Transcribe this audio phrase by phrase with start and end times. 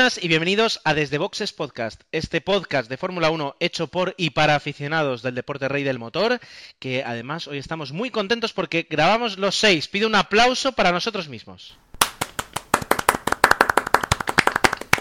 [0.00, 4.54] y bienvenidos a Desde Boxes Podcast, este podcast de Fórmula 1 hecho por y para
[4.54, 6.40] aficionados del deporte rey del motor,
[6.78, 9.88] que además hoy estamos muy contentos porque grabamos los seis.
[9.88, 11.76] Pido un aplauso para nosotros mismos.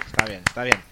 [0.06, 0.83] Está bien, está bien.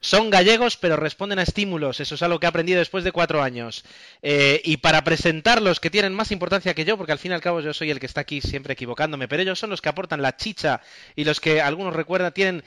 [0.00, 1.98] Son gallegos, pero responden a estímulos.
[2.00, 3.84] Eso es algo que he aprendido después de cuatro años.
[4.22, 7.40] Eh, y para presentarlos, que tienen más importancia que yo, porque al fin y al
[7.40, 10.22] cabo yo soy el que está aquí siempre equivocándome, pero ellos son los que aportan
[10.22, 10.80] la chicha
[11.16, 12.62] y los que algunos recuerdan, tienen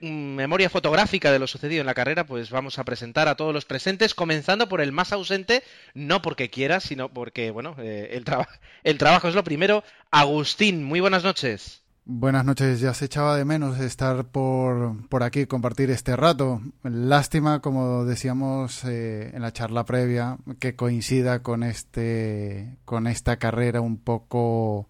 [0.00, 3.64] memoria fotográfica de lo sucedido en la carrera, pues vamos a presentar a todos los
[3.64, 5.62] presentes, comenzando por el más ausente,
[5.94, 8.48] no porque quiera, sino porque, bueno, eh, el, traba-
[8.82, 9.84] el trabajo es lo primero.
[10.10, 11.82] Agustín, muy buenas noches.
[12.06, 16.60] Buenas noches, ya se echaba de menos estar por, por aquí, compartir este rato.
[16.82, 23.80] Lástima, como decíamos eh, en la charla previa, que coincida con este con esta carrera
[23.80, 24.88] un poco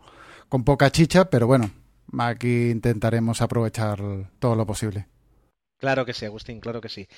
[0.48, 1.70] con poca chicha, pero bueno,
[2.18, 3.98] aquí intentaremos aprovechar
[4.38, 5.06] todo lo posible.
[5.78, 7.08] Claro que sí, Agustín, claro que sí.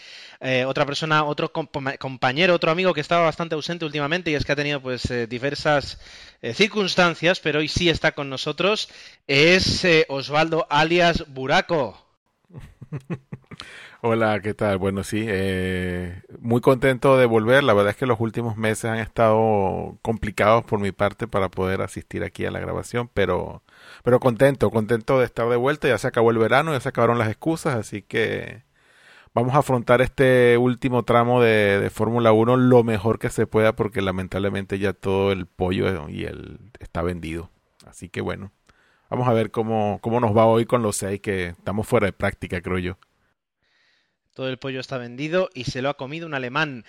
[0.41, 4.45] Eh, otra persona, otro compa- compañero, otro amigo que estaba bastante ausente últimamente y es
[4.45, 5.99] que ha tenido pues eh, diversas
[6.43, 8.89] eh, circunstancias, pero hoy sí está con nosotros,
[9.27, 12.07] es eh, Osvaldo alias Buraco.
[14.03, 14.79] Hola, ¿qué tal?
[14.79, 17.63] Bueno, sí, eh, muy contento de volver.
[17.65, 21.83] La verdad es que los últimos meses han estado complicados por mi parte para poder
[21.83, 23.63] asistir aquí a la grabación, pero,
[24.03, 25.89] pero contento, contento de estar de vuelta.
[25.89, 28.65] Ya se acabó el verano, ya se acabaron las excusas, así que
[29.35, 33.75] vamos a afrontar este último tramo de, de Fórmula 1 lo mejor que se pueda,
[33.75, 37.51] porque lamentablemente ya todo el pollo y el está vendido.
[37.87, 38.53] Así que bueno,
[39.11, 42.13] vamos a ver cómo, cómo nos va hoy con los seis, que estamos fuera de
[42.13, 42.99] práctica, creo yo.
[44.35, 46.85] Todo el pollo está vendido y se lo ha comido un alemán.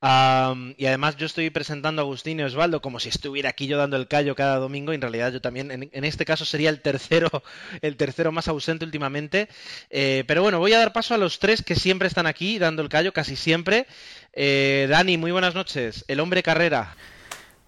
[0.00, 3.96] Y además yo estoy presentando a Agustín y Osvaldo como si estuviera aquí yo dando
[3.96, 4.92] el callo cada domingo.
[4.92, 7.30] Y en realidad yo también, en, este caso sería el tercero,
[7.82, 9.48] el tercero más ausente últimamente.
[9.90, 12.82] Eh, pero bueno, voy a dar paso a los tres que siempre están aquí dando
[12.82, 13.86] el callo, casi siempre.
[14.32, 16.04] Eh, Dani, muy buenas noches.
[16.08, 16.96] El hombre carrera.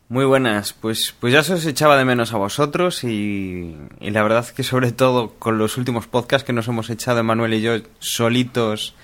[0.08, 4.24] Muy buenas, pues, pues ya se os echaba de menos a vosotros y, y la
[4.24, 7.76] verdad que sobre todo con los últimos podcasts que nos hemos echado Emanuel y yo
[8.00, 8.96] solitos,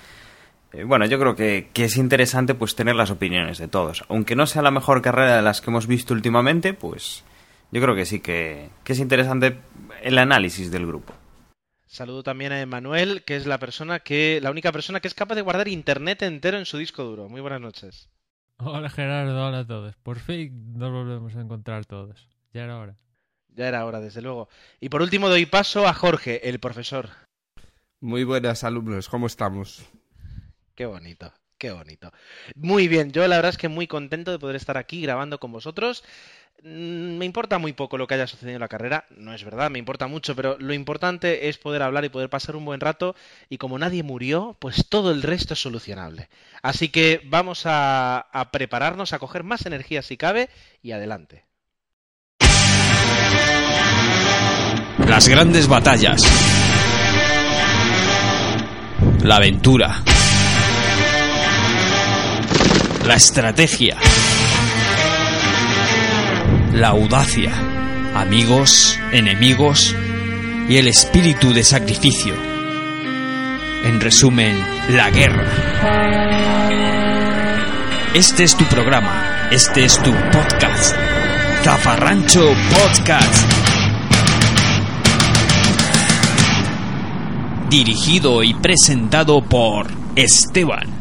[0.85, 4.03] bueno, yo creo que, que es interesante pues tener las opiniones de todos.
[4.09, 7.23] Aunque no sea la mejor carrera de las que hemos visto últimamente, pues
[7.71, 9.59] yo creo que sí que, que es interesante
[10.01, 11.13] el análisis del grupo.
[11.85, 15.35] Saludo también a Emanuel, que es la persona que, la única persona que es capaz
[15.35, 17.29] de guardar internet entero en su disco duro.
[17.29, 18.09] Muy buenas noches.
[18.57, 19.95] Hola Gerardo, hola a todos.
[19.97, 22.27] Por fin nos volvemos a encontrar todos.
[22.53, 22.97] Ya era hora.
[23.55, 24.49] Ya era hora, desde luego.
[24.79, 27.09] Y por último doy paso a Jorge, el profesor.
[27.99, 29.83] Muy buenas alumnos, ¿cómo estamos?
[30.77, 32.11] Qué bonito, qué bonito.
[32.55, 35.51] Muy bien, yo la verdad es que muy contento de poder estar aquí grabando con
[35.51, 36.03] vosotros.
[36.61, 39.71] Mm, Me importa muy poco lo que haya sucedido en la carrera, no es verdad,
[39.71, 43.15] me importa mucho, pero lo importante es poder hablar y poder pasar un buen rato
[43.49, 46.29] y como nadie murió, pues todo el resto es solucionable.
[46.61, 50.49] Así que vamos a, a prepararnos, a coger más energía si cabe
[50.83, 51.45] y adelante.
[55.07, 56.21] Las grandes batallas.
[59.23, 60.03] La aventura.
[63.07, 63.95] La estrategia.
[66.73, 67.53] La audacia.
[68.13, 69.95] Amigos, enemigos
[70.67, 72.33] y el espíritu de sacrificio.
[73.85, 74.57] En resumen,
[74.89, 75.45] la guerra.
[78.13, 79.47] Este es tu programa.
[79.51, 80.93] Este es tu podcast.
[81.63, 83.53] Zafarrancho Podcast.
[87.69, 90.96] dirigido y presentado por Esteban.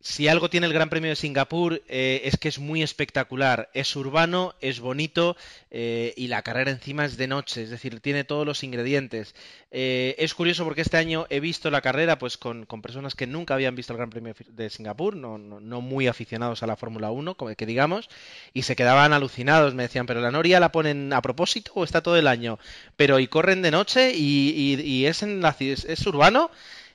[0.00, 3.96] Si algo tiene el Gran Premio de Singapur eh, es que es muy espectacular, es
[3.96, 5.34] urbano, es bonito
[5.70, 9.34] eh, y la carrera encima es de noche, es decir, tiene todos los ingredientes.
[9.70, 13.26] Eh, es curioso porque este año he visto la carrera pues con, con personas que
[13.26, 17.10] nunca habían visto el Gran Premio de Singapur, no, no, muy aficionados a la Fórmula
[17.10, 18.10] 1, como que digamos,
[18.52, 22.02] y se quedaban alucinados, me decían, pero la Noria la ponen a propósito o está
[22.02, 22.58] todo el año,
[22.96, 26.50] pero y corren de noche y, y- es en la es, es urbano.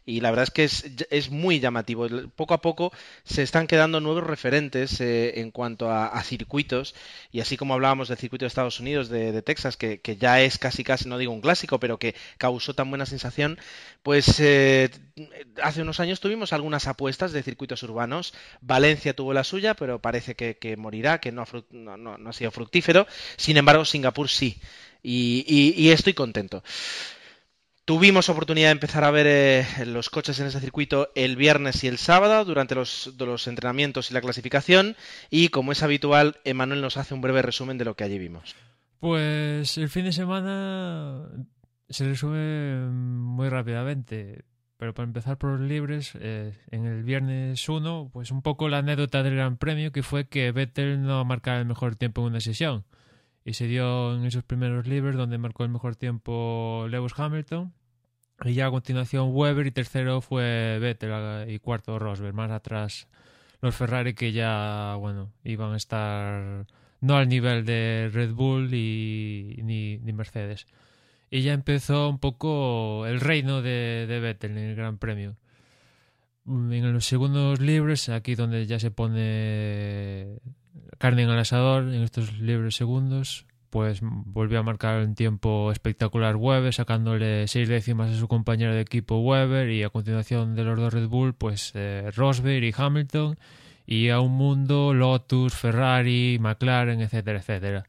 [0.09, 2.07] Y la verdad es que es, es muy llamativo.
[2.35, 2.91] Poco a poco
[3.23, 6.95] se están quedando nuevos referentes eh, en cuanto a, circuitos
[7.31, 10.57] y así como hablábamos del circuito de Estados Unidos, de, Texas, que, que, ya es
[10.57, 13.59] casi casi, no digo un clásico, pero que causó tan buena sensación,
[14.01, 14.89] pues eh,
[15.61, 18.33] hace unos años tuvimos algunas apuestas de circuitos urbanos.
[18.61, 22.29] Valencia tuvo la suya, pero parece que, que morirá, que no ha, no, no, no
[22.29, 23.06] ha, sido fructífero.
[23.38, 24.59] Sin embargo, Singapur sí.
[25.03, 26.63] y, y, y estoy contento.
[27.89, 31.88] Tuvimos oportunidad de empezar a ver eh, los coches en ese circuito el viernes y
[31.88, 34.95] el sábado durante los, los, entrenamientos y la clasificación
[35.31, 38.56] y como es habitual, Emanuel nos hace un breve resumen de lo que allí vimos.
[39.00, 41.30] Pues el fin de semana
[41.89, 44.45] se resume muy rápidamente,
[44.77, 48.77] pero para empezar por los libres, eh, en el viernes 1, pues un poco la
[48.77, 52.39] anécdota del Gran Premio que fue que Vettel no marcara el mejor tiempo en una
[52.39, 52.85] sesión
[53.44, 57.74] y se dio en esos primeros libres donde marcó el mejor tiempo Lewis Hamilton
[58.45, 62.33] y ya a continuación Weber y tercero fue Vettel y cuarto Rosberg.
[62.33, 63.07] Más atrás
[63.62, 66.65] los Ferrari que ya, bueno, iban a estar
[67.01, 70.68] no al nivel de Red Bull y, ni, ni, Mercedes.
[71.30, 75.38] Y ya empezó un poco el reino de, de Vettel en el Gran Premio.
[76.47, 80.39] En los segundos libres, aquí donde ya se pone
[80.97, 86.36] carne en el asador, en estos libres segundos, pues volvió a marcar un tiempo espectacular
[86.36, 90.80] Weber, sacándole seis décimas a su compañero de equipo Weber y a continuación de los
[90.80, 93.38] dos Red Bull, pues eh, Rosberg y Hamilton
[93.86, 97.86] y a un mundo Lotus, Ferrari, McLaren, etcétera, etcétera.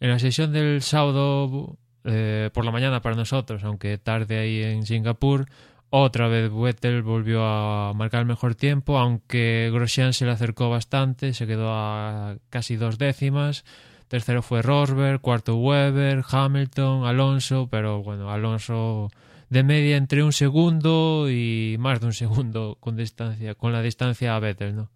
[0.00, 4.86] En la sesión del sábado eh, por la mañana para nosotros, aunque tarde ahí en
[4.86, 5.46] Singapur,
[5.90, 11.32] otra vez Vettel volvió a marcar el mejor tiempo, aunque Grosjean se le acercó bastante,
[11.32, 13.64] se quedó a casi dos décimas.
[14.08, 19.10] Tercero fue Rosberg, cuarto Weber, Hamilton, Alonso, pero bueno, Alonso
[19.50, 24.34] de media entre un segundo y más de un segundo con distancia, con la distancia
[24.34, 24.90] a Vettel, ¿no?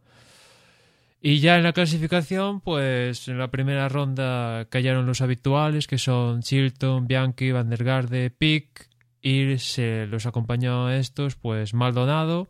[1.22, 6.40] Y ya en la clasificación, pues en la primera ronda cayeron los habituales, que son
[6.40, 8.88] Chilton, Bianchi, Van der Garde, Pick,
[9.20, 12.48] y se los acompañó a estos, pues Maldonado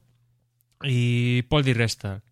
[0.83, 2.23] y Paul Di Resta.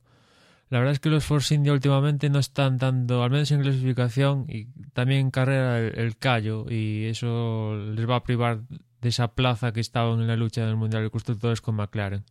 [0.70, 4.44] La verdad es que los Force India últimamente no están dando, al menos en clasificación
[4.49, 8.61] y también en carrera, el, callo y eso les va a privar
[9.00, 12.25] de esa plaza que estaban en la lucha del Mundial de Constructores con McLaren.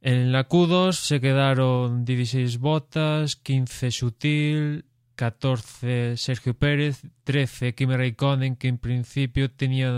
[0.00, 4.84] En la Q2 se quedaron 16 botas, 15 Sutil,
[5.14, 9.90] 14 Sergio Pérez, 13 Kimi Raikkonen, que en principio tenía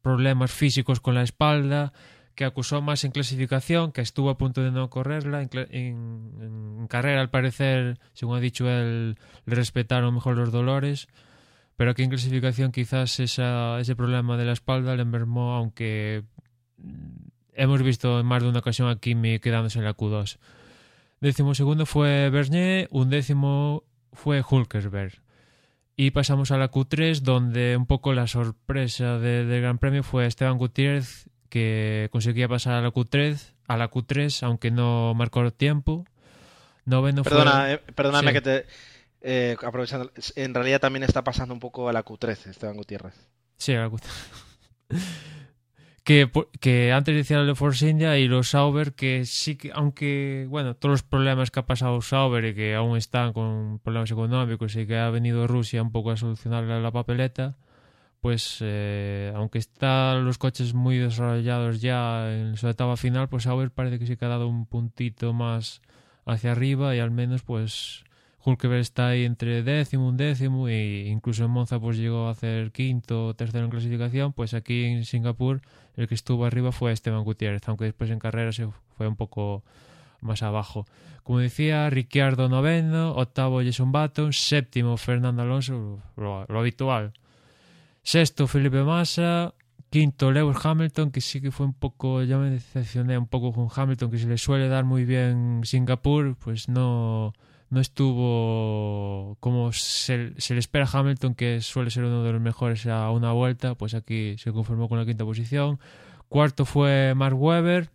[0.00, 1.92] problemas físicos con la espalda,
[2.34, 5.42] que acusó más en clasificación, que estuvo a punto de no correrla.
[5.52, 11.08] En, carrera, al parecer, según ha dicho él, le respetaron mejor los dolores.
[11.76, 16.24] Pero aquí en clasificación quizás ese problema de la espalda le enfermó, aunque
[17.54, 20.38] hemos visto en más de una ocasión a Kimi quedándose en la Q2.
[21.20, 25.22] Décimo segundo fue Bernier, un décimo fue Hulkersberg.
[25.94, 30.26] Y pasamos a la Q3, donde un poco la sorpresa de, del Gran Premio fue
[30.26, 36.06] Esteban Gutiérrez, que conseguía pasar a la Q3, a la Q3 aunque no marcó tiempo.
[36.86, 37.72] Noveno Perdona, fue...
[37.74, 38.32] eh, perdóname Sí.
[38.32, 38.66] que te...
[39.20, 43.28] eh, aprovechando, en realidad también está pasando un poco a la Q13, Esteban Gutiérrez.
[43.58, 44.08] Sí, a la Q3.
[46.04, 50.46] que, que antes decía lo de Force India y los Sauber, que sí que, aunque,
[50.48, 54.74] bueno, todos los problemas que ha pasado Sauber y que aún están con problemas económicos
[54.76, 57.58] y que ha venido Rusia un poco a solucionar la papeleta,
[58.22, 63.72] pues eh, aunque están los coches muy desarrollados ya en su etapa final, pues Sauber
[63.72, 65.82] parece que que ha dado un puntito más
[66.24, 68.04] hacia arriba y al menos pues
[68.44, 72.70] Hulkeberg está ahí entre décimo, un décimo e incluso en Monza pues llegó a hacer
[72.70, 75.60] quinto, tercero en clasificación, pues aquí en Singapur
[75.96, 79.64] el que estuvo arriba fue Esteban Gutiérrez, aunque después en carrera se fue un poco
[80.20, 80.86] más abajo.
[81.24, 87.14] Como decía, Ricciardo noveno, octavo Jason Button, séptimo Fernando Alonso, lo, lo habitual.
[88.02, 89.54] Sexto Felipe Massa,
[89.90, 93.68] quinto Lewis Hamilton, que sí que fue un poco, ya me decepcioné un poco con
[93.74, 97.32] Hamilton, que se le suele dar muy bien Singapur, pues no,
[97.70, 102.40] no estuvo como se, se le espera a Hamilton, que suele ser uno de los
[102.40, 105.78] mejores a una vuelta, pues aquí se conformó con la quinta posición.
[106.28, 107.90] Cuarto fue Mark Webber,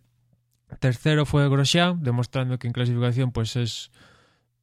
[0.80, 3.90] tercero fue Grosjean, demostrando que en clasificación pues es,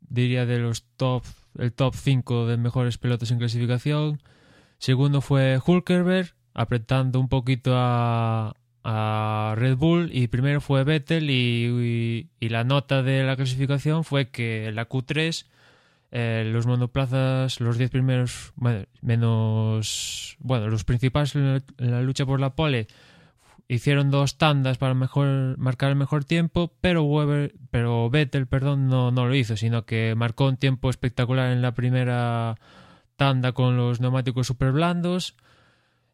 [0.02, 1.24] diría, de los top,
[1.58, 4.22] el top 5 de mejores pilotos en clasificación.
[4.78, 8.54] Segundo fue Hulkerberg, apretando un poquito a,
[9.58, 10.10] Red Bull.
[10.14, 11.30] Y primero fue Vettel.
[11.30, 15.46] Y, la nota de la clasificación fue que la Q3
[16.12, 18.54] eh, los monoplazas, los 10 primeros,
[19.02, 20.38] menos.
[20.40, 22.88] Bueno, los principales en la, en la lucha por la pole
[23.68, 29.12] hicieron dos tandas para mejor, marcar el mejor tiempo, pero Weber, pero Vettel, perdón, no,
[29.12, 32.56] no lo hizo, sino que marcó un tiempo espectacular en la primera
[33.16, 35.36] tanda con los neumáticos super blandos.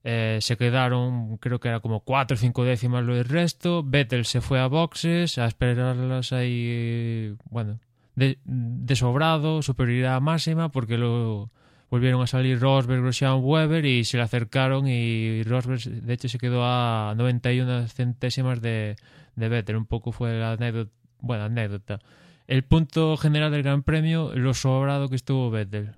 [0.04, 3.84] Eh, se quedaron, creo que era como cuatro o cinco décimas lo del resto.
[3.84, 7.80] Vettel se fue a boxes a esperarlas ahí, bueno,
[8.16, 11.52] de, sobrado, superioridad máxima, porque lo
[11.90, 16.38] volvieron a salir Rosberg, Grosjean, Weber y se le acercaron y Rosberg de hecho se
[16.38, 18.96] quedó a 91 centésimas de,
[19.36, 19.76] de Vettel.
[19.76, 20.92] Un poco fue la anécdota,
[21.30, 22.00] anécdota.
[22.48, 25.96] El punto general del Gran Premio, lo sobrado que estuvo Vettel.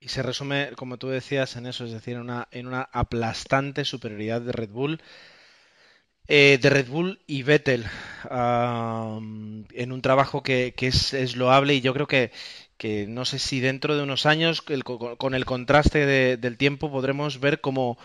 [0.00, 3.84] Y se resume, como tú decías, en eso, es decir, en una, en una aplastante
[3.84, 5.02] superioridad de Red Bull.
[6.26, 7.84] Eh, de Red Bull y Vettel
[8.30, 12.30] en un trabajo que, que es, es, loable y yo creo que,
[12.76, 16.90] que no sé si dentro de unos años, el, con el contraste de, del tiempo,
[16.90, 17.98] podremos ver como,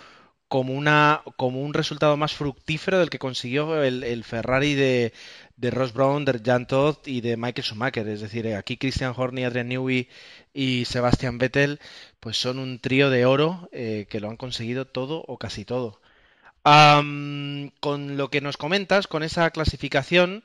[0.55, 5.11] como, una, como un resultado más fructífero del que consiguió el, el Ferrari de,
[5.57, 8.07] de, Ross Brown, de Jan Todd y de Michael Schumacher.
[8.07, 10.07] Es decir, aquí Christian Horner, Adrian Newey
[10.53, 11.81] y Sebastian Vettel
[12.21, 15.99] pues son un trío de oro eh, que lo han conseguido todo o casi todo.
[16.63, 20.41] Con lo que nos comentas, con esa clasificación,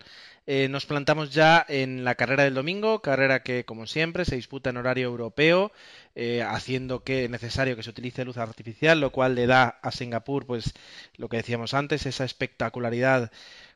[0.47, 4.71] eh, nos plantamos ya en la carrera del domingo, carrera que, como siempre, se disputa
[4.71, 5.73] en horario europeo,
[6.15, 9.93] eh, haciendo que es necesario que se utilice luz artificial, lo cual le da a
[9.93, 10.75] Singapur, pues,
[11.17, 13.31] lo que decíamos antes, esa espectacularidad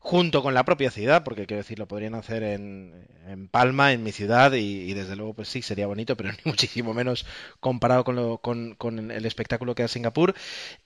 [0.04, 4.02] junto con la propia ciudad, porque quiero decir, lo podrían hacer en, en Palma, en
[4.02, 7.24] mi ciudad, y, desde luego, pues sí, sería bonito, pero ni muchísimo menos
[7.58, 10.34] comparado con, lo, con, con el espectáculo que da Singapur.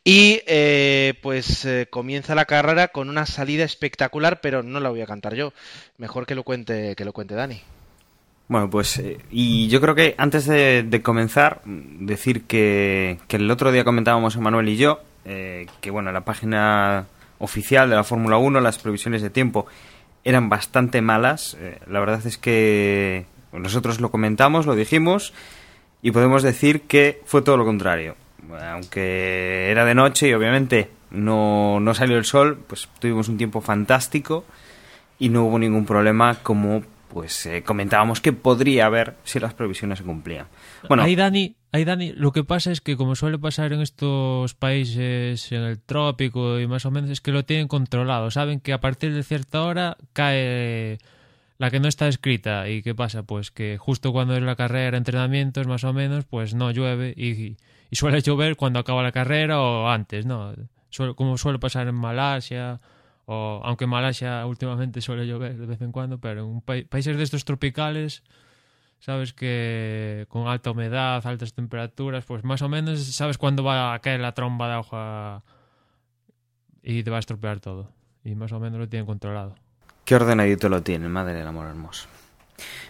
[0.05, 5.01] Y eh, pues eh, comienza la carrera con una salida espectacular, pero no la voy
[5.01, 5.53] a cantar yo.
[5.97, 7.61] Mejor que lo cuente, que lo cuente Dani.
[8.47, 13.51] Bueno, pues, eh, y yo creo que antes de, de comenzar, decir que, que, el
[13.51, 17.09] otro día comentábamos Manuel y yo, eh, que bueno, la página
[17.39, 19.67] oficial de la Fórmula 1, las previsiones de tiempo
[20.25, 21.57] eran bastante malas.
[21.61, 25.33] Eh, la verdad es que nosotros lo comentamos, lo dijimos,
[26.03, 28.17] y podemos decir que fue todo lo contrario.
[28.71, 33.61] Aunque era de noche y obviamente no, no salió el sol, pues tuvimos un tiempo
[33.61, 34.45] fantástico
[35.19, 39.99] y no hubo ningún problema como pues eh, comentábamos que podría haber si las previsiones
[39.99, 40.47] se cumplían.
[40.89, 44.55] Bueno, ahí Dani, ahí Dani, lo que pasa es que como suele pasar en estos
[44.55, 48.73] países en el trópico y más o menos es que lo tienen controlado, saben que
[48.73, 50.99] a partir de cierta hora cae
[51.59, 54.97] la que no está escrita y qué pasa pues que justo cuando es la carrera,
[54.97, 57.57] entrenamientos más o menos, pues no llueve y,
[57.91, 60.55] y suele llover cuando acaba la carrera o antes, ¿no?
[61.17, 62.81] Como suele pasar en Malasia
[63.31, 67.23] o aunque Malasia últimamente suele llover de vez en cuando, pero en pa países de
[67.23, 68.23] estos tropicales,
[69.01, 73.99] sabes que con alta humedad, altas temperaturas, pues más o menos sabes cuándo va a
[73.99, 75.43] caer la tromba de agua
[76.83, 77.93] y te va a estropear todo.
[78.25, 79.57] Y más o menos lo tienen controlado.
[80.07, 82.09] Qué ordenadito lo tienen, madre del amor hermoso.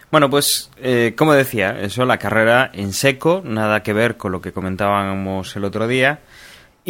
[0.09, 4.39] Bueno, pues eh, como decía, eso, la carrera en seco, nada que ver con lo
[4.39, 6.21] que comentábamos el otro día.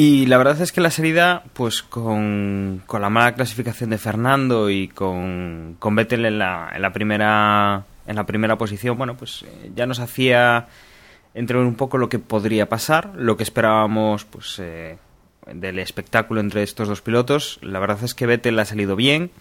[0.01, 4.70] Y la verdad es que la salida, pues con, con la mala clasificación de Fernando
[4.70, 9.44] y con, con Vettel en la, en la primera en la primera posición, bueno, pues
[9.44, 10.68] eh, ya nos hacía
[11.34, 14.98] entrever un poco lo que podría pasar, lo que esperábamos, pues eh,
[15.51, 17.60] del espectáculo entre estos dos pilotos.
[17.62, 19.32] La verdad es que Vettel ha salido bien,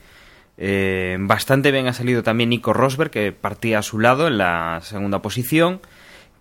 [0.57, 4.81] eh, bastante bien ha salido también Nico Rosberg, que partía a su lado en la
[4.83, 5.81] segunda posición,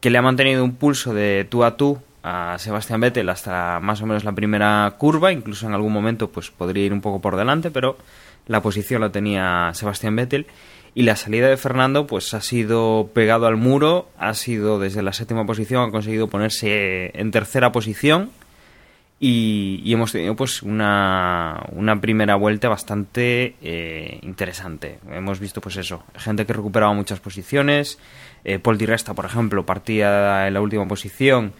[0.02, 4.02] que le ha mantenido un pulso de tú a tú a Sebastián Vettel hasta más
[4.02, 7.38] o menos la primera curva, incluso en algún momento pues podría ir un poco por
[7.38, 7.98] delante, pero
[8.48, 10.48] la posición la tenía Sebastián Vettel.
[10.94, 15.14] Y la salida de Fernando pues ha sido pegado al muro, ha sido desde la
[15.14, 18.32] séptima posición, ha conseguido ponerse en tercera posición.
[19.20, 25.00] Y, hemos tenido pues una, una primera vuelta bastante eh, interesante.
[25.12, 27.98] Hemos visto pues eso, gente que recuperaba muchas posiciones,
[28.44, 31.54] eh, Paul Di Resta por ejemplo partía en la última posición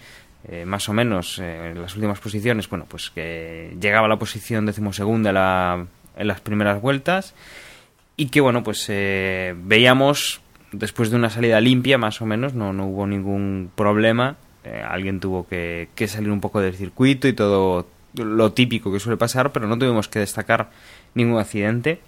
[0.48, 4.20] eh, más o menos eh, en las últimas posiciones, bueno, pues que llegaba a la
[4.20, 5.86] posición decimosegunda la,
[6.18, 7.34] en las primeras vueltas
[8.18, 10.42] y que, bueno, pues eh, veíamos
[10.72, 14.36] después de una salida limpia, más o menos, no, no hubo ningún problema.
[14.64, 19.00] Eh, alguien tuvo que, que salir un poco del circuito y todo lo típico que
[19.00, 20.72] suele pasar, pero no tuvimos que destacar
[21.14, 22.00] ningún accidente.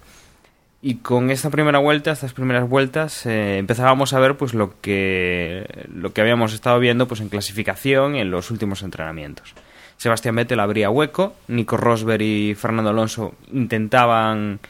[0.82, 5.88] Y con esta primera vuelta, estas primeras vueltas, eh, empezábamos a ver pues lo que
[5.94, 9.54] lo que habíamos estado viendo pues en clasificación en los últimos entrenamientos.
[9.98, 14.62] Sebastián Vettel abría hueco, Nico Rosberg y Fernando Alonso intentaban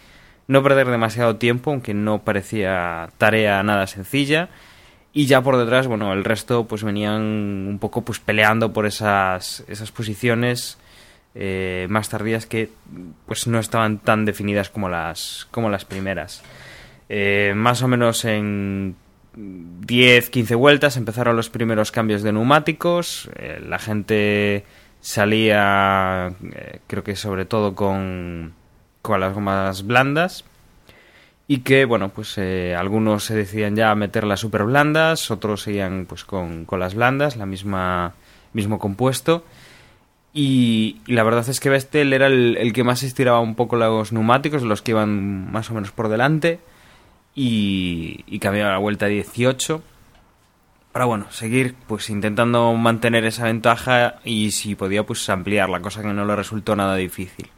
[0.48, 4.50] no perder demasiado tiempo, aunque no parecía tarea nada sencilla.
[5.14, 9.64] Y ya por detrás, bueno, el resto pues venían un poco pues peleando por esas,
[9.68, 10.80] esas posiciones
[11.36, 12.70] eh, más tardías que
[13.26, 16.42] pues no estaban tan definidas como las, como las primeras.
[17.08, 18.96] Eh, más o menos en
[19.36, 24.66] 10-15 vueltas empezaron los primeros cambios de neumáticos, eh, la gente
[25.02, 26.34] salía
[26.88, 28.54] creo que sobre todo con,
[29.02, 30.44] con las gomas blandas
[31.48, 36.26] y que bueno pues algunos se decían ya meter las super blandas otros seguían pues
[36.26, 38.14] con, con las blandas la misma
[38.52, 39.46] mismo compuesto
[40.42, 44.64] y, la verdad es que Vestel era el, que más estiraba un poco los neumáticos,
[44.64, 46.62] los que iban más o menos por delante.
[47.36, 49.84] Y, y cambiaba la vuelta 18.
[50.94, 56.02] Para bueno, seguir pues intentando mantener esa ventaja y si podía pues ampliar la cosa
[56.02, 57.50] que no le resultó nada difícil.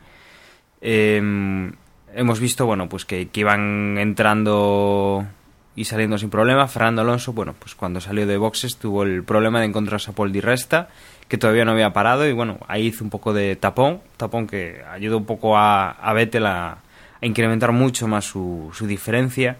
[0.82, 1.74] Em,
[2.16, 5.28] hemos visto bueno pues que, iban entrando
[5.76, 6.68] y saliendo sin problema.
[6.68, 10.32] Fernando Alonso, bueno, pues cuando salió de boxes tuvo el problema de encontrarse a Paul
[10.32, 10.90] Di Resta
[11.28, 14.84] que todavía no había parado y bueno, ahí hizo un poco de tapón, tapón que
[14.92, 16.80] ayudó un poco a, a Vettel a,
[17.22, 19.58] incrementar mucho más su, su diferencia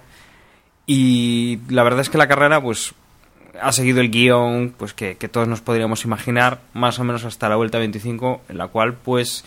[0.86, 2.94] y la verdad es que la carrera pues
[3.62, 7.56] ha seguido el guion pues que, todos nos podríamos imaginar más o menos hasta la
[7.56, 9.46] vuelta 25 en la cual pues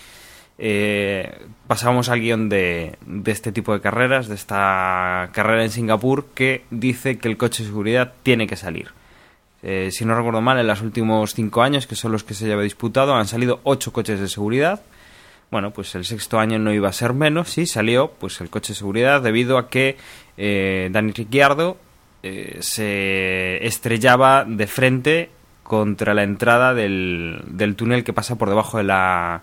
[0.59, 2.97] eh, pasamos al guion de,
[3.27, 7.71] este tipo de carreras, de esta carrera en Singapur que dice que el coche de
[7.71, 8.91] seguridad tiene que salir.
[9.63, 12.47] Eh, si no recuerdo mal, en los últimos cinco años, que son los que se
[12.47, 14.83] lleva disputado, han salido ocho coches de seguridad.
[15.51, 18.73] Bueno, pues el sexto año no iba a ser menos, sí, salió pues el coche
[18.73, 19.97] de seguridad debido a que
[20.37, 21.77] eh, Dani Ricciardo
[22.23, 25.31] eh, se estrellaba de frente
[25.63, 29.43] contra la entrada del túnel que pasa por debajo de la,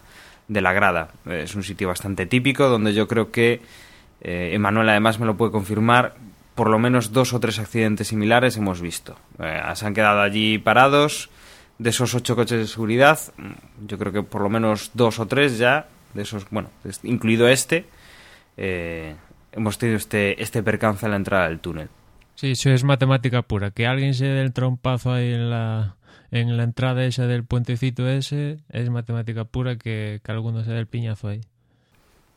[0.51, 1.11] de la grada.
[1.25, 3.61] Es un sitio bastante típico donde yo creo que
[4.21, 6.13] Emanuel además me lo puede confirmar
[6.55, 9.15] por lo menos dos o tres accidentes similares hemos visto.
[9.39, 11.29] Eh, se han quedado allí parados.
[11.79, 15.25] De esos ocho coches de seguridad, mm, yo creo que por lo menos dos o
[15.25, 16.69] tres ya, de esos, bueno,
[17.01, 17.85] incluido este,
[18.57, 19.15] eh,
[19.51, 21.89] hemos tenido este, este percance en la entrada del túnel.
[22.35, 23.71] Sí, eso es matemática pura.
[23.71, 25.95] Que alguien se dé el trompazo ahí en la,
[26.31, 30.79] en la entrada esa del puentecito ese, es matemática pura que, que alguno se dé
[30.79, 31.41] el piñazo ahí.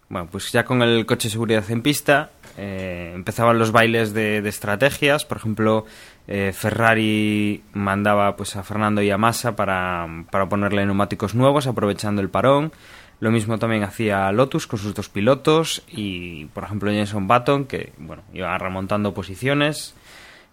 [0.08, 4.46] Bueno, pues ya con el coche de seguridad en pista, eh, empezaban los bailes de,
[4.46, 5.24] estrategias.
[5.24, 5.86] Por ejemplo,
[6.28, 12.20] eh, Ferrari mandaba pues a Fernando y a Massa para, para ponerle neumáticos nuevos, aprovechando
[12.20, 12.72] el parón.
[13.20, 17.92] Lo mismo también hacía Lotus con sus dos pilotos y, por ejemplo, Jenson Button, que
[17.96, 19.94] bueno, iba remontando posiciones.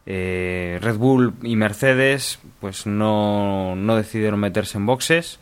[0.06, 5.40] Eh, Red Bull y Mercedes pues no, no decidieron meterse en boxes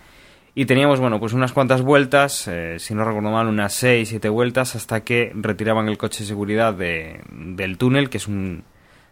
[0.55, 4.27] y teníamos, bueno, pues unas cuantas vueltas, eh, si no recuerdo mal, unas 6, 7
[4.27, 8.65] vueltas, hasta que retiraban el coche de seguridad de, del túnel, que es un.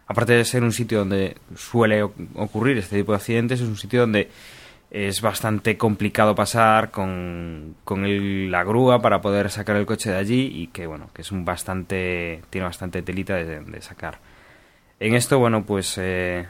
[0.06, 4.00] Aparte de ser un sitio donde suele ocurrir este tipo de accidentes, es un sitio
[4.00, 4.28] donde
[4.90, 10.50] es bastante complicado pasar con, con la grúa para poder sacar el coche de allí
[10.52, 12.42] y que, bueno, que es un bastante.
[12.50, 14.18] tiene bastante telita de, de sacar.
[15.00, 15.96] En esto, bueno, pues.
[15.98, 16.46] Eh,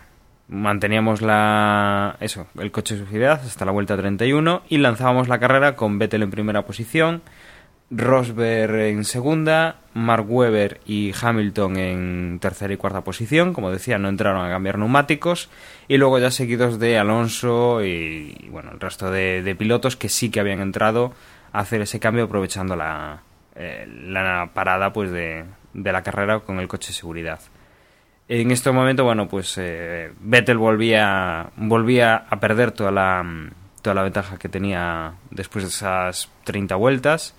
[0.48, 5.76] manteníamos la eso, el coche de seguridad hasta la vuelta 31 y lanzábamos la carrera
[5.76, 7.22] con Vettel en primera posición,
[7.90, 14.08] Rosberg en segunda, Mark Webber y Hamilton en tercera y cuarta posición, como decía, no
[14.08, 15.50] entraron a cambiar neumáticos
[15.86, 20.40] y luego ya seguidos de Alonso y, bueno, el resto de, pilotos que sí que
[20.40, 21.12] habían entrado
[21.52, 23.22] a hacer ese cambio aprovechando la,
[23.54, 27.40] eh, la parada pues de, de la carrera con el coche de seguridad.
[28.28, 33.24] En este momento, bueno, pues eh, Vettel volvía, volvía a perder toda la,
[33.80, 37.34] toda la ventaja que tenía después de esas 30 vueltas.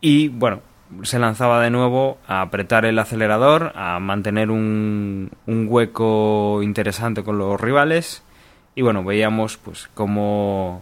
[0.00, 0.62] Y bueno,
[1.02, 7.36] se lanzaba de nuevo a apretar el acelerador, a mantener un, un hueco interesante con
[7.36, 8.22] los rivales.
[8.74, 10.80] Y bueno, veíamos pues cómo,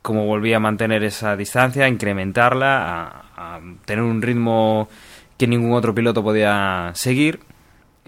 [0.00, 4.88] cómo volvía a mantener esa distancia, a incrementarla, a, a tener un ritmo
[5.36, 7.40] que ningún otro piloto podía seguir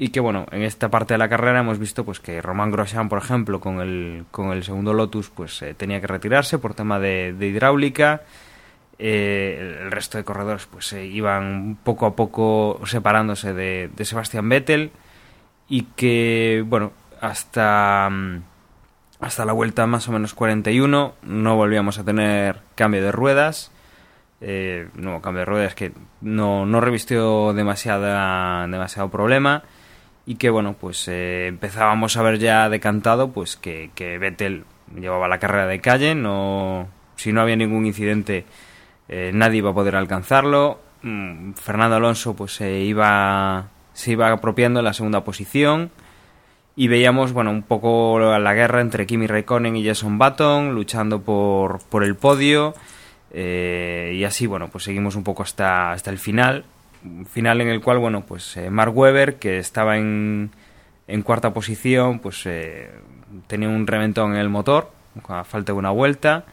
[0.02, 3.08] y que bueno, en esta parte de la carrera hemos visto pues que Román Grosjean,
[3.08, 6.98] por ejemplo, con el, con el segundo Lotus, pues eh, tenía que retirarse por tema
[6.98, 8.22] de, hidráulica.
[8.98, 14.48] Eh, el resto de corredores pues eh, iban poco a poco separándose de, de Sebastián
[14.48, 14.90] Vettel
[15.68, 18.42] y que bueno hasta mm,
[19.20, 23.72] hasta la vuelta más o menos 41 no volvíamos a tener cambio de ruedas
[24.40, 29.64] eh, no cambio de ruedas que no, no revistió demasiada demasiado problema
[30.26, 35.28] y que bueno pues eh, empezábamos a ver ya decantado pues que, que Vettel llevaba
[35.28, 38.44] la carrera de calle no si no había ningún incidente
[39.08, 44.80] eh, nadie iba a poder alcanzarlo mm, Fernando Alonso pues se iba se iba apropiando
[44.80, 45.90] en la segunda posición
[46.76, 51.80] y veíamos bueno un poco la guerra entre Kimi Raikkonen y Jason Button luchando por,
[51.90, 52.74] por el podio
[53.32, 56.64] Eh, y así, bueno, pues seguimos un poco hasta, hasta el final.
[57.30, 60.50] Final en el cual, bueno, pues eh, Mark Webber, que estaba en,
[61.08, 62.90] en cuarta posición, pues eh,
[63.46, 64.90] tenía un reventón en el motor,
[65.28, 66.44] a falta de una vuelta.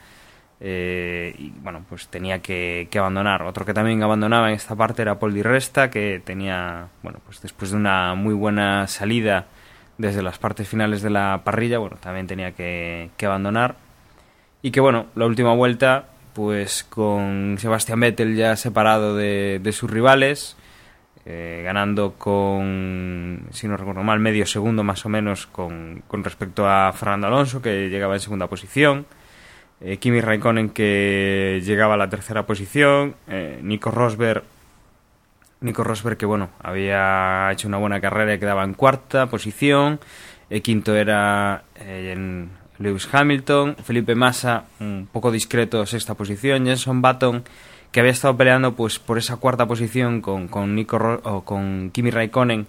[0.60, 3.44] eh, y bueno, pues tenía que, que abandonar.
[3.44, 7.42] Otro que también abandonaba en esta parte era Paul Di Resta, que tenía, bueno, pues
[7.42, 9.48] después de una muy buena salida
[9.98, 13.76] desde las partes finales de la parrilla, bueno, también tenía que, que abandonar.
[14.62, 20.56] Y que bueno, la última vuelta, pues con Sebastián Vettel ya separado de, sus rivales,
[21.26, 26.92] eh, ganando con, si no recuerdo mal, medio segundo más o menos con, respecto a
[26.94, 29.06] Fernando Alonso, que llegaba en segunda posición.
[29.82, 33.16] Eh, Kimi Raikkonen, que llegaba a la tercera posición.
[33.28, 34.44] eh, Nico Rosberg,
[35.62, 40.00] Nico Rosberg, que bueno, había hecho una buena carrera y quedaba en cuarta posición.
[40.50, 43.76] El quinto era en Lewis Hamilton.
[43.84, 46.66] Felipe Massa, un poco discreto, sexta posición.
[46.66, 47.44] Jenson Button,
[47.92, 52.10] que había estado peleando pues por esa cuarta posición con, con, Nico o con Kimi
[52.10, 52.68] Raikkonen,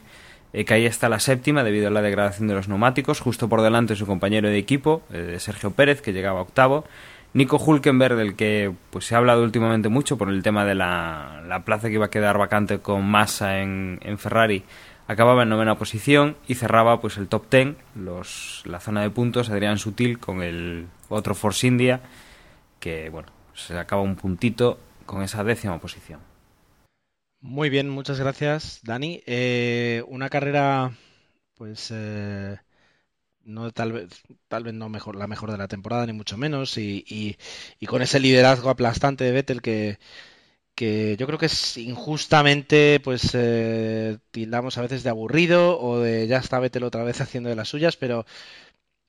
[0.53, 3.21] eh, que ahí está la séptima debido a la degradación de los neumáticos.
[3.21, 6.85] Justo por delante su compañero de equipo, eh, Sergio Pérez, que llegaba octavo.
[7.33, 11.43] Nico Hulkenberg, del que pues se ha hablado últimamente mucho por el tema de la,
[11.47, 14.65] la plaza que iba a quedar vacante con Massa en, en Ferrari,
[15.13, 19.51] acababa en novena posición y cerraba pues el top ten, los, la zona de puntos,
[19.51, 22.01] Adrián Sutil con el otro Force India,
[22.81, 26.21] que bueno, se acaba un puntito con esa décima posición.
[27.41, 29.23] Muy bien, muchas gracias, Dani.
[29.27, 30.93] Eh, una carrera,
[31.55, 32.59] pues, eh,
[33.45, 36.79] no tal vez, tal vez no mejor, la mejor de la temporada, ni mucho menos,
[36.79, 37.37] y, y-
[37.81, 39.99] y con ese liderazgo aplastante de Vettel que,
[40.81, 46.27] que yo creo que es injustamente, pues, eh, tildamos a veces de aburrido o de
[46.27, 48.25] ya está Vettel otra vez haciendo de las suyas, pero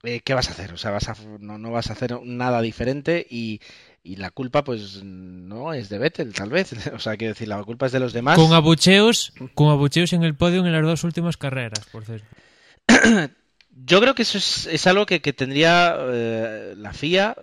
[0.04, 0.74] eh, ¿qué vas a hacer?
[0.74, 3.62] O sea, vas a, no, no vas a hacer nada diferente y,
[4.04, 6.74] y la culpa, pues, no es de Vettel, tal vez.
[6.94, 8.36] O sea, quiero decir, la culpa es de los demás.
[8.36, 12.28] Con abucheos, con abucheos en el podio en las dos últimas carreras, por cierto.
[13.86, 17.38] Yo creo que eso es, es algo que, que tendría eh, la FIA,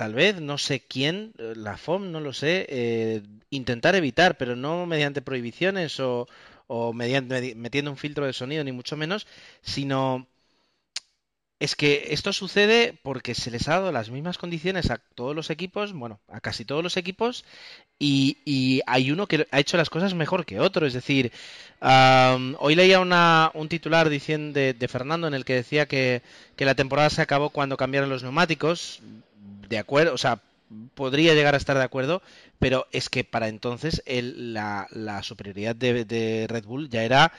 [0.00, 4.56] tal vez, no sé quién, eh, la FOM, no lo sé, eh, intentar evitar, pero
[4.56, 6.26] no mediante prohibiciones o,
[6.68, 9.26] o mediante, metiendo un filtro de sonido, ni mucho menos,
[9.60, 10.26] sino
[11.58, 15.50] es que esto sucede porque se les ha dado las mismas condiciones a todos los
[15.50, 17.44] equipos, bueno, a casi todos los equipos,
[17.98, 20.86] y, y hay uno que ha hecho las cosas mejor que otro.
[20.86, 21.30] Es decir,
[21.80, 26.22] am, hoy leía una, un titular diciendo de, de Fernando en el que decía que,
[26.56, 29.02] que la temporada se acabó cuando cambiaron los neumáticos.
[29.68, 30.40] De acuerdo, o sea,
[30.94, 32.22] podría llegar a estar de acuerdo,
[32.58, 37.32] pero es que para entonces el- la, la superioridad de, Red Bull ya era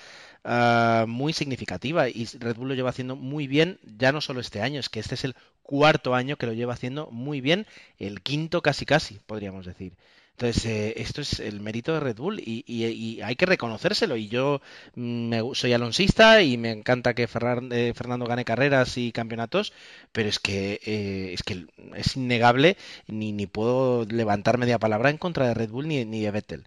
[0.44, 4.62] ah, muy significativa y Red Bull lo lleva haciendo muy bien, ya no solo este
[4.62, 7.68] año, es que este es el cuarto año que lo lleva haciendo muy bien,
[8.00, 9.94] el quinto casi casi, podríamos decir.
[10.38, 14.18] Entonces, eh, esto es el mérito de Red Bull y, y- y hay que reconocérselo.
[14.18, 14.60] Y yo
[14.96, 19.72] mm, me soy alonsista y me encanta que eh, Fernando gane carreras y campeonatos,
[20.12, 25.18] pero es que, eh, es que es innegable, ni, ni puedo levantar media palabra en
[25.20, 26.64] contra de Red Bull ni, ni de Vettel.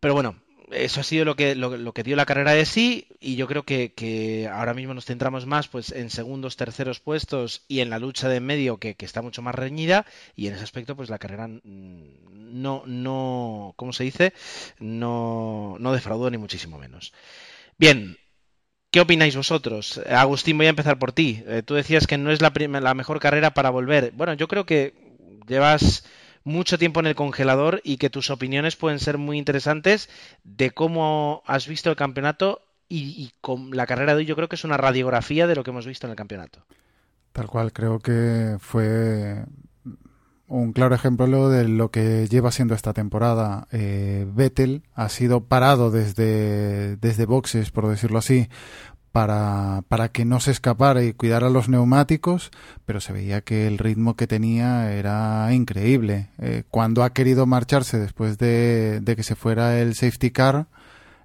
[0.00, 0.36] Pero bueno,
[0.72, 3.46] eso ha sido lo que, lo, lo que dio la carrera de sí y yo
[3.46, 7.90] creo que, que ahora mismo nos centramos más pues en segundos, terceros puestos y en
[7.90, 10.96] la lucha de en medio que, que está mucho más reñida y en ese aspecto
[10.96, 11.60] pues la carrera mm,
[12.62, 14.32] no, no, ¿cómo se dice?
[14.78, 17.12] No, no defraudó ni muchísimo menos.
[17.76, 18.16] Bien,
[18.90, 20.00] ¿Qué opináis vosotros?
[20.08, 21.42] Agustín, voy a empezar por ti.
[21.46, 22.50] Eh, tú decías que no es la,
[22.80, 24.12] la mejor carrera para volver.
[24.12, 24.94] Bueno, yo creo que
[25.46, 26.04] llevas
[26.48, 30.08] mucho tiempo en el congelador y que tus opiniones pueden ser muy interesantes
[30.42, 34.56] de cómo has visto el campeonato y, con la carrera de hoy yo creo que
[34.56, 36.64] es una radiografía de lo que hemos visto en el campeonato.
[37.32, 39.44] Tal cual, creo que fue
[40.46, 43.68] un claro ejemplo de lo que lleva siendo esta temporada.
[43.70, 48.48] Eh, Vettel ha sido parado desde, desde boxes, por decirlo así,
[49.12, 52.50] para, para que no se escapara y cuidara los neumáticos,
[52.86, 56.30] pero se veía que el ritmo que tenía era increíble.
[56.38, 60.68] Eh, cuando ha querido marcharse después de, de que se fuera el safety car,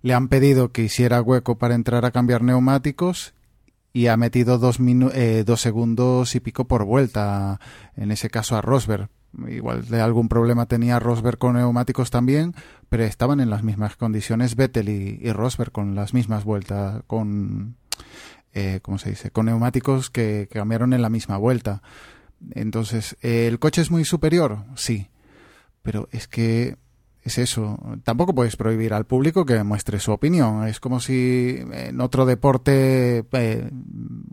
[0.02, 3.34] le han pedido que hiciera hueco para entrar a cambiar neumáticos
[3.93, 7.60] y ha metido dos, minu eh, dos segundos y pico por vuelta,
[7.96, 9.10] en ese caso a Rosberg.
[9.48, 12.54] Igual de algún problema tenía Rosberg con neumáticos también,
[12.89, 17.76] pero estaban en las mismas condiciones Vettel y, y Rosberg con las mismas vueltas, con,
[18.54, 19.32] eh, ¿cómo se dice?
[19.32, 21.82] Con neumáticos que, que cambiaron en la misma vuelta.
[22.52, 24.65] Entonces, ¿el coche es muy superior?
[24.76, 25.10] Sí,
[25.82, 26.78] pero es que
[27.24, 27.80] es eso.
[28.04, 30.68] Tampoco puedes prohibir al público que muestre su opinión.
[30.68, 33.70] Es como si en otro deporte eh,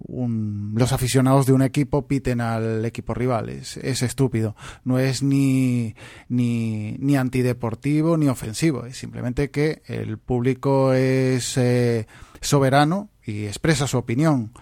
[0.09, 3.49] un- los aficionados de un equipo piten al equipo rival.
[3.49, 4.57] Es, es estúpido.
[4.85, 5.95] No es ni,
[6.29, 8.85] ni, ni antideportivo ni ofensivo.
[8.87, 12.07] Es simplemente que el público es eh,
[12.41, 14.53] soberano y expresa su opinión.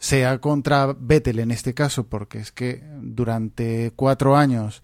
[0.00, 4.82] Sea contra Vettel en este caso, porque es que durante cuatro años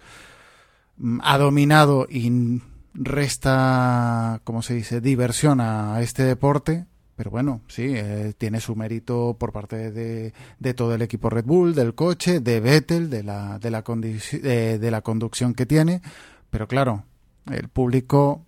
[0.97, 2.61] mm, ha dominado y
[2.95, 6.87] resta, ¿cómo se dice?, diversión a este deporte.
[7.17, 11.45] Pero bueno, sí, eh, tiene su mérito por parte de, de todo el equipo Red
[11.45, 16.03] Bull, del coche, de Vettel, de la, de, la de, de la conducción que tiene.
[16.51, 17.05] Pero claro,
[17.51, 18.47] el público,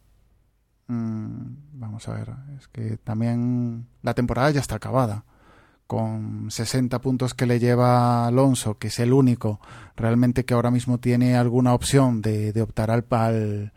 [0.89, 1.41] mm,
[1.75, 5.25] vamos a ver, es que también la temporada ya está acabada.
[5.87, 9.61] Con 60 puntos que le lleva Alonso, que es el único
[9.95, 13.73] realmente que ahora mismo tiene alguna opción de, de optar al, al,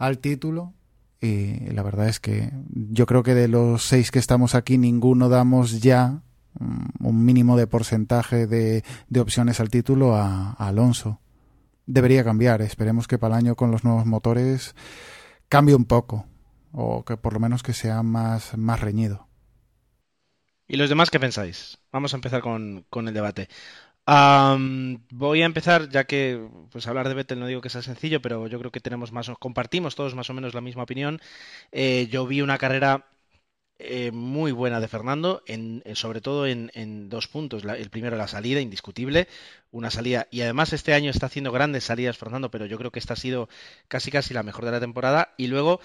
[0.00, 0.74] al título.
[1.20, 5.28] Y la verdad es que yo creo que de los seis que estamos aquí, ninguno
[5.28, 6.22] damos ya
[6.58, 11.20] mm, un mínimo de porcentaje de, de opciones al título a, Alonso.
[11.86, 12.62] Debería cambiar.
[12.62, 14.74] Esperemos que para el año con los nuevos motores
[15.50, 16.26] cambie un poco.
[16.72, 19.28] O que por lo menos que sea más, más reñido.
[20.66, 21.78] ¿Y los demás qué pensáis?
[21.92, 23.48] Vamos a empezar con, con el debate.
[24.06, 28.20] Am, voy a empezar, ya que pues hablar de Vettel no digo que sea sencillo,
[28.20, 31.20] pero yo creo que tenemos más, compartimos todos más o menos la misma opinión.
[31.70, 33.06] Eh, yo vi una carrera
[33.78, 36.70] eh, muy buena de Fernando, en, en- sobre todo en,
[37.10, 37.64] dos puntos.
[37.64, 39.28] El primero, la salida, indiscutible,
[39.72, 43.00] una salida, y además este año está haciendo grandes salidas Fernando, pero yo creo que
[43.00, 43.48] esta ha sido
[43.88, 45.34] casi casi la mejor de la temporada.
[45.38, 45.80] Y luego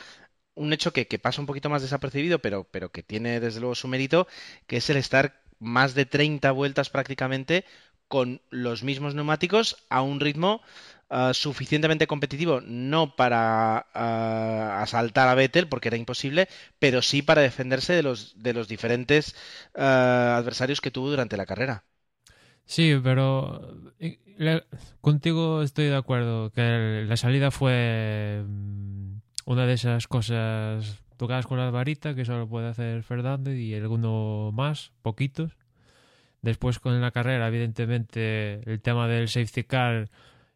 [0.55, 3.75] un hecho que, que pasa un poquito más desapercibido, pero, pero que tiene desde luego
[3.75, 4.27] su mérito,
[4.67, 7.65] que es el estar más de 30 vueltas prácticamente
[8.07, 10.61] con los mismos neumáticos a un ritmo
[11.09, 16.47] ah, suficientemente competitivo, no para ah, asaltar a Vettel, porque era imposible,
[16.79, 19.35] pero sí para defenderse de los, de los diferentes
[19.75, 21.83] ah, adversarios que tuvo durante la carrera.
[22.65, 24.17] Sí, pero eh,
[25.01, 31.57] contigo estoy de acuerdo que la salida fue mm, una de esas cosas tocadas con
[31.57, 35.55] la varita que solo puede hacer Fernando y alguno más, poquitos.
[36.45, 40.11] Después con la carrera, evidentemente, el tema del safety car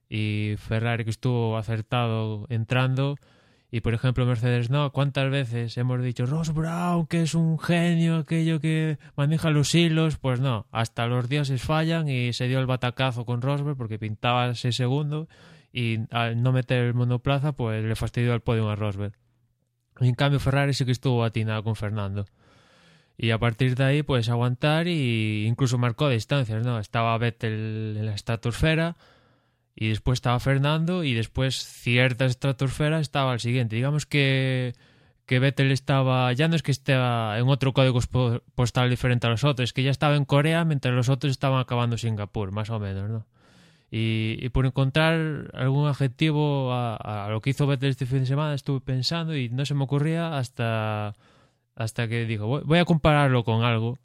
[0.08, 3.16] y Ferrari que estuvo acertado entrando
[3.72, 8.18] y por ejemplo Mercedes no, ¿cuántas veces hemos dicho Ross Brown que es un genio,
[8.18, 10.18] aquello que maneja los hilos?
[10.18, 14.52] Pues no, hasta los dioses fallan y se dio el batacazo con Rosberg porque pintaba
[14.52, 15.28] ese segundo
[15.74, 19.14] y al no meter el monoplaza pues le fastidió el podio a Rosberg.
[20.00, 22.28] En cambio Ferrari sí que estuvo atinado con Fernando.
[23.22, 26.80] Y a partir de ahí pues aguantar y incluso marcó distancias, ¿no?
[26.80, 28.96] Estaba Vettel en la estratosfera
[29.76, 33.76] y después estaba Fernando y después cierta estratosfera estaba el siguiente.
[33.76, 34.74] Digamos que,
[35.26, 39.32] que Vettel estaba, ya no es que esté en otro código po- postal diferente a
[39.32, 42.70] los otros, es que ya estaba en Corea mientras los otros estaban acabando Singapur, más
[42.70, 43.26] o menos, ¿no?
[43.92, 48.28] Y, y por encontrar algún adjetivo a, a lo que hizo Vettel este fin de
[48.28, 51.16] semana estuve pensando y no se me ocurría hasta,
[51.80, 53.98] hasta que digo, voy, a compararlo con algo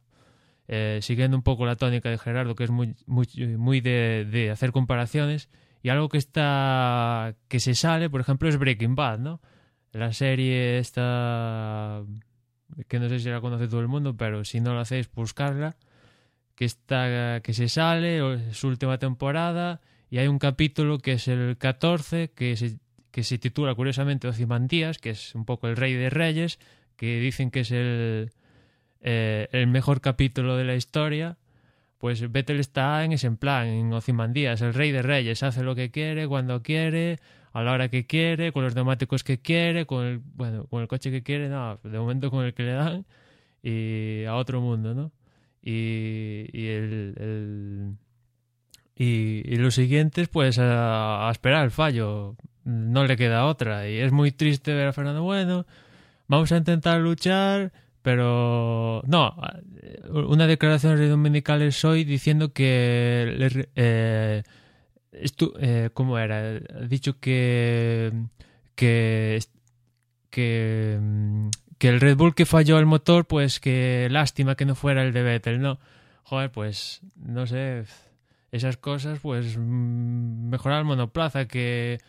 [0.68, 3.26] eh, siguiendo un poco la tónica de Gerardo, que es muy, muy,
[3.58, 5.50] muy de, hacer comparaciones,
[5.82, 9.40] y algo que está que se sale, por ejemplo, es Breaking Bad, ¿no?
[9.92, 12.02] La serie esta
[12.88, 15.76] que no sé si la conoce todo el mundo, pero si no la hacéis, buscarla,
[16.54, 21.58] que está que se sale, su última temporada, y hay un capítulo que es el
[21.58, 22.78] 14, que se,
[23.10, 26.60] que se titula curiosamente Ozymandias, que es un poco el rey de reyes,
[26.96, 28.30] que dicen que es el,
[29.00, 31.36] eh, el mejor capítulo de la historia,
[31.98, 35.90] pues Vettel está en ese plan, en Ozymandias, el rey de reyes, hace lo que
[35.90, 37.18] quiere, cuando quiere,
[37.52, 40.88] a la hora que quiere, con los neumáticos que quiere, con el, bueno, con el
[40.88, 43.06] coche que quiere, no, de momento con el que le dan,
[43.62, 45.12] y a otro mundo, ¿no?
[45.62, 47.94] Y, y el, el-
[48.96, 52.36] y, y los siguientes, pues a, a esperar el fallo.
[52.64, 53.88] No le queda otra.
[53.88, 55.66] Y es muy triste ver a Fernando Bueno.
[56.26, 59.34] Vamos a intentar luchar, pero no.
[60.10, 64.42] Una declaración de dominicales hoy diciendo que le re- eh,
[65.12, 66.38] estu- eh, ¿cómo era?
[66.38, 68.12] Ha dicho que
[68.74, 69.40] que
[70.30, 74.74] que mm, que el Red Bull que falló el motor, pues que lástima que no
[74.74, 75.78] fuera el de Vettel, ¿no?
[76.24, 77.84] Joder, pues no sé,
[78.52, 82.00] esas cosas, pues mm, mejorar el monoplaza, que,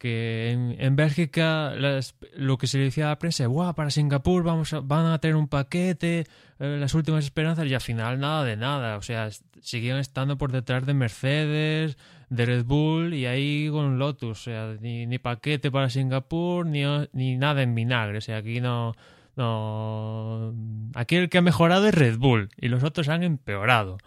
[0.00, 3.90] que en, en Bélgica las- lo que se le decía a la prensa, Buah, para
[3.90, 6.20] Singapur vamos a- van a tener un paquete,
[6.58, 10.38] eh, las últimas esperanzas, y al final nada de nada, o sea, s- siguen estando
[10.38, 11.98] por detrás de Mercedes,
[12.30, 16.82] de Red Bull y ahí con Lotus, o sea, ni, ni paquete para Singapur, ni,
[17.12, 18.94] ni nada en vinagre, o sea, aquí no...
[19.36, 20.54] No,
[20.94, 23.98] aquí el que ha mejorado es Red Bull y los otros han empeorado.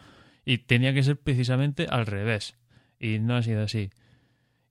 [0.46, 2.56] Y tenía que ser precisamente al revés.
[3.00, 3.90] Y no ha sido así.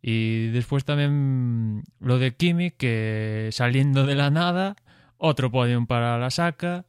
[0.02, 4.74] Y después también lo de Kimi, que saliendo de la nada,
[5.16, 6.84] otro podium para la saca.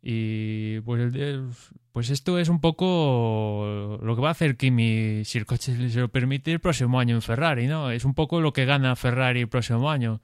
[0.00, 1.12] Y pues,
[1.90, 6.00] pues esto es un poco lo que va a hacer Kimi, si el coche se
[6.00, 7.90] lo permite, el próximo año en Ferrari, ¿no?
[7.90, 10.20] Es un poco lo que gana Ferrari el próximo año.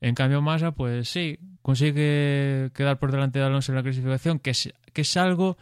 [0.00, 4.50] En cambio, Massa, pues sí, consigue quedar por delante de Alonso en la clasificación, que
[4.50, 5.56] es, que es algo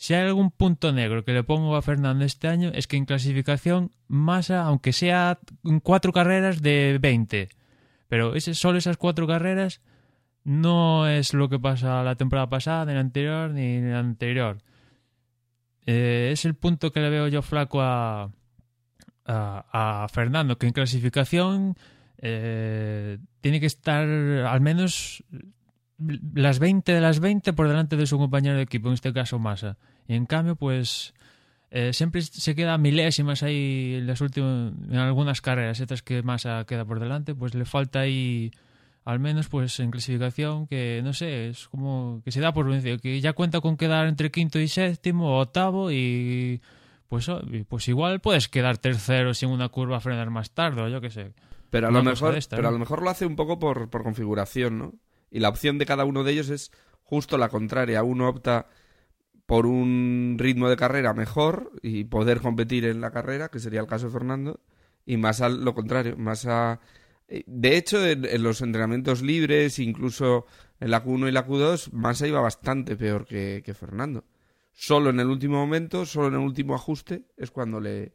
[0.00, 3.04] si hay algún punto negro que le pongo a Fernando este año es que en
[3.04, 7.50] clasificación Massa, aunque sea en cuatro carreras de 20,
[8.08, 9.82] pero ese, solo esas cuatro carreras
[10.42, 14.62] no es lo que pasa la temporada pasada, ni la anterior, ni la anterior.
[15.84, 18.30] Eh, es el punto que le veo yo flaco a,
[19.26, 21.76] a, Fernando, que en clasificación
[22.16, 25.22] eh, tiene que estar al menos
[26.34, 29.38] las 20 de las 20 por delante de su compañero de equipo, en este caso
[29.38, 29.76] Massa.
[30.08, 31.14] Y en cambio, pues
[31.70, 36.64] eh, siempre se queda milésimas ahí en las últimas, en algunas carreras, estas que Massa
[36.66, 38.50] queda por delante, pues le falta ahí
[39.04, 42.98] al menos pues en clasificación que no sé, es como que se da por vencido,
[42.98, 46.60] que ya cuenta con quedar entre quinto y séptimo o octavo y
[47.08, 47.30] pues,
[47.68, 51.10] pues igual puedes quedar tercero sin una curva a frenar más tarde o yo qué
[51.10, 51.32] sé.
[51.70, 54.78] Pero a, lo mejor, pero a lo mejor lo hace un poco por, por configuración,
[54.78, 54.94] ¿no?
[55.30, 58.02] Y la opción de cada uno de ellos es justo la contraria.
[58.02, 58.68] Uno opta
[59.46, 63.88] por un ritmo de carrera mejor y poder competir en la carrera, que sería el
[63.88, 64.60] caso de Fernando,
[65.04, 66.78] y más a lo contrario, más a...
[67.26, 70.46] Eh, de hecho, en, los entrenamientos libres, incluso
[70.78, 74.24] en la Q1 y la Q2, Massa iba bastante peor que, que Fernando.
[74.72, 78.14] Solo en el último momento, solo en el último ajuste, es cuando le,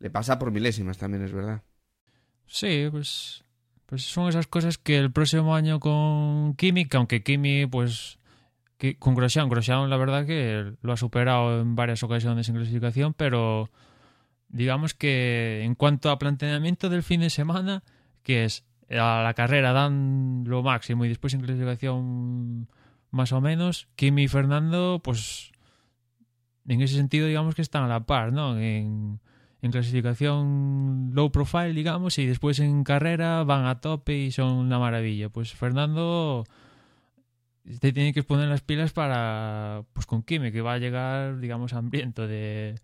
[0.00, 1.62] le pasa por milésimas también, es verdad.
[2.46, 3.43] Sí, pues
[3.86, 8.18] pues son esas cosas que el próximo año con Kimi, aunque Kimi, pues
[8.98, 13.70] con Grosjean, Grosjean la verdad que lo ha superado en varias ocasiones en clasificación, pero
[14.48, 17.82] digamos que en cuanto a planteamiento del fin de semana,
[18.22, 22.68] que es a la carrera dan lo máximo y después en clasificación
[23.10, 25.52] más o menos, Kimi y Fernando, pues
[26.66, 28.56] en ese sentido digamos que están a la par, ¿no?
[29.64, 34.78] En clasificación low profile, digamos, y después en carrera van a tope y son una
[34.78, 35.30] maravilla.
[35.30, 36.44] Pues Fernando
[37.80, 41.72] te tiene que poner las pilas para, pues con Kimi, que va a llegar, digamos,
[41.72, 42.74] hambriento de,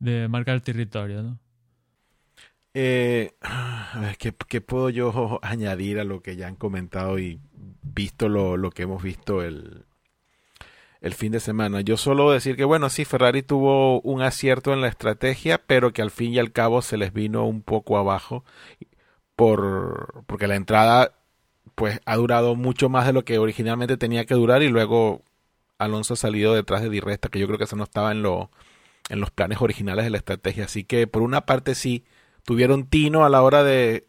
[0.00, 1.38] de marcar el territorio, ¿no?
[2.74, 3.32] Eh,
[4.18, 7.40] ¿qué, puedo yo añadir a lo que ya han comentado y
[7.82, 9.86] visto lo, lo que hemos visto el,
[11.00, 11.80] el fin de semana.
[11.80, 16.02] Yo solo decir que bueno, sí, Ferrari tuvo un acierto en la estrategia, pero que
[16.02, 18.44] al fin y al cabo se les vino un poco abajo
[19.36, 21.12] por porque la entrada
[21.76, 25.22] pues ha durado mucho más de lo que originalmente tenía que durar y luego
[25.78, 28.22] Alonso ha salido detrás de Di Resta, que yo creo que eso no estaba en
[28.22, 28.50] lo
[29.08, 32.04] en los planes originales de la estrategia, así que por una parte sí
[32.44, 34.07] tuvieron tino a la hora de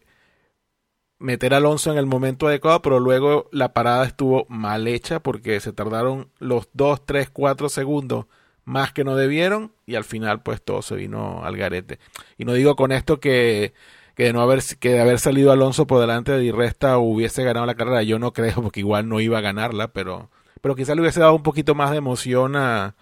[1.20, 5.60] meter a Alonso en el momento adecuado, pero luego la parada estuvo mal hecha porque
[5.60, 8.26] se tardaron los 2, 3, 4 segundos
[8.64, 11.98] más que no debieron y al final pues todo se vino al garete.
[12.38, 13.74] Y no digo con esto que,
[14.14, 17.44] que de no haber que de haber salido Alonso por delante de Di Resta hubiese
[17.44, 20.30] ganado la carrera, yo no creo porque igual no iba a ganarla, pero
[20.62, 22.96] pero quizá le hubiese dado un poquito más de emoción a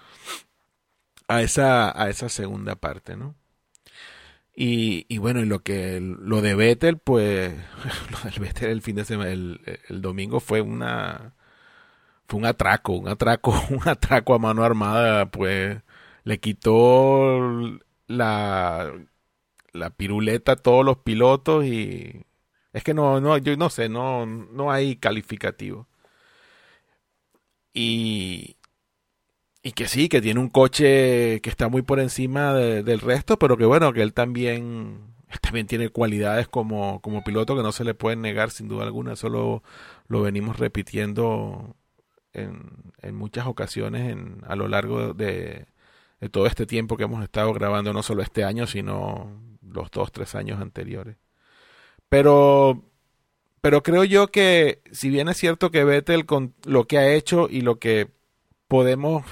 [1.29, 3.35] a esa a esa segunda parte, ¿no?
[4.61, 7.55] Y, bueno, y lo que lo de Vettel, pues
[8.11, 11.35] lo del Vettel el fin de semana, el, el, domingo fue una
[12.29, 15.81] fue un atraco, un atraco, un atraco a mano armada, pues
[16.25, 18.93] le quitó la
[19.73, 22.27] la piruleta a todos los pilotos y
[22.73, 25.89] es que no no yo no sé, no no hay calificativo.
[27.73, 28.58] Y
[29.69, 33.59] y que sí, que tiene un coche que está muy por encima del resto, pero
[33.59, 37.93] que bueno, que él también, también tiene cualidades como, como piloto que no se le
[37.93, 39.63] pueden negar sin duda alguna, eso lo,
[40.23, 41.77] venimos repitiendo
[42.33, 42.71] en,
[43.03, 45.67] en muchas ocasiones en, a lo largo de,
[46.19, 50.13] de todo este tiempo que hemos estado grabando, no solo este año, sino los dos,
[50.13, 51.19] tres años anteriores.
[52.09, 52.85] Pero,
[53.61, 57.49] pero creo yo que si bien es cierto que Vettel con lo que ha hecho
[57.51, 58.09] y lo que
[58.67, 59.25] podemos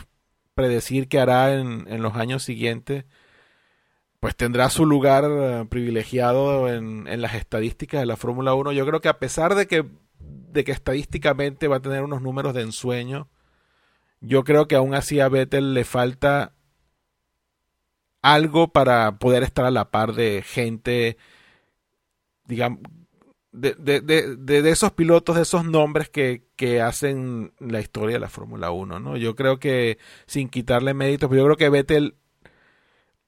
[0.57, 3.05] predecir qué hará en, en, los años siguientes,
[4.19, 8.73] pues tendrá su lugar eh, privilegiado en, en, las estadísticas de la Fórmula 1.
[8.73, 9.85] Yo creo que a pesar de que,
[10.19, 13.29] de que estadísticamente va a tener unos números de ensueño,
[14.21, 16.55] yo creo que aún así a Vettel le falta
[18.23, 21.19] algo para poder estar a la par de gente,
[22.47, 22.81] digamos,
[23.57, 28.21] de, de, de, de, esos pilotos, de esos nombres que, que hacen la historia de
[28.21, 29.17] la Fórmula 1, ¿no?
[29.17, 32.15] Yo creo que, sin quitarle méritos, pero yo creo que Vettel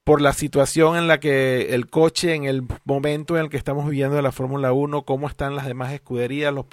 [0.05, 3.85] por la situación en la que el coche, en el momento en el que estamos
[3.89, 6.65] viviendo de la Fórmula 1, cómo están las demás escuderías, los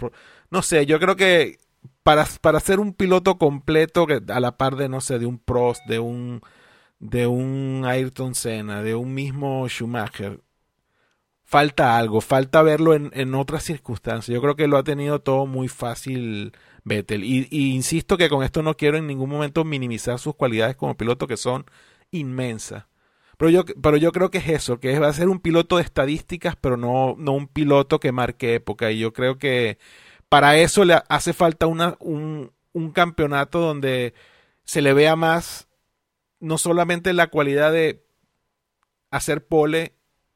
[0.51, 1.57] no sé, yo creo que
[2.03, 5.81] para, para ser un piloto completo, a la par de, no sé, de un Prost,
[5.85, 6.41] de un,
[6.99, 10.39] de un Ayrton Senna, de un mismo Schumacher,
[11.45, 14.33] falta algo, falta verlo en, en otras circunstancias.
[14.33, 16.51] Yo creo que lo ha tenido todo muy fácil
[16.85, 17.23] Vettel.
[17.23, 21.27] Y, insisto que con esto no quiero en ningún momento minimizar sus cualidades como piloto,
[21.27, 21.65] que son
[22.11, 22.85] inmensas.
[23.37, 25.83] Pero yo, pero yo creo que es eso, que va a ser un piloto de
[25.83, 28.91] estadísticas, pero no, no un piloto que marque época.
[28.91, 29.77] Y yo creo que
[30.29, 34.13] para eso le hace falta una, un, un campeonato donde
[34.63, 35.67] se le vea más,
[36.39, 38.05] no solamente la cualidad de
[39.11, 39.94] hacer pole,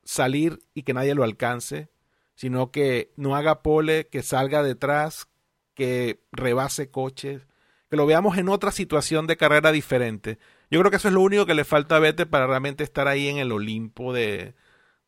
[0.10, 1.90] salir y que nadie lo alcance,
[2.34, 5.28] sino que no haga pole, que salga detrás,
[5.76, 7.46] que rebase coches,
[7.90, 10.40] que lo veamos en otra situación de carrera diferente.
[10.72, 13.08] Yo creo que eso es lo único que le falta a Vettel para realmente estar
[13.08, 14.56] ahí en el Olimpo de,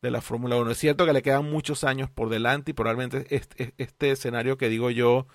[0.04, 0.70] de la Fórmula 1.
[0.70, 4.70] Es cierto que le quedan muchos años por delante y probablemente este, este, escenario que
[4.70, 5.26] digo yo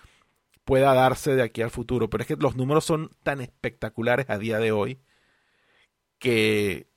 [0.64, 4.38] pueda darse de aquí al futuro, pero es que los números son tan espectaculares a
[4.38, 5.00] día de hoy
[6.18, 6.88] que,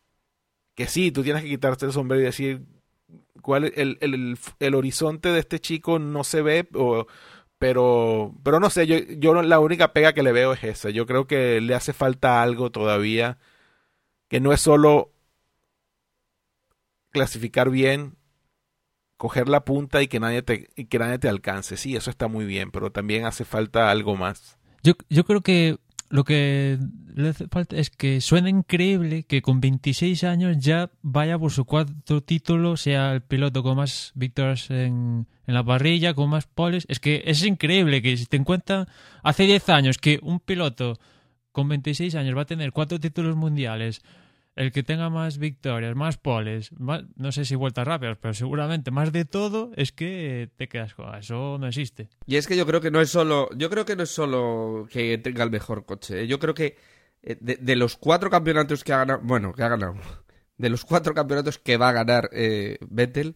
[0.79, 2.61] que sí, tú tienes que quitarte el sombrero y decir
[3.41, 6.65] cuál el, el, el horizonte de este chico no se ve
[7.57, 10.89] pero, pero no sé, yo, yo la única pega que le veo es esa.
[10.91, 13.37] Yo creo que le hace falta algo todavía,
[14.29, 15.11] que no es solo
[17.09, 18.15] clasificar bien,
[19.17, 21.75] coger la punta y que nadie te, y que nadie te alcance.
[21.75, 24.57] Sí, eso está muy bien, pero también hace falta algo más.
[24.81, 25.77] Yo, yo creo que
[26.09, 26.79] lo que
[27.15, 31.65] le hace falta es que suena increíble que con 26 años ya vaya por su
[31.65, 36.85] cuarto título, sea el piloto con más victorias en, en la parrilla, con más poles.
[36.89, 38.87] Es que es increíble que si te encuentran
[39.21, 40.99] hace 10 años que un piloto
[41.51, 44.01] con 26 años va a tener cuatro títulos mundiales,
[44.59, 49.13] el que tenga más victorias, más poles, no sé si vueltas rápidas, pero seguramente más
[49.13, 52.09] de todo es que te quedas con eso no existe.
[52.25, 54.85] Y es que yo creo que no es solo, yo creo que no es solo
[54.91, 56.27] que tenga el mejor coche, ¿eh?
[56.27, 56.75] yo creo que
[57.23, 59.95] eh, de, los cuatro campeonatos que ha ganado, bueno, que ha ganado,
[60.57, 63.35] de los cuatro campeonatos que va a ganar eh, Vettel,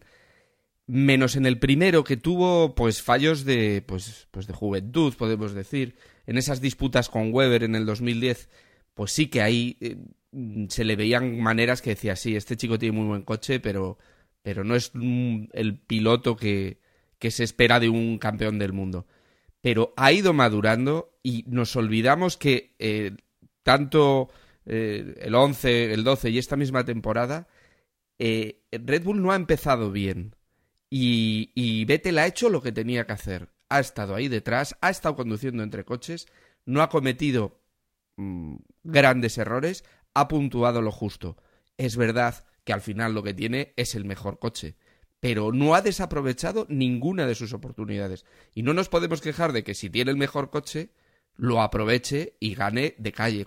[0.86, 5.96] menos en el primero que tuvo pues fallos de pues, pues de juventud, podemos decir,
[6.26, 8.50] en esas disputas con Weber en el 2010,
[8.92, 9.78] pues sí que ahí
[10.68, 13.98] se le veían maneras que decía, sí, este chico tiene muy buen coche, pero,
[14.42, 14.92] pero no es
[15.52, 16.80] el piloto que,
[17.18, 19.06] que se espera de un campeón del mundo.
[19.60, 23.16] Pero ha ido madurando y nos olvidamos que eh,
[23.62, 24.28] tanto
[24.66, 27.48] eh, el 11, el 12 y esta misma temporada,
[28.18, 30.36] eh, Red Bull no ha empezado bien.
[30.90, 33.48] Y, y Vettel ha hecho lo que tenía que hacer.
[33.68, 36.26] Ha estado ahí detrás, ha estado conduciendo entre coches,
[36.66, 37.60] no ha cometido
[38.16, 39.84] mm, grandes errores,
[40.14, 41.36] ha puntuado lo justo.
[41.76, 44.76] Es verdad que al final lo que tiene es el mejor coche,
[45.20, 48.24] pero no ha desaprovechado ninguna de sus oportunidades.
[48.54, 50.90] Y no nos podemos quejar de que si tiene el mejor coche,
[51.36, 53.46] lo aproveche y gane de calle.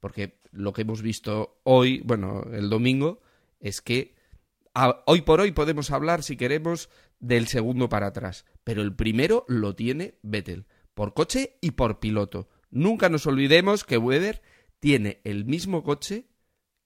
[0.00, 3.22] Porque lo que hemos visto hoy, bueno, el domingo,
[3.60, 4.14] es que
[5.06, 6.88] hoy por hoy podemos hablar, si queremos,
[7.20, 8.44] del segundo para atrás.
[8.64, 12.48] Pero el primero lo tiene Vettel, por coche y por piloto.
[12.70, 14.42] Nunca nos olvidemos que Weber
[14.82, 16.26] tiene el mismo coche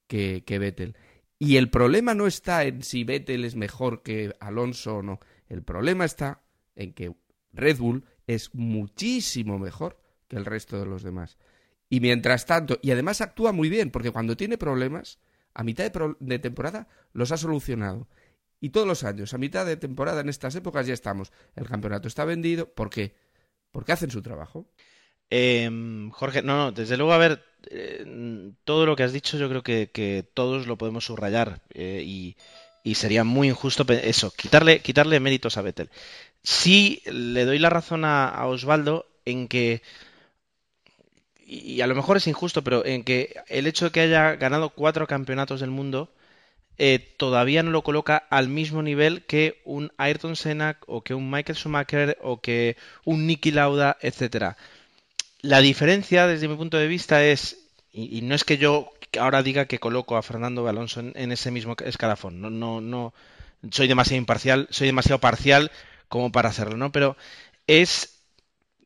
[0.07, 0.99] que, que Vettel.
[1.38, 5.18] Y el problema no está en si Vettel es mejor que Alonso o no.
[5.49, 6.42] El problema está
[6.74, 7.16] en que
[7.55, 11.38] Red Bull es muchísimo mejor que el resto de los demás.
[11.88, 15.18] Y mientras tanto, y además actúa muy bien, porque cuando tiene problemas,
[15.55, 18.09] a mitad de, de, temporada los ha solucionado.
[18.61, 21.32] Y todos los años, a mitad de temporada, en estas épocas ya estamos.
[21.55, 22.74] El campeonato está vendido.
[22.74, 23.16] ¿Por qué?
[23.70, 24.68] Porque hacen su trabajo.
[25.31, 25.68] Eh,
[26.12, 29.62] Jorge, no, no, desde luego, a ver, eh, todo lo que has dicho yo creo
[29.62, 32.37] que, todos lo podemos subrayar eh, y,
[32.95, 35.91] sería muy injusto eso, quitarle, quitarle méritos a Vettel.
[36.43, 39.83] Sí le doy la razón a, Osvaldo en que,
[41.45, 44.70] y a lo mejor es injusto, pero en que el hecho de que haya ganado
[44.70, 46.12] cuatro campeonatos del mundo
[46.79, 51.31] eh, todavía no lo coloca al mismo nivel que un Ayrton Senna o que un
[51.31, 54.57] Michael Schumacher o que un Niki Lauda, etcétera.
[55.47, 59.66] La diferencia, desde mi punto de vista, es, y, no es que yo ahora diga
[59.66, 63.14] que coloco a Fernando Alonso en, ese mismo escalafón, no, no, no,
[63.70, 65.70] soy demasiado imparcial, soy demasiado parcial
[66.09, 66.90] como para hacerlo, ¿no?
[66.90, 67.16] Pero
[67.68, 68.24] es,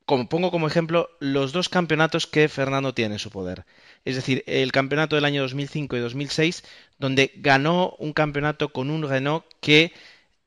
[0.05, 3.65] como pongo como ejemplo, los dos campeonatos que Fernando tiene en su poder.
[4.05, 6.63] Es decir, el campeonato del año 2005 y 2006,
[6.99, 9.95] donde ganó un campeonato con un Renault que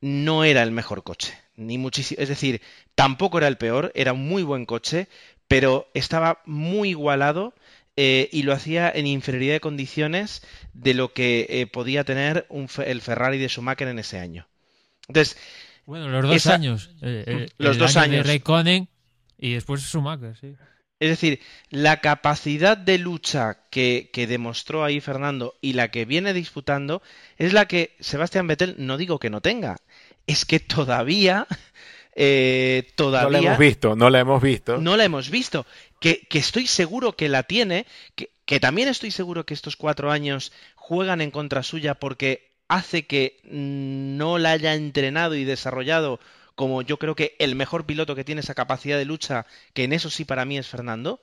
[0.00, 2.60] no era el mejor coche, ni muchísimo, es decir,
[2.94, 5.08] tampoco era el peor, era un muy buen coche,
[5.48, 7.54] pero estaba muy igualado
[7.96, 10.42] eh, y lo hacía en inferioridad de condiciones
[10.72, 12.46] de lo que eh, podía tener
[12.84, 14.48] el Ferrari de Schumacher en ese año.
[15.06, 15.36] Entonces,
[15.86, 16.90] bueno, los dos años.
[17.02, 18.26] Eh, los dos años.
[18.26, 18.88] De
[19.38, 20.54] y después Schumacher, sí.
[21.00, 21.40] Es decir,
[21.70, 27.02] la capacidad de lucha que, que, demostró ahí Fernando y la que viene disputando
[27.36, 29.76] es la que Sebastián Vettel no digo que no tenga,
[30.26, 31.46] es que todavía
[32.14, 33.28] eh, todavía...
[33.28, 34.78] No la hemos visto, no la hemos visto.
[34.78, 35.66] No la hemos visto.
[36.00, 40.52] Que, estoy seguro que la tiene, que, que también estoy seguro que estos cuatro años
[40.74, 46.20] juegan en contra suya porque hace que no la haya entrenado y desarrollado
[46.54, 49.92] como yo creo que el mejor piloto que tiene esa capacidad de lucha, que en
[49.92, 51.20] eso sí para mí es Fernando,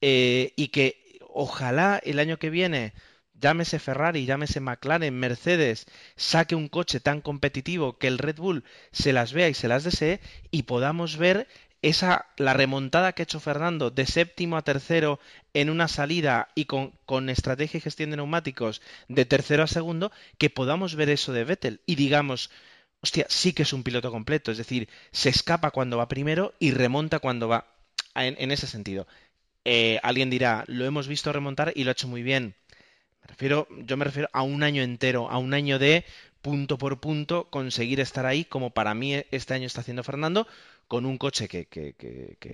[0.00, 2.92] eh, y que ojalá el año que viene
[3.40, 9.12] llámese Ferrari, llámese McLaren, Mercedes, saque un coche tan competitivo que el Red Bull se
[9.12, 10.20] las vea y se las desee
[10.50, 11.48] y podamos ver
[11.82, 15.20] esa la remontada que ha hecho Fernando de séptimo a tercero
[15.54, 20.10] en una salida y con, con, estrategia y gestión de neumáticos de tercero a segundo,
[20.38, 22.50] que podamos ver eso de Vettel y digamos,
[23.00, 26.72] hostia, sí que es un piloto completo, es decir, se escapa cuando va primero y
[26.72, 27.66] remonta cuando va
[28.14, 29.06] en, ese sentido.
[29.64, 32.54] Eh, alguien dirá, lo hemos visto remontar y lo ha hecho muy bien
[33.26, 36.04] refiero, yo me refiero a un año entero, a un año de
[36.42, 40.46] punto por punto conseguir estar ahí, como para mí este año está haciendo Fernando,
[40.88, 41.66] con un coche que,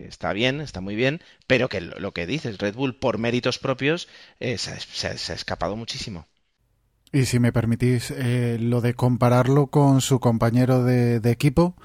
[0.09, 4.09] está bien, está muy bien, pero que lo, que dices, Red Bull por méritos propios
[4.41, 6.27] eh, se, ha escapado muchísimo.
[7.12, 11.77] Y si me permitís, eh, lo de compararlo con su compañero de, equipo,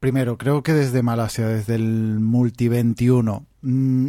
[0.00, 4.08] primero, creo que desde Malasia, desde el Multi 21, Mm,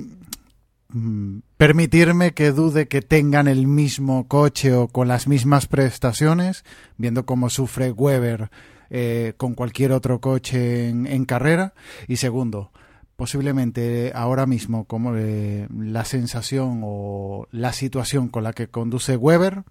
[1.58, 6.64] permitirme que dude que tengan el mismo coche o con las mismas prestaciones,
[6.98, 8.50] viendo cómo sufre Weber
[8.90, 11.74] eh, con cualquier otro coche en, carrera.
[12.08, 12.72] Y segundo,
[13.16, 19.64] posiblemente ahora mismo como eh, la sensación o la situación con la que conduce Weber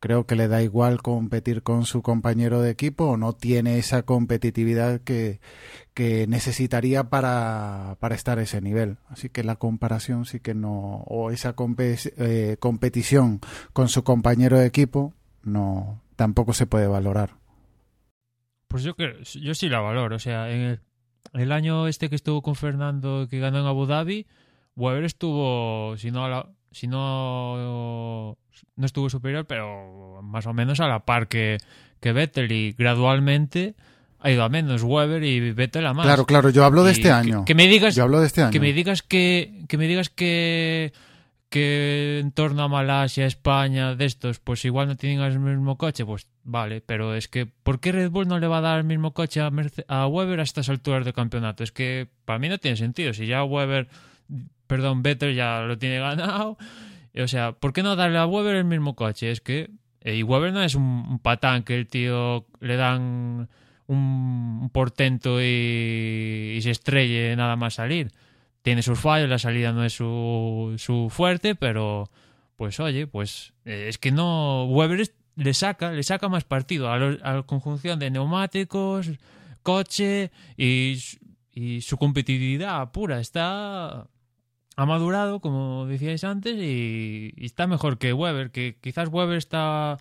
[0.00, 4.02] creo que le da igual competir con su compañero de equipo o no tiene esa
[4.02, 5.40] competitividad que,
[6.28, 8.98] necesitaría para, para, estar a ese nivel.
[9.08, 13.40] Así que la comparación sí que no, o esa eh, competición
[13.72, 17.30] con su compañero de equipo no tampoco se puede valorar.
[18.68, 20.16] Pues yo creo, yo sí la valoro.
[20.16, 20.80] O sea, en
[21.32, 24.26] el, año este que estuvo con Fernando que ganó en Abu Dhabi,
[24.74, 28.36] Weber estuvo, si no a la, si no,
[28.76, 31.56] no estuvo superior, pero más o menos a la par que,
[32.00, 33.74] que Vettel y gradualmente
[34.18, 36.04] ha ido a menos Weber y Vettel a más.
[36.04, 37.46] Claro, claro, yo hablo de este año.
[37.46, 38.50] Que, me digas, yo hablo de este año.
[38.50, 40.92] Que me digas que, que me digas que
[41.48, 46.04] que en torno a Malasia, España, de estos, pues igual no tienen el mismo coche,
[46.04, 48.84] pues vale, pero es que ¿por qué Red Bull no le va a dar el
[48.84, 49.50] mismo coche a,
[49.88, 51.62] a Weber a estas alturas de campeonato?
[51.62, 53.14] Es que para mí no tiene sentido.
[53.14, 53.88] Si ya Weber
[54.66, 56.56] perdón, Vettel ya lo tiene ganado.
[57.22, 59.30] O sea, ¿por qué no darle a Weber el mismo coche?
[59.30, 59.70] Es que.
[60.02, 63.48] Eh, y Weber no es un, patán que el tío le dan
[63.86, 68.12] un, portento y, se estrelle nada más salir.
[68.62, 72.10] Tiene sus fallos, la salida no es su, su fuerte, pero.
[72.56, 74.64] Pues oye, pues eh, es que no.
[74.66, 79.10] Weber le saca, le saca más partido a, la conjunción de neumáticos,
[79.62, 80.98] coche y,
[81.52, 83.20] y su competitividad pura.
[83.20, 84.06] Está
[84.76, 89.98] ha madurado, como decíais antes, y, está mejor que Weber, que quizás Weber está,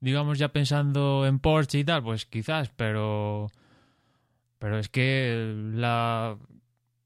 [0.00, 3.48] digamos, ya pensando en Porsche y tal, pues quizás, pero...
[4.58, 6.38] Pero es que la...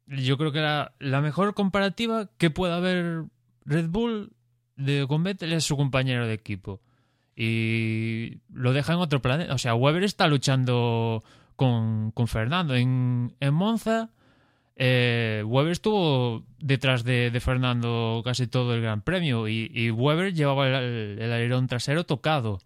[0.07, 3.25] Yo creo que la, la mejor comparativa que pueda haber
[3.65, 4.33] Red Bull
[4.77, 6.81] de con Vettel es su compañero de equipo.
[7.35, 9.55] Y lo deja en otro planeta.
[9.55, 11.23] O sea, Weber está luchando
[11.57, 12.75] con, con Fernando.
[12.75, 14.11] En, en Monza
[14.81, 21.21] eh, Weber estuvo detrás de, Fernando casi todo el Gran Premio y, Weber llevaba el,
[21.21, 22.61] alerón trasero tocado.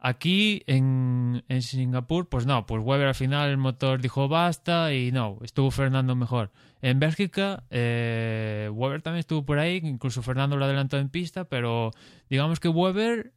[0.00, 5.38] Aquí en, Singapur, pues no, pues Weber al final el motor dijo basta y no,
[5.42, 6.50] estuvo Fernando mejor.
[6.82, 11.92] En Bélgica, eh, Weber también estuvo por ahí, incluso Fernando lo adelantó en pista, pero
[12.28, 13.32] digamos que Weber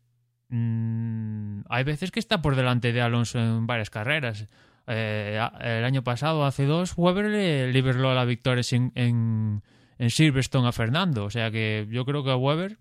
[0.50, 4.48] mm, hay veces que está por delante de Alonso en varias carreras.
[4.88, 10.72] Eh, el año pasado, hace dos, Weber le liberó la victoria en, en, Silverstone a
[10.72, 11.26] Fernando.
[11.26, 12.78] O sea que yo creo que a Weber,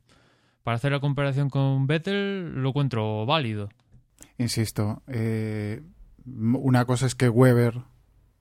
[0.63, 3.69] para hacer la comparación con Vettel, lo encuentro válido.
[4.39, 5.83] Insisto, eh,
[6.25, 7.83] una cosa es que Weber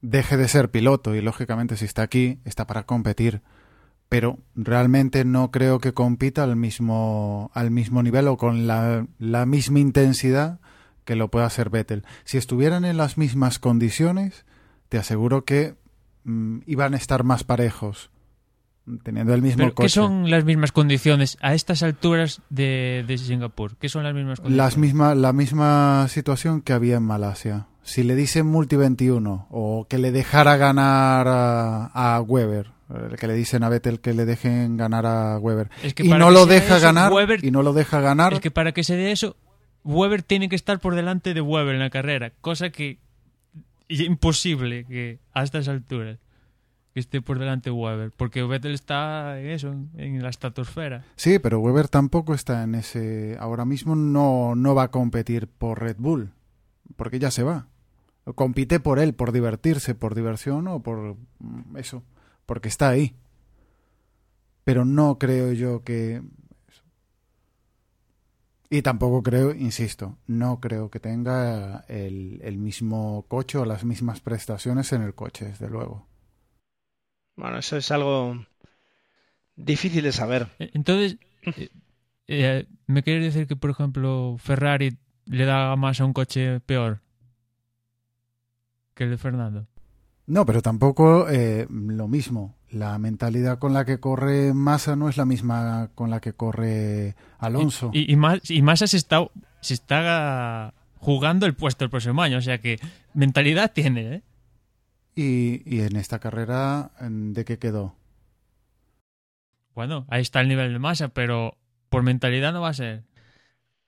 [0.02, 3.42] deje de ser piloto y lógicamente si está aquí está para competir
[4.08, 9.46] pero realmente no creo que compita al mismo al mismo nivel o con la, la
[9.46, 10.60] misma intensidad
[11.10, 12.04] que lo pueda hacer Vettel.
[12.24, 14.46] Si estuvieran en las mismas condiciones,
[14.90, 15.74] te aseguro que
[16.24, 18.12] mm, iban a estar más parejos.
[19.04, 19.86] teniendo el mismo Pero, coche.
[19.88, 23.76] ¿Qué son las mismas condiciones a estas alturas de, de Singapur?
[23.78, 24.58] ¿Qué son las mismas condiciones?
[24.58, 27.66] Las misma, la misma situación que había en Malasia.
[27.82, 31.86] Si le dicen multi 21 o que le dejara ganar a,
[32.18, 35.96] a Weber, eh, que le dicen a Vettel que le dejen ganar a Weber Es
[35.96, 38.52] que y no lo deja eso, ganar Weber- y no lo deja ganar, Es que
[38.52, 39.36] para que se dé eso,
[39.84, 43.00] Weber tiene que estar por delante de Weber en la carrera, cosa que
[43.88, 46.20] es imposible que a estas alturas
[46.94, 51.06] que esté por delante de Weber, porque Vettel está en eso, en la estratosfera.
[51.16, 55.80] sí, pero Weber tampoco está en ese, ahora mismo no, no va a competir por
[55.80, 56.32] Red Bull,
[56.96, 57.68] porque ya se va.
[58.36, 62.04] Compite por él, por divertirse, por diversión o por mm, eso,
[62.46, 63.16] porque está ahí.
[64.64, 66.22] Pero no creo yo que
[68.72, 74.22] Y tampoco creo, insisto, no creo que tenga el, el mismo coche o las mismas
[74.22, 76.08] prestaciones en el coche, desde luego.
[77.36, 78.36] Bueno, eso es algo
[79.56, 80.48] difícil de saber.
[80.60, 81.18] Eh, Entonces,
[81.56, 81.70] eh,
[82.28, 87.02] eh, ¿me quieres decir que, por ejemplo, Ferrari le da más a un coche peor
[88.94, 89.68] que el de Fernando?
[90.30, 92.56] No, pero tampoco eh, lo mismo.
[92.70, 97.16] La mentalidad con la que corre Massa no es la misma con la que corre
[97.40, 97.90] Alonso.
[97.94, 99.28] Y, y, más, y Massa se está,
[99.60, 102.80] se está jugando el puesto el próximo año, o sea que
[103.16, 104.22] mentalidad tiene, ¿eh?
[105.16, 107.96] Y, y en esta carrera, ¿de qué quedó?
[109.74, 111.58] Bueno, ahí está el nivel de masa, pero
[111.90, 113.04] por mentalidad no va a ser.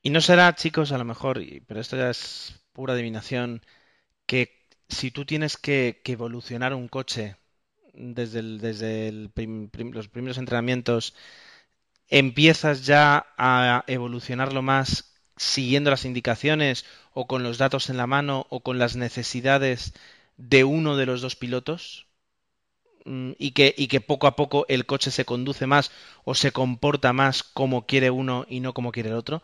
[0.02, 3.62] Y no será, chicos, a lo mejor, y- pero esto ya es pura adivinación,
[4.26, 4.61] que
[4.92, 7.38] si tú tienes que, evolucionar un coche
[7.94, 8.39] desde,
[9.10, 9.32] el-
[9.94, 11.16] los primeros entrenamientos,
[12.10, 18.48] empiezas ya a evolucionarlo más siguiendo las indicaciones o con los datos en la mano
[18.50, 19.94] o con las necesidades
[20.38, 22.08] de uno de los dos pilotos
[23.06, 23.52] Mm, y
[23.88, 25.92] que poco a poco el coche se conduce más
[26.24, 29.42] o se comporta más como quiere uno y no como quiere el otro.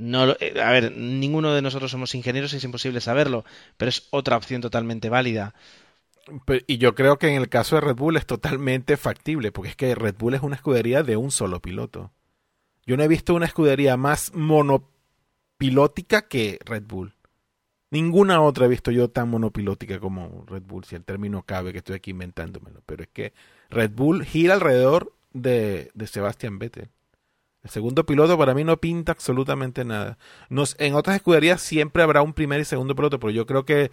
[0.00, 3.44] No, eh, a ver, ninguno de nosotros somos ingenieros y es imposible saberlo,
[3.76, 5.54] pero es otra opción totalmente válida.
[6.66, 9.76] Y yo creo que en el caso de Red Bull es totalmente factible, porque es
[9.76, 12.12] que Red Bull es una escudería de un solo piloto.
[12.86, 17.14] Yo no he visto una escudería más monopilótica que Red Bull.
[17.90, 21.78] Ninguna otra he visto yo tan monopilótica como Red Bull, si el término cabe, que
[21.78, 22.80] estoy aquí inventándomelo.
[22.86, 23.34] Pero es que
[23.68, 26.88] Red Bull gira alrededor de, de Sebastian Vettel.
[27.62, 30.16] El segundo piloto para mí no pinta absolutamente nada.
[30.48, 33.90] Nos, en otras escuderías siempre habrá un primer y segundo piloto, pero yo creo que,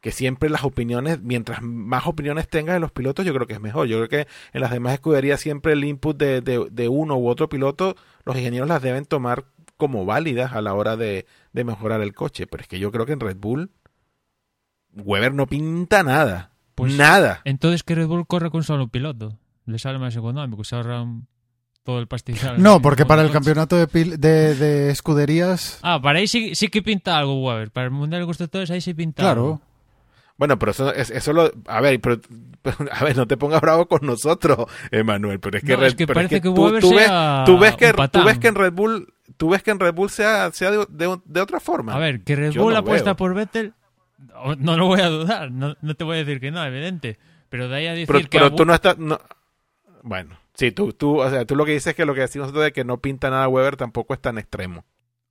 [0.00, 3.60] que siempre las opiniones, mientras más opiniones tengas de los pilotos, yo creo que es
[3.60, 3.88] mejor.
[3.88, 7.28] Yo creo que en las demás escuderías siempre el input de, de, de uno u
[7.28, 9.46] otro piloto, los ingenieros las deben tomar
[9.76, 12.46] como válidas a la hora de, de mejorar el coche.
[12.46, 13.72] Pero es que yo creo que en Red Bull,
[14.94, 16.52] Weber no pinta nada.
[16.76, 17.40] Pues- nada.
[17.44, 19.38] Entonces que Red Bull corre con solo piloto.
[19.66, 21.26] Le sale más económico, se ahorran
[21.88, 22.62] todo el pastizal.
[22.62, 26.68] No, porque para el campeonato de, pil- de, de escuderías, Ah, para ahí sí, sí
[26.68, 27.70] que pinta algo, Weber.
[27.70, 29.40] Para el Mundial de Constructores ahí sí pinta claro.
[29.40, 29.60] algo.
[30.36, 31.50] Bueno, pero eso, es- eso lo...
[31.66, 32.20] A ver, pero,
[32.92, 35.94] a ver, no te pongas bravo con nosotros, Emanuel, pero es que, No, Red- es
[35.94, 38.24] que pero parece que tú, Weber tú ves, sea tú ves que un tú patán.
[38.26, 41.20] ves que en Red Bull tú ves que en Red Bull sea, sea de, de-
[41.24, 41.94] de otra forma.
[41.94, 43.16] A ver, que Red Yo Bull no apuesta veo.
[43.16, 43.72] por Vettel,
[44.18, 45.50] no, no lo voy a dudar.
[45.50, 47.18] No, no te voy a decir que no, evidente.
[47.48, 48.28] Pero de ahí a decir pero, que...
[48.28, 49.18] pero a tú Bu- no estás no-
[50.02, 52.48] bueno, sí, tú tú, o sea, tú lo que dices es que lo que decimos
[52.48, 54.84] nosotros de que no pinta nada Weber tampoco es tan extremo.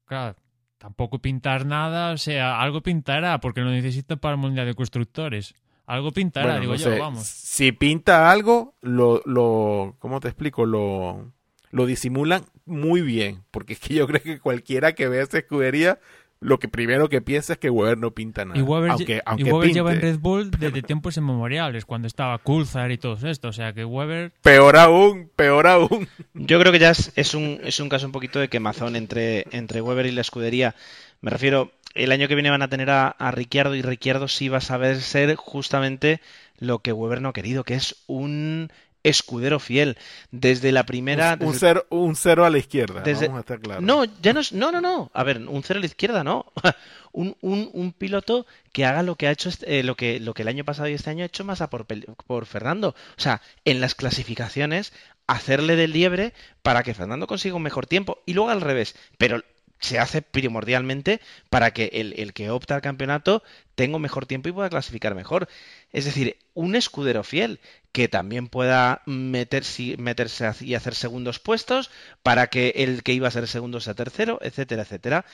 [0.05, 0.35] Claro,
[0.77, 5.53] tampoco pintar nada, o sea, algo pintará, porque lo necesita para el Mundial de Constructores.
[5.85, 7.27] Algo pintará, Bueno, digo no yo, sé, vamos.
[7.27, 10.65] Si pinta algo, lo, lo, ¿cómo te explico?
[10.65, 11.31] Lo,
[11.71, 15.99] lo disimulan muy bien, porque es que yo creo que cualquiera que vea esa escudería,
[16.39, 18.59] lo que primero que piensa es que Weber no pinta nada.
[18.59, 22.07] Y Weber, aunque, lle- aunque y Weber lleva en Red Bull desde tiempos inmemoriales, cuando
[22.07, 23.47] estaba Coulthard y todo esto.
[23.47, 26.07] O sea que Weber Peor aún, peor aún.
[26.33, 29.45] Yo creo que ya es, es un, es un caso un poquito de quemazón entre,
[29.51, 30.75] entre Weber y la escudería.
[31.21, 34.49] Me refiero, el año que viene van a tener a, a Ricciardo y Ricciardo sí
[34.49, 36.21] va a saber ser justamente
[36.59, 38.71] lo que Weber no ha querido, que es un
[39.09, 39.97] escudero fiel.
[40.31, 41.37] Desde la primera...
[41.41, 43.83] un, cero, un cero a la izquierda, Desde- vamos a estar claros.
[43.83, 44.53] No, ya no es.
[44.53, 45.09] No, no, no.
[45.13, 46.45] A ver, un cero a la izquierda, no.
[47.11, 50.33] un, un, un piloto que haga lo que ha hecho este- eh, lo que lo
[50.33, 52.89] que el año pasado y este año ha hecho más a por, por Fernando.
[53.17, 54.93] O sea, en las clasificaciones
[55.27, 58.95] hacerle de liebre para que Fernando consiga un mejor tiempo y luego al revés.
[59.17, 59.43] Pero
[59.79, 63.43] se hace primordialmente para que el, el que opta al campeonato
[63.75, 65.47] tenga un mejor tiempo y pueda clasificar mejor.
[65.91, 67.59] Es decir, un escudero fiel
[67.91, 71.91] que también pueda meterse, meterse y hacer segundos puestos
[72.23, 75.25] para que el que iba a ser segundo sea tercero, etcétera, etcétera.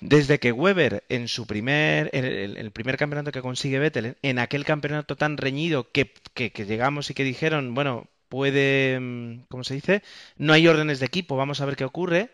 [0.00, 4.64] Desde que Weber en su primer, el, el primer campeonato que consigue Vettel, en aquel
[4.64, 9.74] campeonato tan reñido que, que, que llegamos y que dijeron, bueno, puede, mm, ¿cómo se
[9.74, 10.02] dice?
[10.36, 12.30] No hay órdenes de equipo, vamos a ver qué ocurre.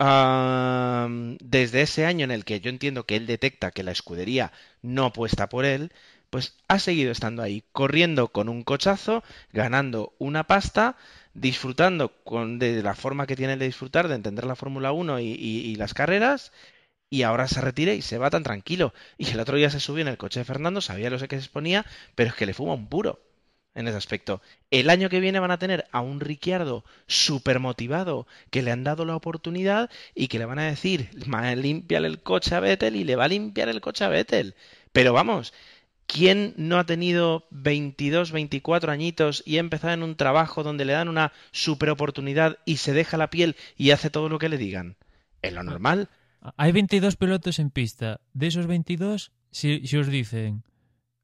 [0.00, 5.04] Desde ese año en el que yo entiendo que él detecta que la escudería no
[5.06, 5.92] apuesta por él,
[6.30, 9.22] pues ha seguido estando ahí, corriendo con un cochazo,
[9.52, 10.96] ganando una pasta,
[11.34, 15.74] disfrutando con, de la forma que tiene de disfrutar, de entender la Fórmula 1 y,
[15.74, 16.52] las carreras,
[17.10, 18.94] y ahora se retira y se va tan tranquilo.
[19.18, 21.44] Y el otro día se subió en el coche de Fernando, sabía lo que se
[21.44, 21.84] exponía,
[22.14, 23.20] pero es que le fuma un puro
[23.74, 24.40] en ese aspecto.
[24.70, 28.84] El año que viene van a tener a un Ricciardo súper motivado, que le han
[28.84, 31.10] dado la oportunidad y que le van a decir,
[31.56, 34.54] limpiar el coche a Vettel y le va a limpiar el coche a Vettel.
[34.92, 35.52] Pero vamos,
[36.06, 40.92] ¿quién no ha tenido 22, 24 añitos y ha empezado en un trabajo donde le
[40.92, 44.58] dan una super oportunidad y se deja la piel y hace todo lo que le
[44.58, 44.96] digan?
[45.42, 46.08] Es lo normal.
[46.56, 48.20] Hay 22 pilotos en pista.
[48.32, 50.64] De esos 22, si, si os dicen,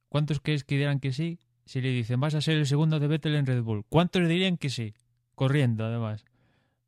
[0.08, 1.38] ¿cuántos crees que dirán que sí?
[1.66, 4.56] Si le dicen vas a ser el segundo de Vettel en Red Bull, ¿cuántos dirían
[4.56, 4.94] que sí?
[5.34, 6.24] Corriendo, además.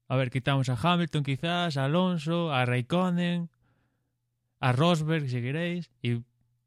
[0.07, 3.51] A ver, quitamos a Hamilton quizás, a Alonso, a Raikkonen,
[4.61, 6.23] a Rosberg si queréis, y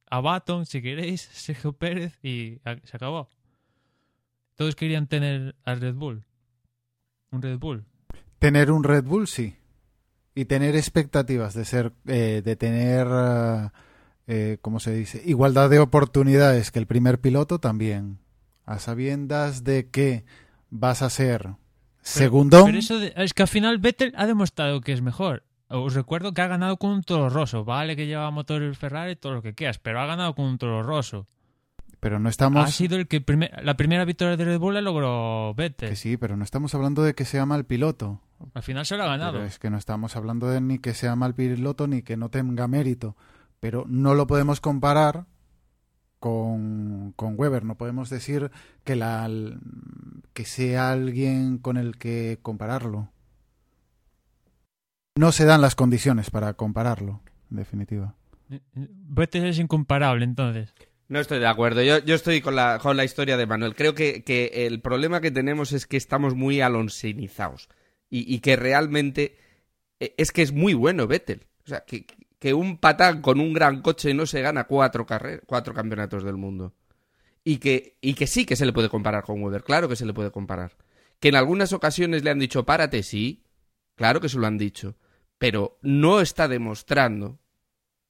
[0.10, 3.30] a Baton si queréis, Sergio Pérez, y se acabó.
[4.56, 6.26] Todos querían tener al Red Bull.
[7.32, 7.86] Un Red Bull.
[8.38, 9.56] Tener un Red Bull, sí.
[10.36, 13.08] Y tener expectativas de ser, eh, de tener...
[13.10, 13.74] Ah,
[14.28, 15.22] eh, ¿cómo se dice?
[15.26, 18.20] Igualdad de oportunidades que el primer piloto también.
[18.66, 20.24] A sabiendas de que
[20.70, 21.56] vas a ser
[22.02, 22.64] segundo.
[22.66, 25.44] Pero eso es que al final Vettel ha demostrado que es mejor.
[25.68, 27.64] Os recuerdo que ha ganado con un toro roso.
[27.64, 30.84] Vale que lleva motor Ferrari, todo lo que quieras, pero ha ganado con un toro
[30.84, 31.28] roso.
[32.00, 32.68] Pero no estamos.
[32.68, 33.24] Ha sido el que
[33.62, 35.90] la primera victoria de Red Bull la logró Vettel.
[35.90, 38.22] Que sí, pero no estamos hablando de que sea mal piloto.
[38.54, 39.44] Al final se lo ha ganado.
[39.44, 42.68] es que no estamos hablando de ni que sea mal piloto ni que no tenga
[42.68, 43.16] mérito
[43.62, 45.28] pero no lo podemos comparar
[46.20, 47.64] con, con Weber.
[47.64, 48.52] No podemos decir
[48.84, 49.30] que, la,
[50.34, 53.10] que sea alguien con el que compararlo.
[55.16, 58.16] No se dan las condiciones para compararlo, en definitiva.
[58.74, 60.74] Vettel es incomparable, entonces.
[61.08, 61.84] No estoy de acuerdo.
[61.84, 63.76] Yo, yo estoy con la, con la historia de Manuel.
[63.76, 67.70] Creo que, que, el problema que tenemos es que estamos muy alonsinizados.
[68.10, 69.38] Y, y que realmente
[70.00, 71.46] e, es que es muy bueno Vettel.
[71.66, 72.06] O sea, que,
[72.42, 75.06] que un patán con un gran coche no se gana cuatro,
[75.46, 76.74] cuatro campeonatos del mundo.
[77.44, 80.08] Y que, y que sí que se le puede comparar con Weber, claro que se
[80.08, 80.76] le puede comparar.
[81.20, 83.44] Que en algunas ocasiones le han dicho párate, sí,
[83.94, 84.96] claro que se lo han dicho,
[85.38, 87.38] pero no está demostrando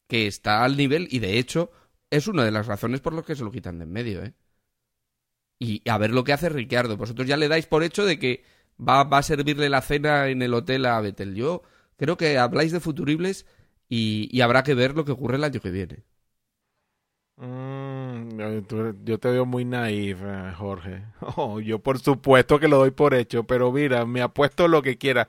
[0.07, 1.69] que está al nivel y de hecho
[2.09, 4.33] es una de las razones por las que se lo quitan de en medio, ¿eh?
[5.59, 6.95] Y a ver lo que hace Ricciardo.
[6.95, 8.45] Vosotros ya le dais por hecho de que
[8.79, 11.35] va, va a servirle la cena en el hotel a Betel.
[11.35, 11.63] Yo
[11.97, 13.45] creo que habláis de futuribles
[13.93, 16.03] y, habrá que ver lo que ocurre el año que viene.
[17.35, 18.39] Mm,
[19.03, 21.03] yo te veo muy naif, eh, Jorge.
[21.35, 24.97] Oh, yo por supuesto que lo doy por hecho, pero mira, me apuesto lo que
[24.97, 25.27] quiera.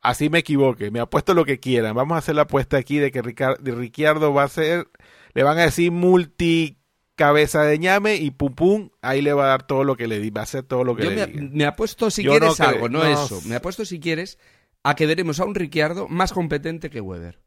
[0.00, 1.92] Así me equivoque, me apuesto lo que quiera.
[1.92, 4.88] Vamos a hacer la apuesta aquí de que Ricciardo va a ser,
[5.32, 6.78] le van a decir multi
[7.14, 10.18] cabeza de ñame y pum pum, ahí le va a dar todo lo que le
[10.18, 13.04] di, va a hacer todo lo que le me, me apuesto si quieres algo, no,
[13.04, 13.40] eso.
[13.46, 14.38] Me apuesto si quieres
[14.82, 17.38] a que veremos a un Ricciardo más competente que Weber.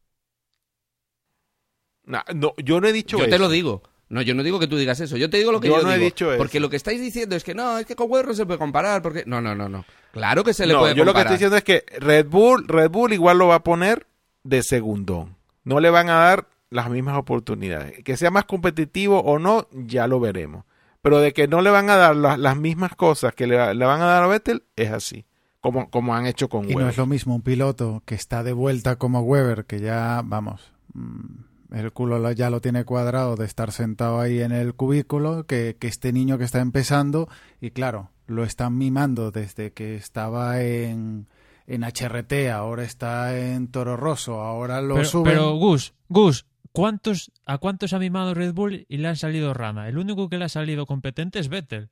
[2.06, 2.22] No,
[2.58, 3.32] yo no he dicho yo eso.
[3.32, 3.84] Yo te lo digo.
[4.08, 5.18] No, yo no digo que tú digas eso.
[5.18, 6.38] Yo te digo lo que yo, no he dicho eso.
[6.38, 8.60] Porque lo que estáis diciendo es que no, es que con Weber no se puede
[8.60, 9.02] comparar.
[9.02, 9.24] Porque...
[9.26, 9.86] No, no, no, no.
[10.12, 11.06] Claro que se le no, puede yo comparar.
[11.06, 13.64] Yo lo que estoy diciendo es que Red Bull, Red Bull igual lo va a
[13.64, 14.06] poner
[14.44, 15.36] de segundón.
[15.64, 18.04] No le van a dar las mismas oportunidades.
[18.04, 20.66] Que sea más competitivo o no, ya lo veremos.
[21.02, 24.02] Pero de que no le van a dar las mismas cosas que le, le, van
[24.02, 25.26] a dar a Vettel, es así.
[25.62, 26.84] Como, como han hecho con y Weber.
[26.84, 30.74] no es lo mismo un piloto que está de vuelta como Weber, que ya, vamos,
[30.94, 35.78] mm, el culo ya lo tiene cuadrado de estar sentado ahí en el cubículo, que,
[35.82, 37.30] este niño que está empezando,
[37.62, 41.28] y claro, lo están mimando desde que estaba en,
[41.68, 45.34] en HRT, ahora está en Toro Rosso, ahora lo pero, suben.
[45.34, 49.88] Pero Gus, Gus, ¿cuántos, ¿a cuántos ha mimado Red Bull y le han salido rana?
[49.88, 51.90] El único que le ha salido competente es Vettel.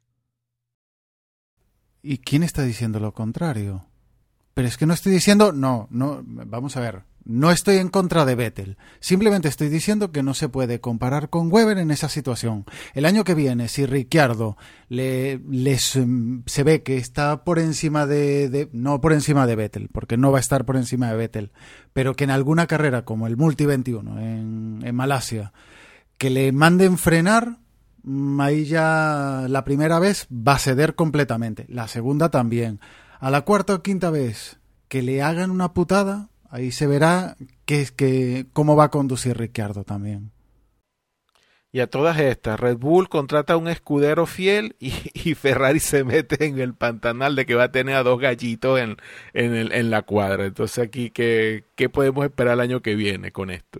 [2.01, 3.85] ¿Y quién está diciendo lo contrario?
[4.53, 8.25] Pero es que no estoy diciendo, no, no, vamos a ver, no estoy en contra
[8.25, 12.65] de Vettel, simplemente estoy diciendo que no se puede comparar con Weber en esa situación.
[12.93, 14.57] El año que viene, si Ricciardo
[14.89, 20.17] le, mm, se ve que está por encima de, no por encima de Vettel, porque
[20.17, 21.51] no va a estar por encima de Vettel,
[21.93, 25.53] pero que en alguna carrera como el Multi 21 en, en Malasia,
[26.17, 27.57] que le manden frenar,
[28.03, 32.79] mm, ahí ya la primera vez va a ceder completamente, la segunda también.
[33.19, 34.59] A la cuarta o quinta vez
[34.89, 37.35] que le hagan una putada, Ahí se verá
[37.65, 40.31] que, que, cómo va a conducir Ricciardo también.
[41.71, 46.45] Y a todas estas, Red Bull contrata a un escudero fiel y, Ferrari se mete
[46.45, 48.97] en el pantanal de que va a tener a dos gallitos en,
[49.33, 50.45] en, el, en la cuadra.
[50.45, 53.79] Entonces aquí, ¿qué, ¿qué podemos esperar el año que viene con esto?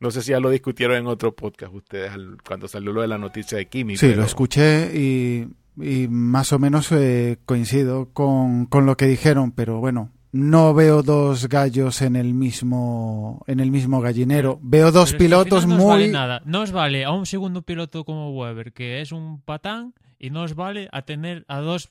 [0.00, 2.10] No sé si ya lo discutieron en otro podcast ustedes
[2.44, 3.96] cuando salió lo de la noticia de Kimi.
[3.96, 5.46] Sí, lo escuché y,
[5.80, 11.02] y más o menos eh, coincido con, con lo que dijeron, pero bueno, no veo
[11.02, 14.58] dos gallos en el mismo en el mismo gallinero.
[14.62, 16.42] Veo dos pilotos no muy vale nada.
[16.44, 20.42] No os vale a un segundo piloto como Weber, que es un patán, y no
[20.42, 21.90] os vale a tener a dos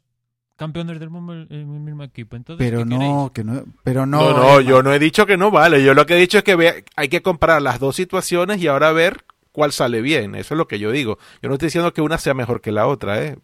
[0.55, 2.35] campeones del mundo en el mismo equipo.
[2.35, 4.21] Entonces, pero no, que no, pero no.
[4.21, 5.83] No, no, yo no he dicho que no vale.
[5.83, 8.91] Yo lo que he dicho es que hay que comparar las dos situaciones y ahora
[8.91, 10.35] ver cuál sale bien.
[10.35, 11.17] Eso es lo que yo digo.
[11.41, 13.37] Yo no estoy diciendo que una sea mejor que la otra, ¿eh?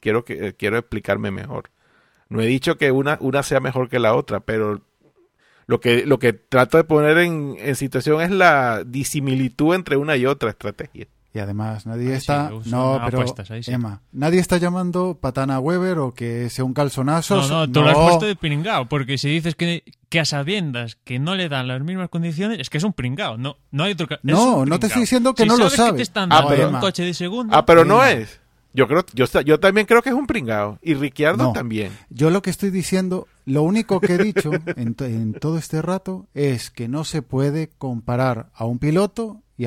[0.00, 1.70] Quiero que quiero explicarme mejor.
[2.30, 4.80] No he dicho que una, una sea mejor que la otra, pero
[5.66, 10.16] lo que, lo que trato de poner en, en situación es la disimilitud entre una
[10.16, 11.06] y otra estrategia.
[11.32, 13.24] Y además nadie está no, pero
[13.68, 17.36] Emma, nadie está llamando patana Weber o que sea un calzonazo.
[17.36, 20.96] No, no, tú lo has puesto de pringao, porque si dices que, que a sabiendas
[20.96, 23.92] que no le dan las mismas condiciones, es que es un pringao, no, no hay
[23.92, 25.92] otro No, no te estoy diciendo que no lo sabes.
[25.92, 27.56] Que te están ah, pero, un coche de segunda.
[27.56, 28.39] Ah, pero no es.
[28.72, 30.78] Yo creo, yo, yo también creo que es un pringao.
[30.82, 31.92] Y Ricciardo también.
[32.08, 36.28] Yo lo que estoy diciendo, lo único que he dicho en, en, todo este rato
[36.34, 39.66] es que no se puede comparar a un piloto y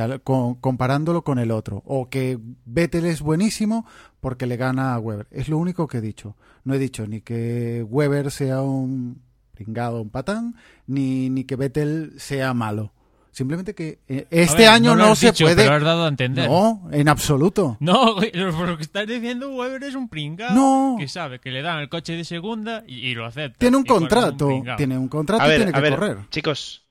[0.61, 1.83] comparándolo con el otro.
[1.85, 3.85] O que Vettel es buenísimo
[4.21, 5.27] porque le gana a Weber.
[5.29, 6.35] Es lo único que he dicho.
[6.63, 9.21] No he dicho ni que Weber sea un
[9.53, 10.55] pringado, un patán,
[10.87, 12.91] ni, ni que Vettel sea malo.
[13.33, 13.97] Simplemente que
[14.29, 15.55] este año no, se puede.
[15.55, 16.47] Pero has dado a entender.
[16.47, 17.77] No, en absoluto.
[17.79, 20.97] No, por lo que estás diciendo, Weber es un pringado no.
[20.99, 23.57] que sabe que le dan el coche de segunda y, lo acepta.
[23.57, 26.17] Tiene un contrato, tiene un contrato y tiene que correr.
[26.29, 26.83] Chicos,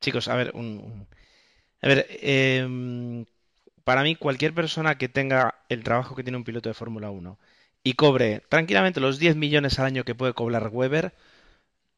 [0.00, 1.06] chicos, a ver, un,
[1.82, 3.26] a ver, em,
[3.84, 7.38] para mí cualquier persona que tenga el trabajo que tiene un piloto de Fórmula 1
[7.84, 11.12] y cobre tranquilamente los 10 millones al año que puede cobrar Weber,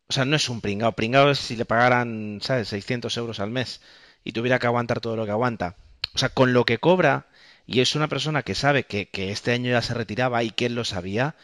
[0.09, 0.93] o sea, no es un pringao.
[0.93, 3.81] Pringao es si le pagaran, ¿sabes?, 600 euros al mes
[4.25, 5.77] y tuviera que aguantar todo lo que aguanta.
[6.15, 7.27] O sea, con lo que cobra,
[7.67, 10.67] y es una persona que sabe que, que este año ya se retiraba y que
[10.67, 11.35] él lo sabía,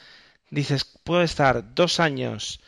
[0.50, 2.61] dices, puedo estar dos años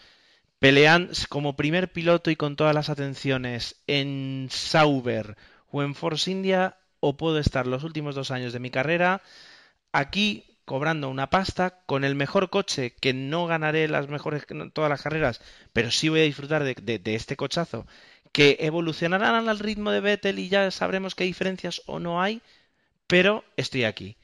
[0.59, 5.37] peleando como primer piloto y con todas las atenciones en Sauber
[5.71, 9.23] o en Force India, o puedo estar los últimos dos años de mi carrera
[9.93, 15.03] aquí cobrando una pasta con el mejor coche, que no ganaré las mejores todas las
[15.03, 15.41] carreras,
[15.73, 17.87] pero sí voy a disfrutar de, este cochazo,
[18.33, 22.43] que evolucionarán al ritmo de Vettel y ya sabremos qué diferencias o no hay,
[23.07, 24.17] pero estoy aquí.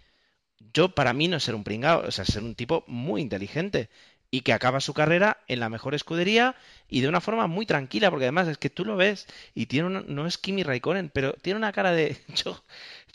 [0.72, 3.90] Yo, para mí, no es ser un pringao, o sea, ser un tipo muy inteligente
[4.30, 6.54] y que acaba su carrera en la mejor escudería
[6.88, 10.02] y de una forma muy tranquila, porque además es que tú lo ves y tiene
[10.06, 12.62] no es Kimi Raikkonen, pero tiene una cara de yo,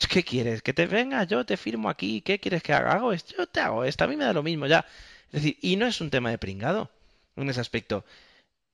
[0.08, 0.62] ¿qué quieres?
[0.62, 2.92] Que te venga, yo te firmo aquí, ¿qué quieres que haga?
[2.92, 4.86] Hago esto, yo te hago esto, a mí me da lo mismo ya.
[5.28, 6.90] Es decir, y no es un tema de pringado
[7.36, 8.04] en ese aspecto.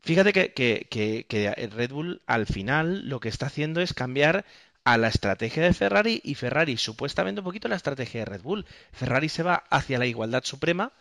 [0.02, 0.86] Fíjate que, que,
[1.28, 4.44] que, Red Bull al final lo que está haciendo es cambiar
[4.84, 8.66] a la estrategia de Ferrari y Ferrari supuestamente un poquito la estrategia de Red Bull.
[8.92, 10.92] Ferrari se va hacia la igualdad suprema,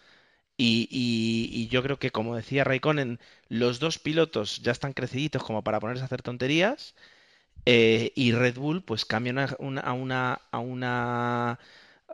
[0.61, 5.80] y, yo creo que, como decía Raikkonen, los dos pilotos ya están creciditos como para
[5.80, 6.95] ponerse a hacer tonterías.
[7.66, 11.60] Eh, y Red Bull, pues cambia a una, a una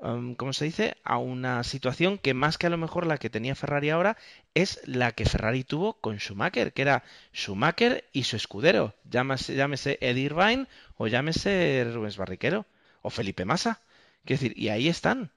[0.02, 0.98] um, ¿cómo se dice?
[1.04, 4.18] A una situación que más que a lo mejor la que tenía Ferrari ahora
[4.54, 8.96] es la que Ferrari tuvo con Schumacher, que era Schumacher y su escudero.
[9.10, 10.68] Llámese, llámese Eddie Irvine
[10.98, 12.66] o llámese Rubens Barrichello
[13.02, 13.82] o Felipe Massa.
[14.26, 15.32] Quiero decir, y ahí están.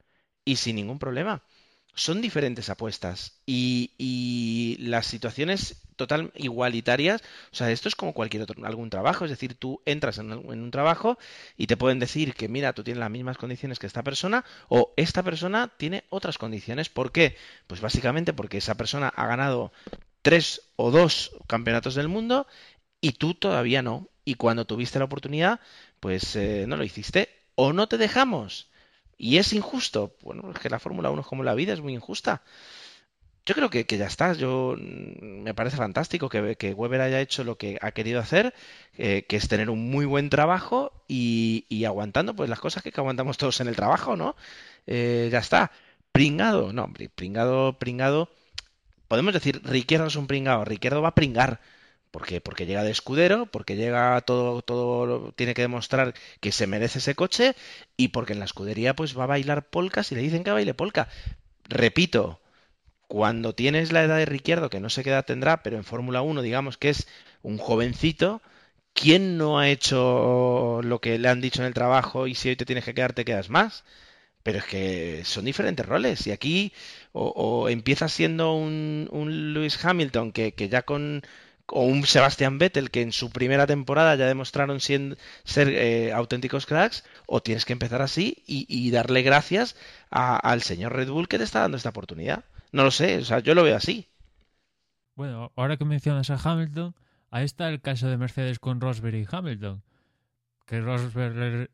[0.45, 1.43] Y sin ningún problema
[1.95, 7.23] son diferentes apuestas y, las situaciones total igualitarias,
[7.53, 10.71] o sea, esto es como cualquier otro algún trabajo, es decir, tú entras en, un
[10.71, 11.19] trabajo
[11.57, 14.95] y te pueden decir que mira, tú tienes las mismas condiciones que esta persona o
[14.97, 17.37] esta persona tiene otras condiciones, ¿por qué?
[17.67, 19.73] Pues básicamente porque esa persona ha ganado
[20.23, 22.47] tres o dos campeonatos del mundo
[23.01, 25.61] y tú todavía no, y cuando tuviste la oportunidad,
[25.99, 28.68] pues eh, no lo hiciste o no te dejamos
[29.19, 30.15] y es injusto.
[30.23, 32.43] Bueno, es que la Fórmula 1 es como la vida, es muy injusta.
[33.45, 34.35] Yo creo que, ya está.
[34.35, 38.55] Yo mm, me parece fantástico que, que, Weber haya hecho lo que ha querido hacer,
[38.97, 43.39] eh, que es tener un muy buen trabajo y, aguantando pues las cosas que, aguantamos
[43.39, 44.37] todos en el trabajo, ¿no?
[44.87, 45.73] Eh, ya está.
[46.13, 48.31] Pringado, no, hombre, pringado, pringado.
[49.09, 51.61] Podemos decir, Riquierdo es un pringado, Riquierdo va a pringar
[52.11, 56.99] porque, porque llega de escudero, porque llega todo, todo, tiene que demostrar que se merece
[57.01, 57.55] ese coche
[57.97, 60.75] y porque en la escudería pues va a bailar polcas y le dicen que baile
[60.75, 61.09] polka.
[61.69, 62.41] Repito,
[63.09, 66.23] cuando tienes la edad de Riquierdo, que no sé qué edad tendrá, pero en Fórmula
[66.23, 67.09] 1 digamos que es
[67.43, 68.43] un jovencito,
[68.95, 72.57] ¿quién no ha hecho lo que le han dicho en el trabajo y si hoy
[72.57, 73.85] te tienes que quedar te quedas más?
[74.43, 76.73] Pero es que son diferentes roles y aquí
[77.13, 81.23] o, o empiezas siendo un, un Lewis Hamilton que, que ya con
[81.71, 85.17] o un Sebastian Vettel que en su primera temporada ya demostraron ser
[85.69, 89.77] eh, auténticos cracks, o tienes que empezar así y, darle gracias
[90.11, 92.45] a- al señor Red Bull que te está dando esta oportunidad.
[92.73, 94.09] No lo sé, o sea, yo lo veo así.
[95.15, 96.95] Bueno, ahora que mencionas a Hamilton,
[97.31, 99.83] ahí está el caso de Mercedes con Rosberg y Hamilton.
[100.67, 101.71] Que Rosberg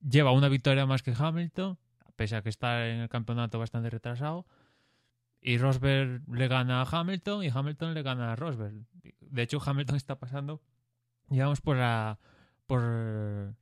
[0.00, 1.76] lleva una victoria más que Hamilton,
[2.16, 4.46] pese a que está en el campeonato bastante retrasado.
[5.40, 8.74] Y Rosberg le gana a Hamilton y Hamilton le gana a Rosberg.
[9.20, 10.60] De hecho, Hamilton está pasando,
[11.28, 12.18] digamos, por la.
[12.66, 13.54] por.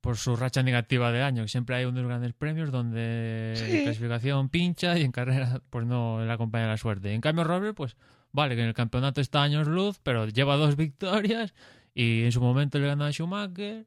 [0.00, 1.48] por su racha negativa de año.
[1.48, 3.78] Siempre hay unos grandes premios donde Sí.
[3.78, 7.12] en clasificación pincha y en carrera, pues no le acompaña la suerte.
[7.14, 7.96] En cambio, Rosberg, pues
[8.30, 11.52] vale, que en el campeonato está años luz, pero lleva dos victorias
[11.94, 13.86] y en su momento le gana a Schumacher.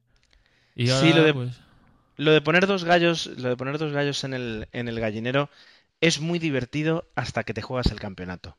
[0.75, 1.59] Y Sí, ahora, lo de- pues.
[2.17, 5.49] Lo de poner dos gallos, lo de poner dos gallos en el, en el gallinero
[6.01, 8.57] es muy divertido hasta que te juegas el campeonato.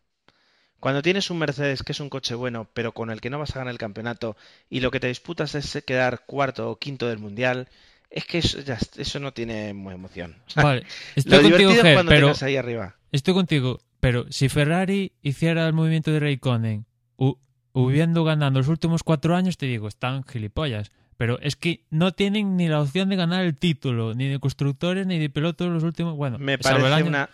[0.81, 3.55] Cuando tienes un Mercedes que es un coche bueno, pero con el que no vas
[3.55, 4.37] a ganar el campeonato
[4.69, 7.69] y lo que te disputas es quedar cuarto o quinto del mundial,
[8.11, 10.37] es que eso, ya- eso no tiene muy emoción.
[10.47, 10.87] O sea, Vale, lo
[11.17, 12.97] estoy contigo, divertido es Ger, cuando pero ahí arriba.
[13.13, 13.81] estoy contigo.
[14.01, 16.87] Pero si Ferrari hiciera el movimiento de Raikkonen,
[17.17, 17.39] hu-
[17.73, 20.91] hubiendo ganado los últimos cuatro años, te digo, están gilipollas.
[21.17, 25.07] Pero es que no tienen ni la opción de ganar el título, ni de constructores,
[25.07, 26.17] ni de pilotos los últimos.
[26.17, 27.29] Bueno, Me parece año- una...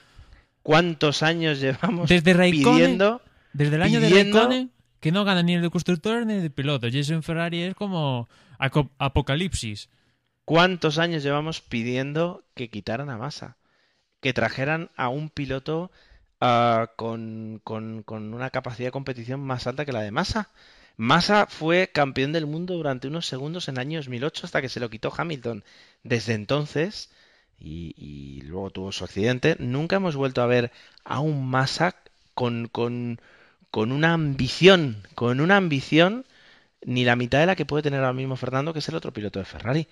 [0.62, 3.22] ¿Cuántos años llevamos Desde Raikkonen, pidiendo?
[3.54, 4.70] desde el año de pidiendo- Raikkonen,
[5.00, 6.92] que no gana ni el de constructores ni el de pilotos.
[6.92, 8.28] Y eso en Ferrari es como
[8.98, 9.88] apocalipsis.
[10.44, 13.56] ¿Cuántos años llevamos pidiendo que quitaran a Massa?
[14.20, 15.90] Que trajeran a un piloto
[16.40, 20.50] ah, con, con- con una capacidad de competición más alta que la de Massa.
[20.98, 24.80] Massa fue campeón del mundo durante unos segundos en el año 2008 hasta que se
[24.80, 25.64] lo quitó Hamilton.
[26.02, 27.10] Desde entonces,
[27.58, 30.72] y, luego tuvo su accidente, nunca hemos vuelto a ver
[31.04, 31.94] a un Massa
[32.34, 33.20] con, con,
[33.70, 36.26] con una ambición, con una ambición
[36.82, 39.12] ni la mitad de la que puede tener ahora mismo Fernando, que es el otro
[39.12, 39.88] piloto de Ferrari.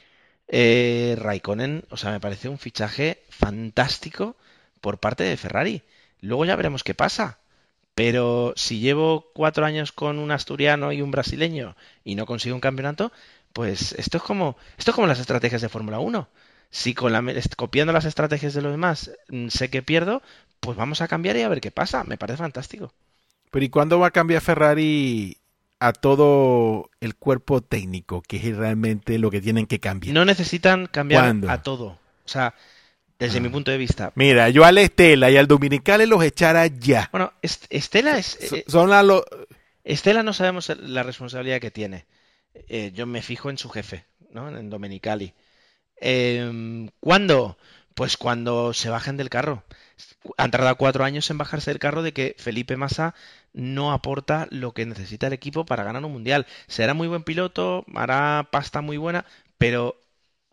[0.49, 4.37] Eh, Raikkonen, o sea, me parece un fichaje fantástico
[4.81, 5.83] por parte de Ferrari.
[6.21, 7.39] Luego ya veremos qué pasa.
[7.97, 12.61] Pero si llevo cuatro años con un asturiano y un brasileño y no consigo un
[12.61, 13.11] campeonato,
[13.55, 16.29] pues esto es como, esto es como las estrategias de Fórmula 1.
[16.69, 17.25] Si con la,
[17.57, 20.21] copiando las estrategias de los demás mm, sé que pierdo,
[20.61, 22.05] pues vamos a cambiar y a ver qué pasa.
[22.05, 22.93] Me parece fantástico.
[23.51, 25.39] Pero ¿y cuándo va a cambiar Ferrari
[25.81, 30.13] a todo el cuerpo técnico, que es realmente lo que tienen que cambiar?
[30.13, 31.51] No necesitan cambiar ¿Cuándo?
[31.51, 31.87] a todo.
[32.27, 32.55] O sea,
[33.19, 33.41] desde Ah.
[33.43, 34.13] mi punto de vista.
[34.15, 37.09] Mira, yo al Estela y al Dominicales los echara ya.
[37.13, 39.25] Bueno, Est- Estela es, eh, Son la lo-
[39.85, 42.07] Estela no sabemos la responsabilidad que tiene.
[42.69, 44.49] Eh, yo me fijo en su jefe, ¿no?
[44.57, 45.33] En Domenicali.
[46.01, 47.57] Eh, ¿Cuándo?
[47.95, 49.63] Pues cuando se bajen del carro.
[50.37, 53.15] Han tardado cuatro años en bajarse del carro de que Felipe Massa
[53.55, 56.47] no aporta lo que necesita el equipo para ganar un mundial.
[56.67, 59.25] Será muy buen piloto, hará pasta muy buena,
[59.57, 59.99] pero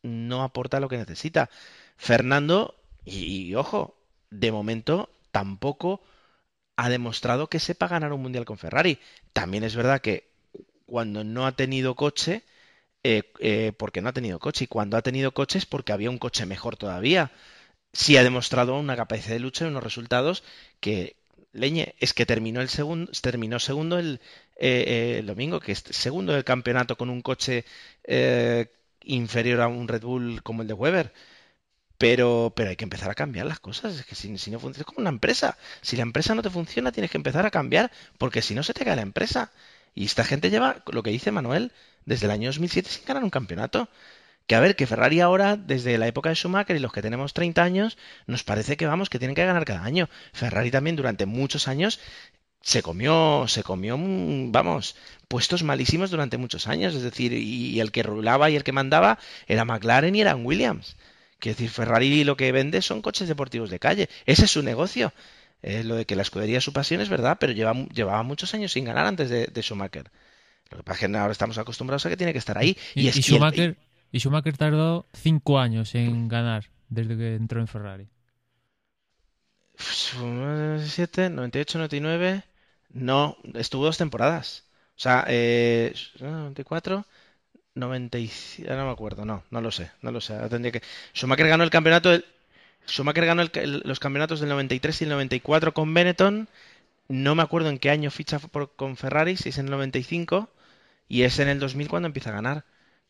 [0.03, 1.49] no aporta lo que necesita.
[2.03, 2.75] Fernando,
[3.05, 3.95] y, ojo,
[4.29, 6.01] de momento tampoco
[6.75, 8.99] ha demostrado que sepa ganar un mundial con Ferrari.
[9.31, 10.29] También es verdad que
[10.85, 12.43] cuando no ha tenido coche,
[13.03, 16.09] eh, eh, porque no ha tenido coche, y cuando ha tenido coche es porque había
[16.09, 17.31] un coche mejor todavía.
[17.93, 20.43] Sí ha demostrado una capacidad de lucha y unos resultados
[20.81, 21.15] que,
[21.53, 24.19] leñe, es que terminó el segundo, terminó segundo el,
[24.57, 27.65] eh, eh, el domingo, que es segundo del campeonato con un coche
[28.03, 28.67] eh,
[29.05, 31.13] inferior a un Red Bull como el de Weber.
[32.03, 33.95] Pero, pero hay que empezar a cambiar las cosas.
[33.97, 35.57] Es que si, no funciona, es como una empresa.
[35.81, 38.73] Si la empresa no te funciona, tienes que empezar a cambiar, porque si no se
[38.73, 39.53] te cae la empresa.
[39.95, 41.71] Y esta gente lleva, lo que dice Manuel,
[42.03, 43.87] desde el año 2007 sin ganar un campeonato.
[44.47, 47.33] Que a ver, que Ferrari ahora, desde la época de Schumacher y los que tenemos
[47.33, 47.97] 30 años,
[48.27, 50.09] nos parece que vamos, que tienen que ganar cada año.
[50.33, 52.01] Ferrari también durante muchos años
[52.61, 54.97] se comió, se comió, mm, vamos,
[55.29, 56.95] puestos malísimos durante muchos años.
[56.95, 60.45] Es decir, y, y el que rulaba y el que mandaba era McLaren y eran
[60.45, 60.97] Williams.
[61.43, 64.07] Quiero decir, Ferrari lo que vende son coches deportivos de calle.
[64.25, 65.11] Ese es su negocio.
[65.61, 68.53] Eh, lo de que la escudería es su pasión es verdad, pero lleva, llevaba muchos
[68.53, 70.09] años sin ganar antes de, de Schumacher.
[70.71, 72.77] Lo que pasa es que ahora estamos acostumbrados a que tiene que estar ahí.
[72.95, 73.77] Y, Y, es y y el- Schumacher,
[74.13, 78.07] y Schumacher tardó cinco años en ganar desde que entró en Ferrari.
[80.17, 82.43] 97, 98, 99.
[82.91, 84.63] No, estuvo dos temporadas.
[84.95, 87.05] O sea, eh, 94,
[87.75, 90.35] 95, ah, no me acuerdo, no, no lo sé, no lo sé.
[90.49, 90.81] tendría que...
[91.13, 92.25] Schumacher ganó el campeonato, del-
[92.87, 96.47] Schumacher ganó el- los campeonatos del 93 y el 94 con Benetton.
[97.09, 98.39] No me acuerdo en qué año ficha
[98.75, 100.49] con Ferrari, si es en el 95.
[101.09, 102.65] y es en el 2000 cuando empieza a ganar.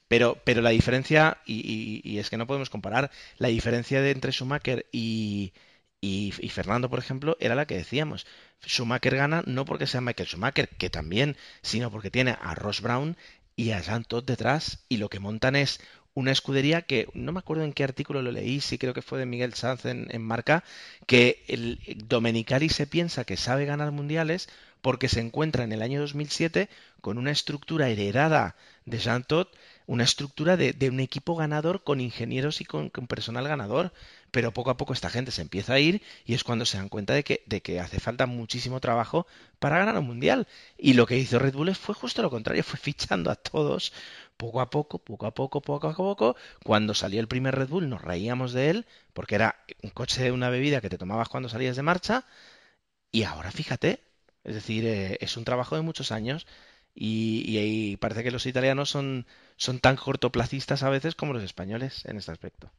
[0.07, 4.85] Pero, pero la diferencia, y, es que no podemos comparar, la diferencia de entre Schumacher
[4.91, 5.53] y,
[6.01, 8.25] y, Fernando, por ejemplo, era la que decíamos.
[8.65, 13.17] Schumacher gana no porque sea Michael Schumacher, que también, sino porque tiene a Ross Brown
[13.55, 15.79] y a Jean Todt detrás y lo que montan es
[16.13, 19.19] una escudería que no me acuerdo en qué artículo lo leí, sí creo que fue
[19.19, 20.63] de Miguel Sanz en, Marca,
[21.07, 24.47] que el Domenicali se piensa que sabe ganar mundiales
[24.81, 26.69] porque se encuentra en el año 2007
[27.01, 29.49] con una estructura heredada de Jean Todt,
[29.87, 33.93] una estructura de, un equipo ganador con ingenieros y con, personal ganador.
[34.33, 36.89] Pero poco a poco esta gente se empieza a ir y es cuando se dan
[36.89, 39.27] cuenta de que, de que hace falta muchísimo trabajo
[39.59, 40.47] para ganar un mundial.
[40.75, 43.93] Y lo que hizo Red Bull fue justo lo contrario, fue fichando a todos
[44.35, 46.35] poco a poco, poco a poco, poco a poco.
[46.63, 50.31] Cuando salió el primer Red Bull nos reíamos de él porque era un coche de
[50.31, 52.25] una bebida que te tomabas cuando salías de marcha.
[53.11, 54.01] Y ahora fíjate,
[54.43, 56.47] es decir, eh, es un trabajo de muchos años
[56.95, 59.27] y, parece que los italianos son,
[59.57, 62.71] son tan cortoplacistas a veces como los españoles en este aspecto.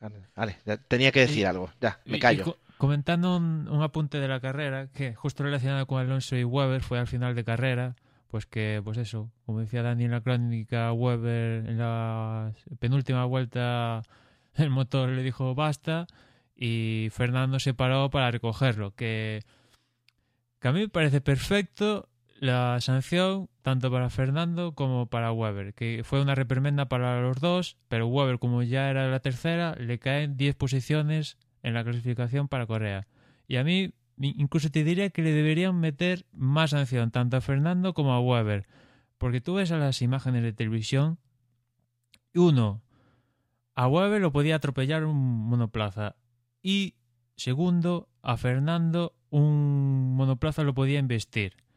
[0.00, 2.56] Vale, tenía que decir algo, ya, me callo.
[2.76, 7.00] comentando un, un, apunte de la carrera, que justo relacionado con Alonso y Weber fue
[7.00, 7.96] al final de carrera,
[8.28, 14.02] pues que, pues eso, como decía Dani en la crónica, Weber en la penúltima vuelta
[14.54, 16.06] el motor le dijo basta
[16.54, 19.42] y Fernando se paró para recogerlo, que,
[20.60, 22.08] que a mí me parece perfecto
[22.40, 27.76] la sanción tanto para Fernando como para Weber, que fue una reprimenda para los dos,
[27.88, 32.66] pero Weber como ya era la tercera, le caen 10 posiciones en la clasificación para
[32.66, 33.06] Corea.
[33.46, 37.94] Y a mí incluso te diría que le deberían meter más sanción tanto a Fernando
[37.94, 38.66] como a Weber,
[39.18, 41.18] porque tú ves a las imágenes de televisión,
[42.34, 42.82] uno,
[43.74, 45.16] a Weber lo podía atropellar un
[45.48, 46.16] monoplaza
[46.62, 46.94] y
[47.36, 51.67] segundo, a Fernando un monoplaza lo podía investir.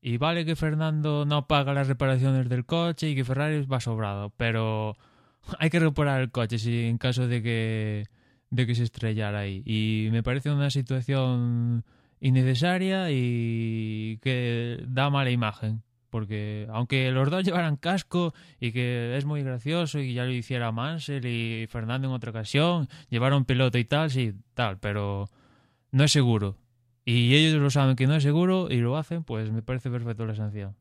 [0.00, 4.30] Y vale que Fernando no paga las reparaciones del coche y que Ferrari va sobrado,
[4.36, 4.96] pero
[5.58, 8.06] hay que reparar el coche si en caso de que,
[8.50, 9.62] de que se estrellara ahí.
[9.64, 11.84] Y me parece una situación
[12.20, 15.82] innecesaria y que da mala imagen.
[16.10, 20.72] Porque aunque los dos llevaran casco y que es muy gracioso y ya lo hiciera
[20.72, 25.28] Mansell y Fernando en otra ocasión, llevaron piloto y tal, sí, tal, pero
[25.90, 26.56] no es seguro
[27.10, 30.26] y ellos lo saben que no es seguro y lo hacen, pues me parece perfecto
[30.26, 30.76] la sanción.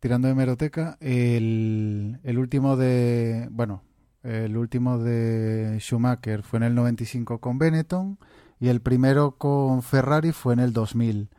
[0.00, 3.48] Tirando de meroteca, el, el último de.
[3.50, 3.82] Bueno,
[4.22, 8.18] el último de Schumacher fue en el 95 con Benetton
[8.60, 11.30] y el primero con Ferrari fue en el 2000.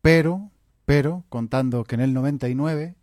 [0.00, 0.50] Pero,
[0.86, 2.96] pero, contando que en el 99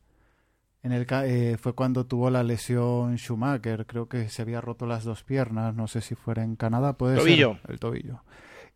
[0.81, 5.03] en el, eh, fue cuando tuvo la lesión Schumacher, creo que se había roto las
[5.03, 7.59] dos piernas, no sé si fuera en Canadá, puede tobillo.
[7.67, 8.23] el tobillo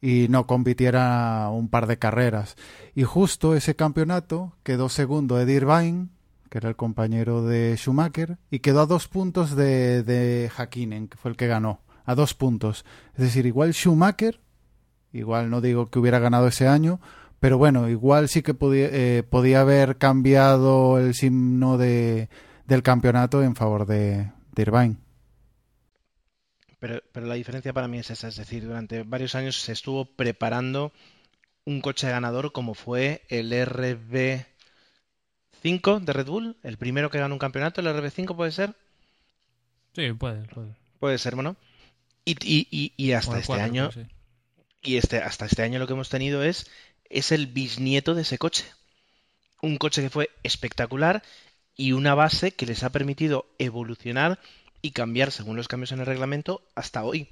[0.04, 2.58] y no compitiera un par de carreras.
[2.94, 6.10] Y justo ese campeonato quedó segundo Eddie Irvine,
[6.50, 11.18] que era el compañero de Schumacher, y quedó a dos puntos de, de Hakkinen, que
[11.18, 12.84] fue el que ganó, a dos puntos.
[13.14, 14.42] Es decir, igual Schumacher,
[15.14, 17.00] igual no digo que hubiera ganado ese año,
[17.40, 22.28] pero bueno, igual sí que podía, eh, podía haber cambiado el signo de,
[22.68, 24.98] del campeonato en favor de, de Irvine.
[26.84, 30.04] Pero, pero la diferencia para mí es esa, es decir, durante varios años se estuvo
[30.04, 30.92] preparando
[31.64, 34.44] un coche ganador como fue el RB5
[36.02, 38.76] de Red Bull, el primero que ganó un campeonato, el RB5 puede ser.
[39.96, 40.76] Sí, puede, puede.
[41.00, 41.56] Puede ser, bueno.
[42.26, 43.90] Y, y, y, hasta este año.
[44.82, 46.70] Y este, hasta este año lo que hemos tenido es,
[47.06, 48.66] es el bisnieto de ese coche.
[49.62, 51.24] Un coche que fue espectacular
[51.78, 54.38] y una base que les ha permitido evolucionar
[54.84, 57.30] y cambiar según los cambios en el reglamento hasta hoy.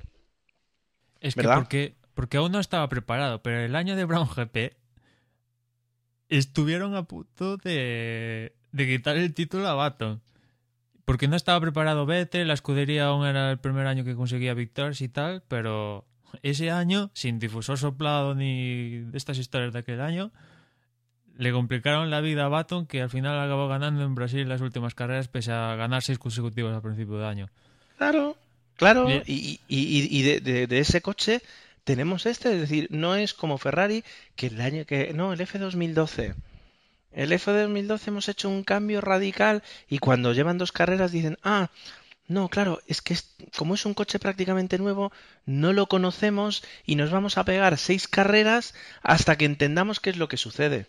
[1.20, 4.76] Es que porque, porque aún no estaba preparado, pero el año de Brown GP
[6.30, 10.22] estuvieron a punto de, de quitar el título a Baton.
[11.04, 15.02] Porque no estaba preparado Vettel, la escudería aún era el primer año que conseguía victorias
[15.02, 16.08] y tal, pero
[16.44, 20.32] ese año, sin difusor soplado ni de estas historias de aquel año,
[21.38, 24.96] le complicaron la vida a Baton, que al final acabó ganando en Brasil las últimas
[24.96, 27.50] carreras, pese a ganar seis consecutivos al principio de año.
[27.98, 28.38] Claro,
[28.78, 29.08] claro.
[29.26, 31.42] Y, y, de, de, ese coche
[31.84, 34.04] tenemos este, es decir, no es como Ferrari,
[34.36, 35.14] que el año que.
[35.14, 36.36] No, el F2012.
[37.12, 41.70] El F2012 hemos hecho un cambio radical y cuando llevan dos carreras dicen, ah,
[42.28, 43.18] no, claro, es que
[43.58, 45.12] como es un coche prácticamente nuevo,
[45.46, 50.18] no lo conocemos y nos vamos a pegar seis carreras hasta que entendamos qué es
[50.18, 50.88] lo que sucede.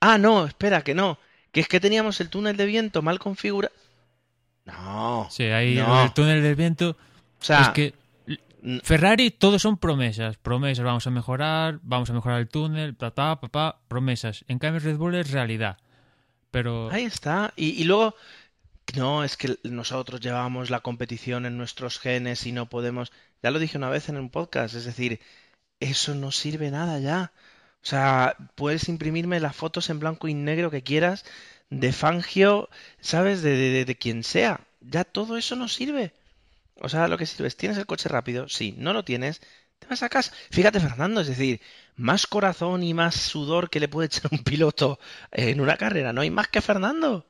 [0.00, 1.18] Ah, no, espera, que no.
[1.52, 3.74] Que es que teníamos el túnel de viento mal configurado.
[4.64, 5.28] No.
[5.30, 6.96] Sí, ahí el túnel del viento.
[7.40, 7.94] O sea, es que
[8.82, 10.36] Ferrari todos son promesas.
[10.36, 14.44] Promesas, vamos a mejorar, vamos a mejorar el túnel, papá, papá, promesas.
[14.48, 15.78] En cambio, Red Bull es realidad.
[16.50, 16.90] Pero...
[16.90, 17.52] Ahí está.
[17.56, 18.16] Y, y luego,
[18.96, 23.12] no, es que nosotros llevamos la competición en nuestros genes y no podemos.
[23.42, 25.20] Ya lo dije una vez en un podcast, es decir,
[25.80, 27.32] eso no sirve nada ya.
[27.86, 31.24] O sea, puedes imprimirme las fotos en blanco y negro que quieras
[31.70, 32.68] de Fangio,
[33.00, 33.42] ¿sabes?
[33.42, 34.66] De, de, de quien sea.
[34.80, 36.12] Ya todo eso no sirve.
[36.76, 38.48] O sea, lo que sirve es, ¿tienes el coche rápido?
[38.48, 39.40] Sí, no lo tienes,
[39.78, 40.32] te vas a casa.
[40.50, 41.60] Fíjate, Fernando, es decir,
[41.96, 44.98] más corazón y más sudor que le puede echar un piloto
[45.32, 46.12] en una carrera.
[46.12, 47.26] No hay más que Fernando.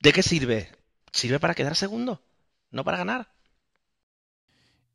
[0.00, 0.60] ¿De qué sirve?
[1.12, 2.20] Sirve para quedar segundo,
[2.72, 3.28] no para ganar.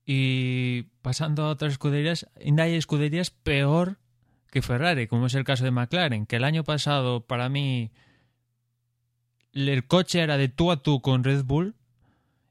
[0.06, 3.98] Y pasando a otras escuderías, hay escuderías peor
[4.54, 7.90] que Ferrari, como es el caso de McLaren, que el año pasado para mí
[9.52, 11.74] el coche era de tú a tú con Red Bull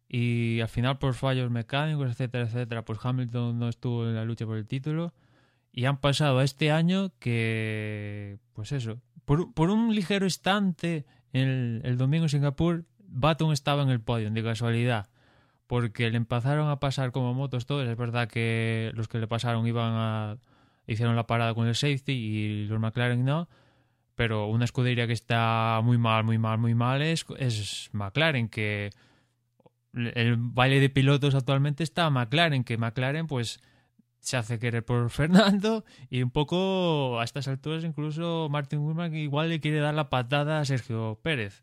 [0.09, 4.45] y al final por fallos mecánicos, etcétera, etcétera, pues Hamilton no estuvo en la lucha
[4.47, 5.15] por el título
[5.71, 11.83] y han pasado a este año que, pues eso, por, por un ligero instante el,
[11.85, 15.09] el domingo en Singapur, Baton estaba en el podio, de casualidad,
[15.69, 17.87] porque le empezaron a pasar como motos todos.
[17.87, 20.39] Es verdad que los que le pasaron iban a.
[20.87, 23.49] hicieron la parada con el safety y los McLaren no.
[24.15, 28.91] Pero una escudería que está muy mal, muy mal, muy mal es, es McLaren, que
[29.95, 33.61] el baile de pilotos actualmente está McLaren, que McLaren pues
[34.21, 39.49] se hace querer por Fernando y un poco a estas alturas incluso Martin Willman igual
[39.49, 41.63] le quiere dar la patada a Sergio Pérez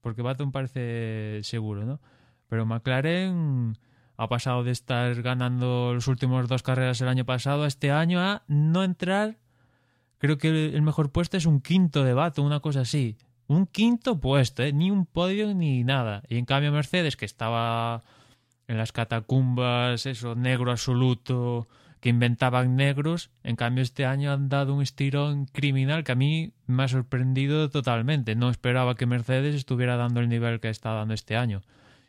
[0.00, 2.00] porque Baton parece seguro, ¿no?
[2.48, 3.76] Pero McLaren
[4.18, 8.20] ha pasado de estar ganando los últimos dos carreras el año pasado a este año
[8.20, 9.38] a no entrar
[10.18, 13.16] creo que el mejor puesto es un quinto de una cosa así
[13.46, 14.74] un quinto puesto, ¿eh?
[14.74, 18.02] ni un podio ni nada y en cambio Mercedes que estaba
[18.66, 21.68] en las catacumbas eso negro absoluto
[22.00, 26.52] que inventaban negros, en cambio este año han dado un estirón criminal que a mí
[26.66, 28.36] me ha sorprendido totalmente.
[28.36, 31.62] No esperaba que Mercedes estuviera dando el nivel que está dando este año.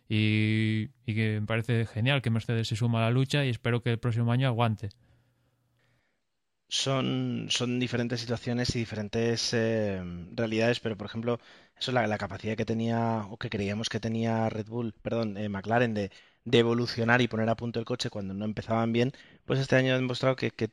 [0.09, 3.81] Y, y que me parece genial que Mercedes se suma a la lucha y espero
[3.83, 4.89] que el próximo año aguante.
[6.71, 10.01] Son, son diferentes situaciones y diferentes eh,
[10.35, 11.39] realidades, pero por ejemplo,
[11.75, 15.35] eso es la, la, capacidad que tenía o que creíamos que tenía Red Bull, perdón,
[15.37, 16.11] eh, McLaren de,
[16.45, 19.13] de evolucionar y poner a punto el coche cuando no empezaban bien,
[19.45, 20.69] pues este año ha demostrado que, que,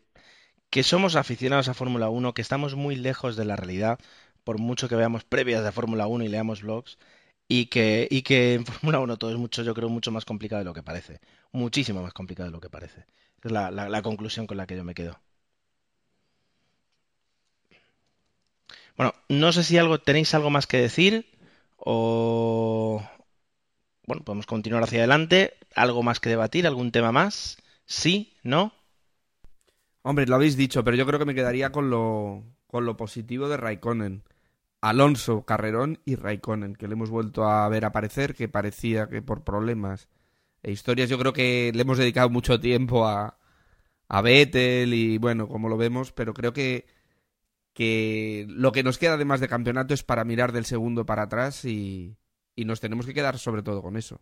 [0.70, 3.98] que somos aficionados a Fórmula 1, que estamos muy lejos de la realidad,
[4.44, 6.98] por mucho que veamos previas de Fórmula 1 y leamos blogs,
[7.48, 10.60] y que, y que en Fórmula 1 todo es mucho, yo creo, mucho más complicado
[10.60, 11.20] de lo que parece.
[11.52, 13.06] Muchísimo más complicado de lo que parece.
[13.42, 15.20] Es la, la, conclusión con la que yo me quedo.
[18.96, 21.26] Bueno, no sé si algo tenéis algo más que decir
[21.76, 23.02] o,
[24.06, 25.54] bueno, podemos continuar hacia adelante.
[25.74, 26.66] ¿Algo más que debatir?
[26.66, 27.58] ¿Algún tema más?
[27.84, 28.34] ¿Sí?
[28.42, 28.72] ¿No?
[30.02, 33.48] Hombre, lo habéis dicho, pero yo creo que me quedaría con lo, con lo positivo
[33.48, 34.24] de Raikkonen.
[34.80, 39.44] Alonso, Carrerón y Raikkonen, que le hemos vuelto a ver aparecer, que parecía que por
[39.44, 40.08] problemas
[40.62, 43.38] e historias, yo creo que le hemos dedicado mucho tiempo a,
[44.08, 46.86] a Vettel y bueno, como lo vemos, pero creo que,
[47.72, 51.64] que lo que nos queda además de campeonato es para mirar del segundo para atrás
[51.64, 52.16] y,
[52.56, 54.20] y nos tenemos que quedar sobre todo con eso.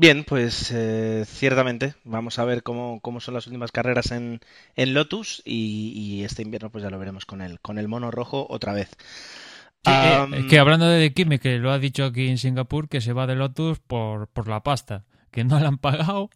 [0.00, 4.40] Bien, pues eh, ciertamente vamos a ver cómo, cómo, son las últimas carreras en,
[4.74, 8.10] en Lotus y, y, este invierno pues ya lo veremos con el, con el mono
[8.10, 8.88] rojo otra vez.
[9.84, 13.02] Sí, um, eh, que hablando de Kimi, que lo ha dicho aquí en Singapur, que
[13.02, 16.30] se va de Lotus por, por la pasta, que no le han pagado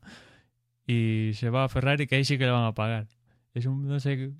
[0.86, 3.06] y se va a Ferrari, que ahí sí que le van a pagar.
[3.54, 4.32] Es un, no sé,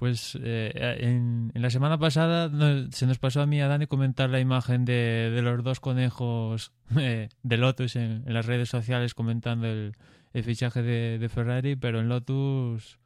[0.00, 2.50] pues eh, en, la semana pasada
[2.90, 6.72] se nos pasó a mí a Dani comentar la imagen de, de los dos conejos
[6.96, 9.94] eh, de Lotus en, en, las redes sociales comentando el,
[10.42, 12.98] fichaje de, de, Ferrari, pero en Lotus,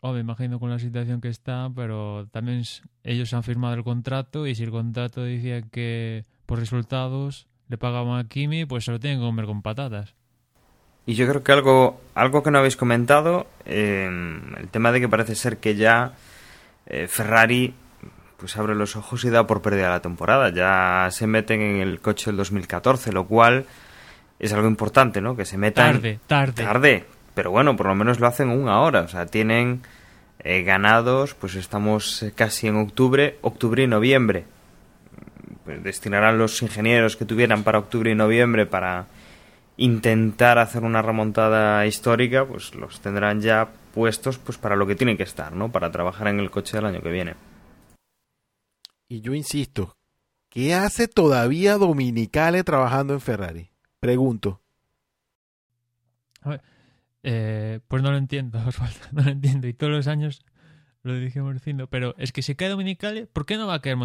[0.00, 2.62] oh, me imagino con la situación que está, pero también
[3.02, 8.18] ellos han firmado el contrato y si el contrato decía que por resultados le pagaban
[8.18, 10.14] a Kimi, pues se lo tienen que comer con patatas.
[11.10, 14.08] Y yo creo que algo, algo que no habéis comentado, eh,
[14.56, 16.12] el tema de que parece ser que ya
[16.86, 17.74] eh, Ferrari
[18.36, 20.50] pues abre los ojos y da por perdida la temporada.
[20.50, 23.66] Ya se meten en el coche del 2014, lo cual
[24.38, 25.34] es algo importante, ¿no?
[25.34, 25.94] Que se metan...
[25.94, 26.62] Tarde, tarde.
[26.62, 27.04] Tarde,
[27.34, 29.00] pero bueno, por lo menos lo hacen una hora.
[29.00, 29.82] O sea, tienen
[30.38, 34.44] eh, ganados, pues estamos casi en octubre, octubre y noviembre.
[35.64, 39.06] Pues destinarán los ingenieros que tuvieran para octubre y noviembre para
[39.80, 45.16] intentar hacer una remontada histórica, pues los tendrán ya puestos pues para lo que tienen
[45.16, 45.72] que estar, ¿no?
[45.72, 47.34] Para trabajar en el coche del año que viene.
[49.08, 49.96] Y yo insisto,
[50.50, 53.70] ¿qué hace todavía Dominicale trabajando en Ferrari?
[54.00, 54.60] Pregunto.
[56.42, 56.62] A ver,
[57.22, 59.66] eh, pues no lo entiendo, Osvaldo, no lo entiendo.
[59.66, 60.44] Y todos los años
[61.02, 63.96] lo dijimos diciendo, pero es que si cae Dominicale, ¿por qué no va a caer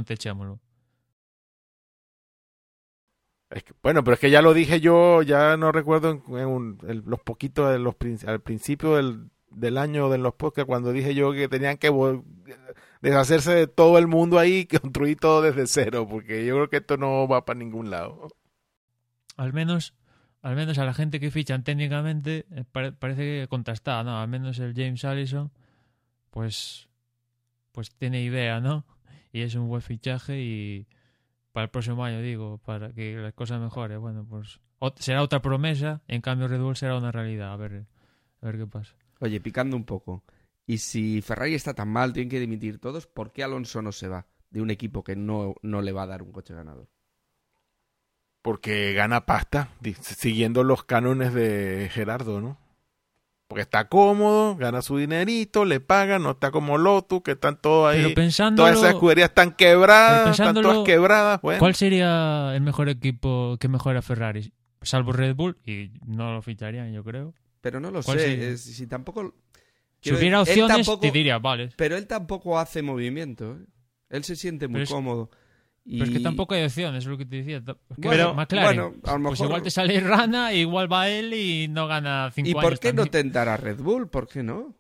[3.82, 7.96] Bueno, pero es que ya lo dije yo, ya no recuerdo en, los poquitos los
[8.28, 11.92] al principio del, del año de los podcasts cuando dije yo que tenían que
[13.02, 16.78] deshacerse de todo el mundo ahí y construir todo desde cero, porque yo creo que
[16.78, 18.28] esto no va para ningún lado.
[19.38, 19.94] Al menos,
[20.42, 24.20] al menos a la gente que fichan técnicamente eh, parece que contrastada, ¿no?
[24.20, 25.52] Al menos el James Allison,
[26.30, 26.90] pues,
[27.72, 28.86] pues tiene idea, ¿no?
[29.32, 30.88] Y es un buen fichaje y
[31.56, 34.02] para el próximo año, digo, para que las cosas mejoren.
[34.02, 34.60] Bueno, pues
[35.00, 37.54] será otra promesa, en cambio Red Bull será una realidad.
[37.54, 37.86] A ver,
[38.42, 38.94] a ver qué pasa.
[39.22, 40.26] Oye, picando un poco.
[40.68, 44.10] Y si Ferrari está tan mal, tienen que dimitir todos, ¿por qué Alonso no se
[44.10, 46.90] va de un equipo que no, no le va a dar un coche ganador?
[48.42, 49.70] Porque gana pasta,
[50.02, 52.58] siguiendo los cánones de Gerardo, ¿no?
[53.48, 57.94] Porque está cómodo, gana su dinerito, le pagan, no está como Lotus, que están todos
[57.94, 58.14] ahí.
[58.56, 61.40] todas esas escuderías están quebradas, están todas quebradas.
[61.42, 64.52] ¿Cuál sería el mejor equipo que mejora Ferrari?
[64.82, 67.34] Salvo Red Bull, y no lo ficharían, yo creo.
[67.62, 69.34] Pero no lo sé, si tampoco...
[70.02, 71.70] Si hubiera opciones, te diría, vale.
[71.76, 73.54] Pero él tampoco hace movimiento.
[73.54, 73.66] ¿eh?
[74.10, 75.32] Él se siente muy cómodo.
[75.88, 77.62] Pero es que tampoco hay opciones, es lo que te decía.
[77.98, 82.64] Bueno, McLaren, pues igual te sale Rana, igual va él y no gana 5 años.
[82.64, 84.10] ¿Y por qué no tentar a Red Bull?
[84.10, 84.74] ¿Por qué no?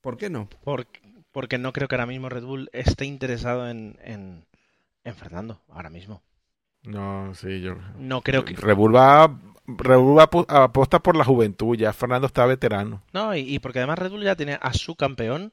[0.00, 0.48] ¿Por qué no?
[0.64, 1.00] Porque,
[1.32, 4.46] porque no creo que ahora mismo Red Bull esté interesado en, en,
[5.04, 6.22] en Fernando, ahora mismo.
[6.82, 7.76] No, sí, yo.
[7.98, 8.54] No creo que.
[8.54, 13.02] Red Bull va Red Bull aposta por la juventud, ya Fernando está veterano.
[13.12, 15.52] No, y, porque además Red Bull ya tiene a su campeón.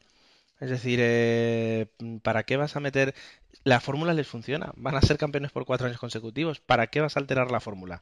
[0.60, 1.88] Es decir, eh,
[2.22, 3.16] ¿para qué vas a meter...
[3.64, 6.60] La fórmula les funciona, van a ser campeones por cuatro años consecutivos.
[6.60, 8.02] ¿Para qué vas a alterar la fórmula?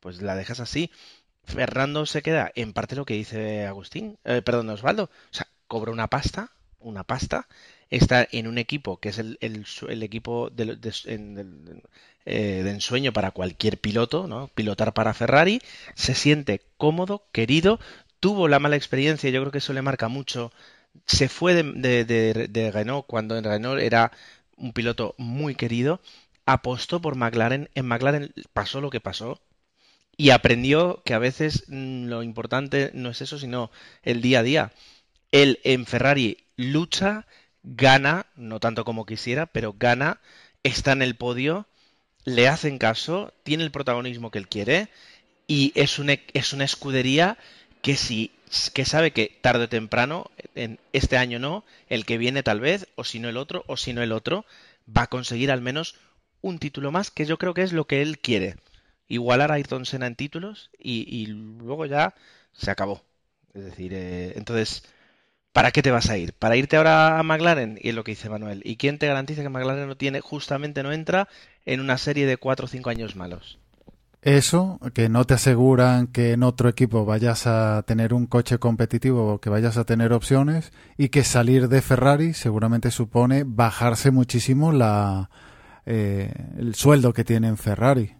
[0.00, 0.90] Pues la dejas así.
[1.44, 5.04] Fernando se queda en parte lo que dice Agustín, eh, perdón, Osvaldo.
[5.04, 7.48] O sea, cobra una pasta, una pasta,
[7.90, 10.78] está en un equipo que es el, el, equipo de,
[12.24, 14.48] eh, de ensueño para cualquier piloto, ¿no?
[14.48, 15.60] Pilotar para Ferrari,
[15.94, 17.80] se siente cómodo, querido,
[18.20, 20.52] tuvo la mala experiencia, yo creo que eso le marca mucho.
[21.06, 24.12] Se fue de, de, Renault cuando en Renault era
[24.62, 26.00] un piloto muy querido,
[26.46, 29.38] apostó por McLaren, en McLaren pasó lo que pasó,
[30.16, 33.70] y aprendió que a veces mm, lo importante no es eso, sino
[34.02, 34.72] el día a día.
[35.30, 37.26] Él en Ferrari lucha,
[37.62, 40.20] gana, no tanto como quisiera, pero gana,
[40.62, 41.66] está en el podio
[42.24, 44.88] le hacen caso, tiene el protagonismo que él quiere
[45.46, 47.36] y es una, es una escudería
[47.82, 48.30] que si
[48.74, 52.86] que sabe que tarde o temprano, en este año no, el que viene tal vez,
[52.96, 54.44] o si no el otro, o si no el otro,
[54.86, 55.96] va a conseguir al menos
[56.40, 58.56] un título más, que yo creo que es lo que él quiere.
[59.08, 62.14] Igualar a Ayrton Senna en títulos y, luego ya
[62.52, 63.04] se acabó.
[63.54, 64.82] Es decir, eh, entonces
[65.52, 66.32] ¿Para qué te vas a ir?
[66.32, 67.78] ¿Para irte ahora a McLaren?
[67.80, 68.62] Y es lo que dice Manuel.
[68.64, 71.28] ¿Y quién te garantiza que McLaren no tiene, justamente no entra
[71.66, 73.58] en una serie de cuatro o cinco años malos?
[74.22, 79.34] Eso, que no te aseguran que en otro equipo vayas a tener un coche competitivo
[79.34, 84.70] o que vayas a tener opciones y que salir de Ferrari seguramente supone bajarse muchísimo
[84.70, 85.28] la,
[85.86, 88.14] eh, el sueldo que tiene en Ferrari.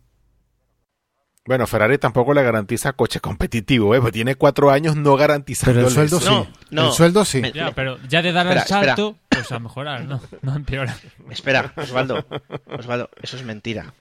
[1.46, 4.00] Bueno, Ferrari tampoco le garantiza coche competitivo, ¿eh?
[4.00, 6.48] Pues tiene cuatro años no garantizando Pero el sueldo sí.
[6.70, 7.42] No, El sueldo sí.
[7.54, 10.96] Ya, pero ya de dar el salto, pues a mejorar, no, no empeorar.
[11.30, 12.24] Espera, Osvaldo,
[12.66, 13.92] Osvaldo, eso es mentira.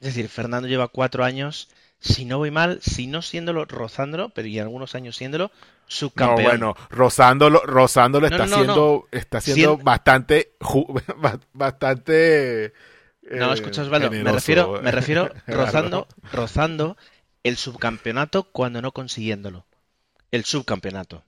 [0.00, 1.68] Es decir, Fernando lleva cuatro años,
[1.98, 5.50] si no voy mal, si no siéndolo, rozándolo, pero y algunos años siéndolo,
[5.86, 6.42] subcampeón.
[6.42, 10.52] No, bueno, rozándolo, rozándolo está siendo, está siendo bastante,
[11.52, 12.72] bastante
[13.30, 16.96] no, escucha Osvaldo, me refiero, me refiero rozando, rozando
[17.44, 19.66] el subcampeonato cuando no consiguiéndolo.
[20.30, 21.24] El subcampeonato.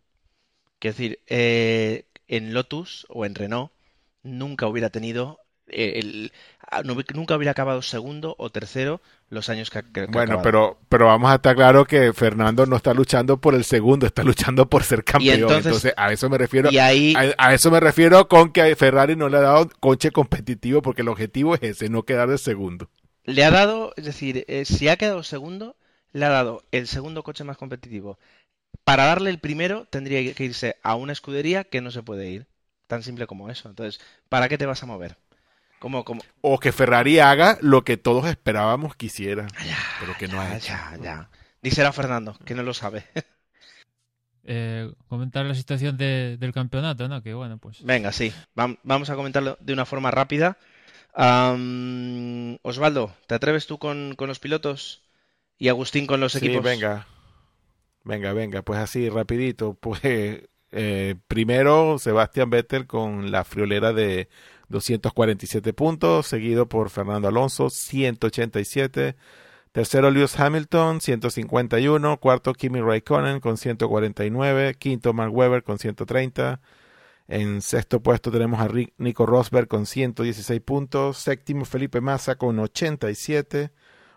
[0.78, 3.72] Quiero decir, eh, en Lotus o en Renault
[4.22, 5.38] nunca hubiera tenido
[5.68, 6.32] eh, el,
[6.70, 6.82] ah,
[7.14, 11.36] nunca hubiera acabado segundo o tercero los años que, que Bueno, pero pero vamos a
[11.36, 15.40] estar claro que Fernando no está luchando por el segundo, está luchando por ser campeón.
[15.40, 16.68] Entonces, a eso me refiero.
[16.70, 21.08] a, eso me refiero con que Ferrari no le ha dado coche competitivo porque el
[21.08, 22.90] objetivo es ese, no quedar de segundo.
[23.24, 25.76] Le ha dado, es decir, eh, si ha quedado segundo,
[26.12, 28.18] le ha dado el segundo coche más competitivo.
[28.84, 32.46] Para darle el primero tendría que irse a una escudería que no se puede ir.
[32.88, 33.68] Tan simple como eso.
[33.68, 35.16] Entonces, ¿para qué te vas a mover?
[36.40, 39.46] O que Ferrari haga lo que todos esperábamos que hiciera,
[40.00, 40.68] pero que no ha hecho.
[40.68, 41.30] Ya, ya.
[41.62, 43.04] Díselo a Fernando, que no lo sabe.
[44.44, 47.22] Eh, comentar la situación del campeonato, ¿no?
[47.22, 47.84] Que bueno, pues.
[47.84, 48.32] Venga, sí.
[48.54, 50.58] Vamos a comentarlo de una forma rápida.
[51.14, 55.04] Osvaldo, ¿te atreves tú con, los pilotos?
[55.58, 56.56] Y Agustín con los equipos.
[56.56, 57.06] Sí, venga.
[58.02, 59.74] Venga, venga, pues así, rapidito.
[59.80, 60.00] Pues
[60.74, 64.30] eh, primero Sebastián Vettel con la friolera de
[64.72, 69.14] 247 puntos, seguido por Fernando Alonso, 187.
[69.72, 72.18] Tercero Lewis Hamilton, 151.
[72.18, 74.74] Cuarto Kimi Raikkonen con 149.
[74.74, 76.60] Quinto Mark Webber con 130.
[77.28, 78.68] En sexto puesto tenemos a
[78.98, 81.16] Nico Rosberg con 116 puntos.
[81.16, 83.70] Séptimo Felipe Massa con 87.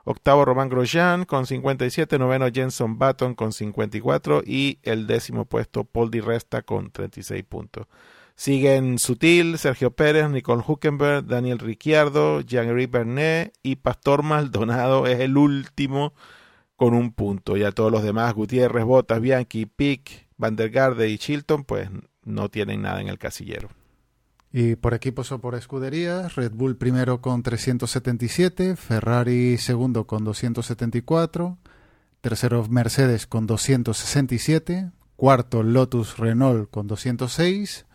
[0.04, 2.20] Octavo Román Grosjean con 57.
[2.20, 4.44] Noveno Jenson Button con 54.
[4.46, 7.88] Y el décimo puesto Paul Di Resta con 36 puntos.
[8.36, 15.38] Siguen Sutil, Sergio Pérez, Nicole Huckenberg, Daniel Ricciardo, Jean-Éric Bernet y Pastor Maldonado es el
[15.38, 16.14] último
[16.76, 17.56] con un punto.
[17.56, 21.90] Ya todos los demás, Gutiérrez, Botas, Bianchi, Pick, Van Garde y Chilton, pues
[22.24, 23.70] no tienen nada en el casillero.
[24.52, 31.58] Y por equipos o por escuderías, Red Bull primero con 377, Ferrari segundo con 274,
[32.22, 37.86] tercero Mercedes con 267, cuarto Lotus Renault con 206,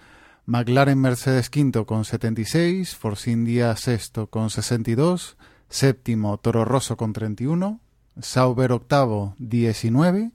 [0.50, 5.36] McLaren Mercedes quinto con 76, Force India sexto con 62,
[5.68, 7.78] séptimo Toro Rosso con 31,
[8.18, 10.32] Sauber octavo 19,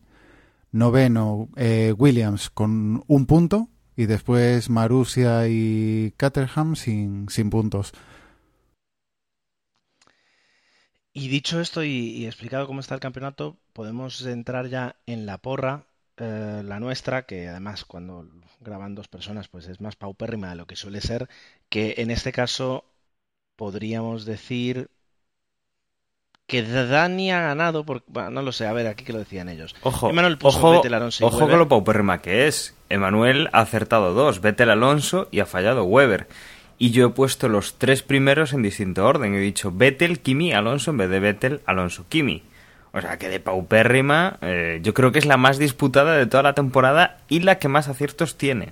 [0.72, 3.68] noveno eh, Williams con un punto
[3.98, 7.92] y después Marussia y Caterham sin, sin puntos.
[11.12, 15.88] Y dicho esto y, explicado cómo está el campeonato, podemos entrar ya en la porra,
[16.18, 18.26] eh, la nuestra, que además cuando
[18.62, 21.30] graban dos personas pues es más paupérrima de lo que suele ser,
[21.70, 22.86] que en este caso
[23.56, 24.90] podríamos decir
[26.48, 29.50] que Dani ha ganado, porque, bueno, no lo sé, a ver, aquí que lo decían
[29.50, 29.76] ellos.
[29.82, 30.12] Ojo,
[30.44, 30.82] ojo,
[31.22, 32.76] ojo con lo paupérrima que es.
[32.90, 36.28] Emanuel ha acertado dos, Vettel Alonso y ha fallado Weber.
[36.78, 39.34] Y yo he puesto los tres primeros en distinto orden.
[39.34, 42.44] He dicho Vettel, Kimi, Alonso en vez de Vettel, Alonso, Kimi.
[42.96, 46.44] O sea que de paupérrima, eh, yo creo que es la más disputada de toda
[46.44, 48.72] la temporada y la que más aciertos tiene.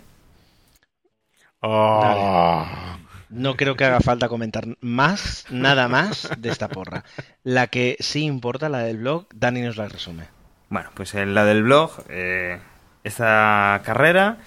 [1.62, 2.98] Ah.
[3.30, 7.04] No creo que haga falta comentar más, nada más de esta porra.
[7.44, 10.24] La que sí importa, la del blog, Dani nos la resume.
[10.70, 12.60] Bueno, pues en la del blog, eh,
[13.04, 14.38] esta carrera,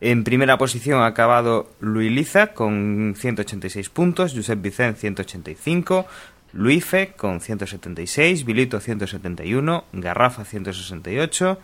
[0.00, 6.06] en primera posición ha acabado Luis Liza con 186 puntos, Josep Vicent 185,
[6.52, 11.60] Luife con 176, Bilito 171, Garrafa 168,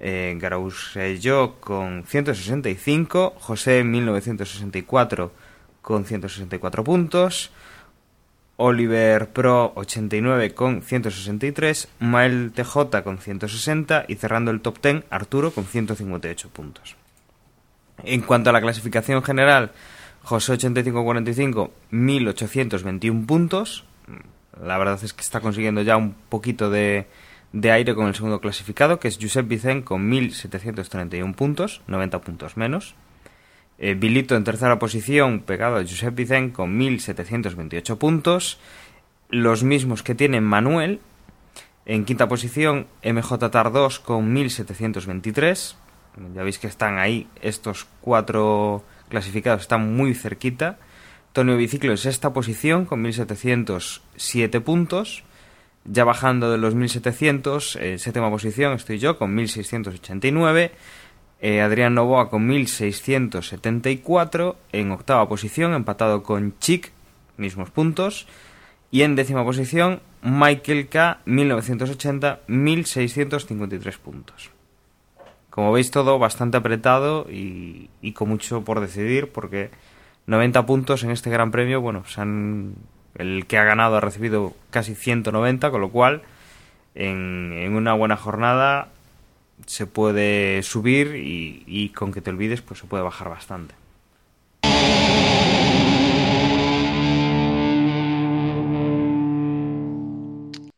[0.00, 5.32] eh, Garausello con 165, José 1964
[5.82, 7.50] con 164 puntos.
[8.56, 15.50] Oliver Pro 89 con 163, Mael TJ con 160 y cerrando el top 10 Arturo
[15.50, 16.94] con 158 puntos.
[18.04, 19.72] En cuanto a la clasificación general,
[20.22, 23.84] José 85-45, 1821 puntos.
[24.62, 27.06] La verdad es que está consiguiendo ya un poquito de,
[27.52, 32.94] aire con el segundo clasificado, que es Josep Vicent con 1731 puntos, 90 puntos menos.
[33.78, 38.58] Eh, Bilito en tercera posición, pegado a Josep Vicent con 1.728 puntos.
[39.28, 41.00] Los mismos que tiene Manuel.
[41.86, 45.74] En quinta posición, MJ Tar 2 con 1.723.
[46.34, 50.78] Ya veis que están ahí estos cuatro clasificados, están muy cerquita.
[51.34, 55.24] Tonio Biciclo en sexta posición con 1.707 puntos.
[55.84, 60.70] Ya bajando de los 1.700, en séptima posición estoy yo con 1.689.
[61.40, 66.92] Eh, Adrián Novoa con 1674 en octava posición, empatado con Chic,
[67.36, 68.28] mismos puntos.
[68.92, 74.50] Y en décima posición, Michael K, 1980, 1653 puntos.
[75.50, 79.72] Como veis, todo bastante apretado y, con mucho por decidir, porque
[80.26, 82.04] 90 puntos en este Gran Premio, bueno,
[83.16, 86.22] el que ha ganado ha recibido casi 190, con lo cual
[86.94, 88.88] en, en una buena jornada
[89.66, 93.74] se puede subir y, con que te olvides pues se puede bajar bastante.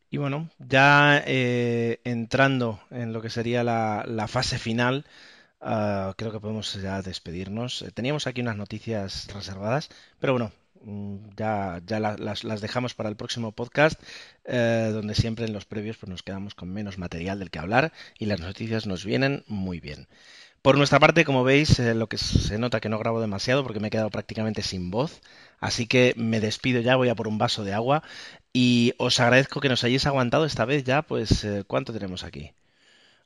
[0.08, 5.04] Y bueno, ya eh, entrando en lo que sería la, fase final,
[5.60, 7.82] ah, creo que podemos ya despedirnos.
[7.82, 9.88] Eh, teníamos aquí unas noticias reservadas,
[10.20, 10.52] pero bueno,
[10.86, 14.00] Mm, ya, ya las, dejamos para el próximo podcast,
[14.44, 17.92] eh, donde siempre en los previos pues nos quedamos con menos material del que hablar
[18.18, 20.06] y las noticias nos vienen muy bien.
[20.62, 23.80] Por nuestra parte, como veis, eh, lo que se nota que no grabo demasiado porque
[23.80, 25.20] me he quedado prácticamente sin voz,
[25.60, 28.02] así que me despido ya, voy a por un vaso de agua
[28.52, 32.52] y os agradezco que nos hayáis aguantado esta vez ya, pues, ¿cuánto tenemos aquí?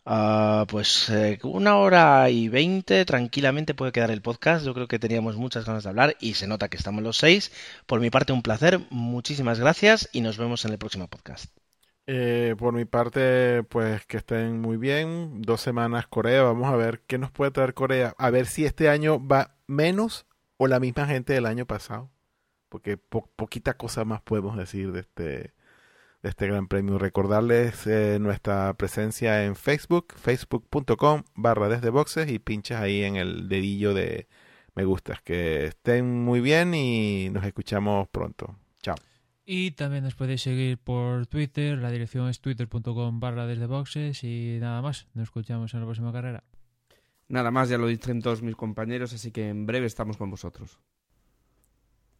[0.05, 4.65] Ah, pues eh, una hora y veinte tranquilamente puede quedar el podcast.
[4.65, 7.53] Yo creo que teníamos muchas ganas de hablar y se nota que estamos los seis.
[7.87, 8.81] Por mi parte, un placer.
[8.91, 11.55] Muchísimas gracias y nos vemos en el próximo podcast.
[12.07, 15.43] Eh, por mi parte, pues que estén muy bien.
[15.43, 16.43] Dos semanas Corea.
[16.43, 18.15] Vamos a ver qué nos puede traer Corea.
[18.19, 22.11] A ver si este año va menos o la misma gente del año pasado.
[22.69, 25.55] porque poquita cosa más podemos decir de este,
[26.23, 26.99] de este gran premio.
[26.99, 33.49] Recordarles eh, nuestra presencia en Facebook, facebook.com barra desde boxes y pinchas ahí en el
[33.49, 34.29] dedillo de
[34.75, 35.23] me gustas.
[35.23, 38.57] Que estén muy bien y nos escuchamos pronto.
[38.83, 38.97] Chao.
[39.45, 44.59] Y también nos podéis seguir por Twitter, la dirección es twitter.com barra desde boxes y
[44.61, 45.09] nada más.
[45.15, 46.45] Nos escuchamos en la próxima carrera.
[47.29, 50.79] Nada más, ya lo dicen todos mis compañeros, así que en breve estamos con vosotros.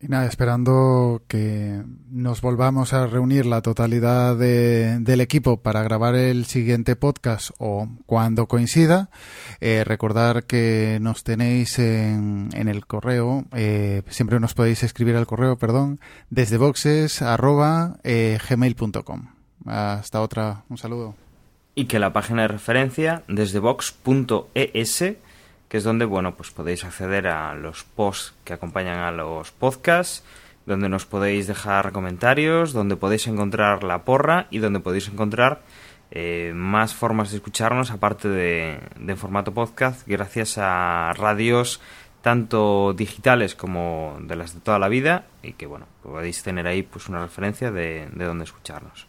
[0.03, 6.47] Y nada, esperando que nos volvamos a reunir la totalidad del equipo para grabar el
[6.47, 9.11] siguiente podcast o cuando coincida.
[9.61, 15.59] Eh, recordar que nos tenéis en, el correo, eh, siempre nos podéis escribir al correo,
[15.59, 16.01] perdón,
[16.31, 17.99] desde boxes eh.
[19.67, 21.15] Hasta otra, un saludo.
[21.75, 25.05] Y que la página de referencia desde box.es
[25.71, 30.25] que es donde bueno pues podéis acceder a los posts que acompañan a los podcasts
[30.67, 35.63] donde nos podéis dejar comentarios donde podéis encontrar la porra y donde podéis encontrar
[36.11, 41.81] eh, más formas de escucharnos aparte de, de formato podcast gracias a radios
[42.21, 46.83] tanto digitales como de las de toda la vida y que bueno podéis tener ahí
[46.83, 49.07] pues una referencia de, de dónde escucharnos.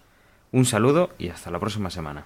[0.51, 2.25] Un saludo y hasta la próxima semana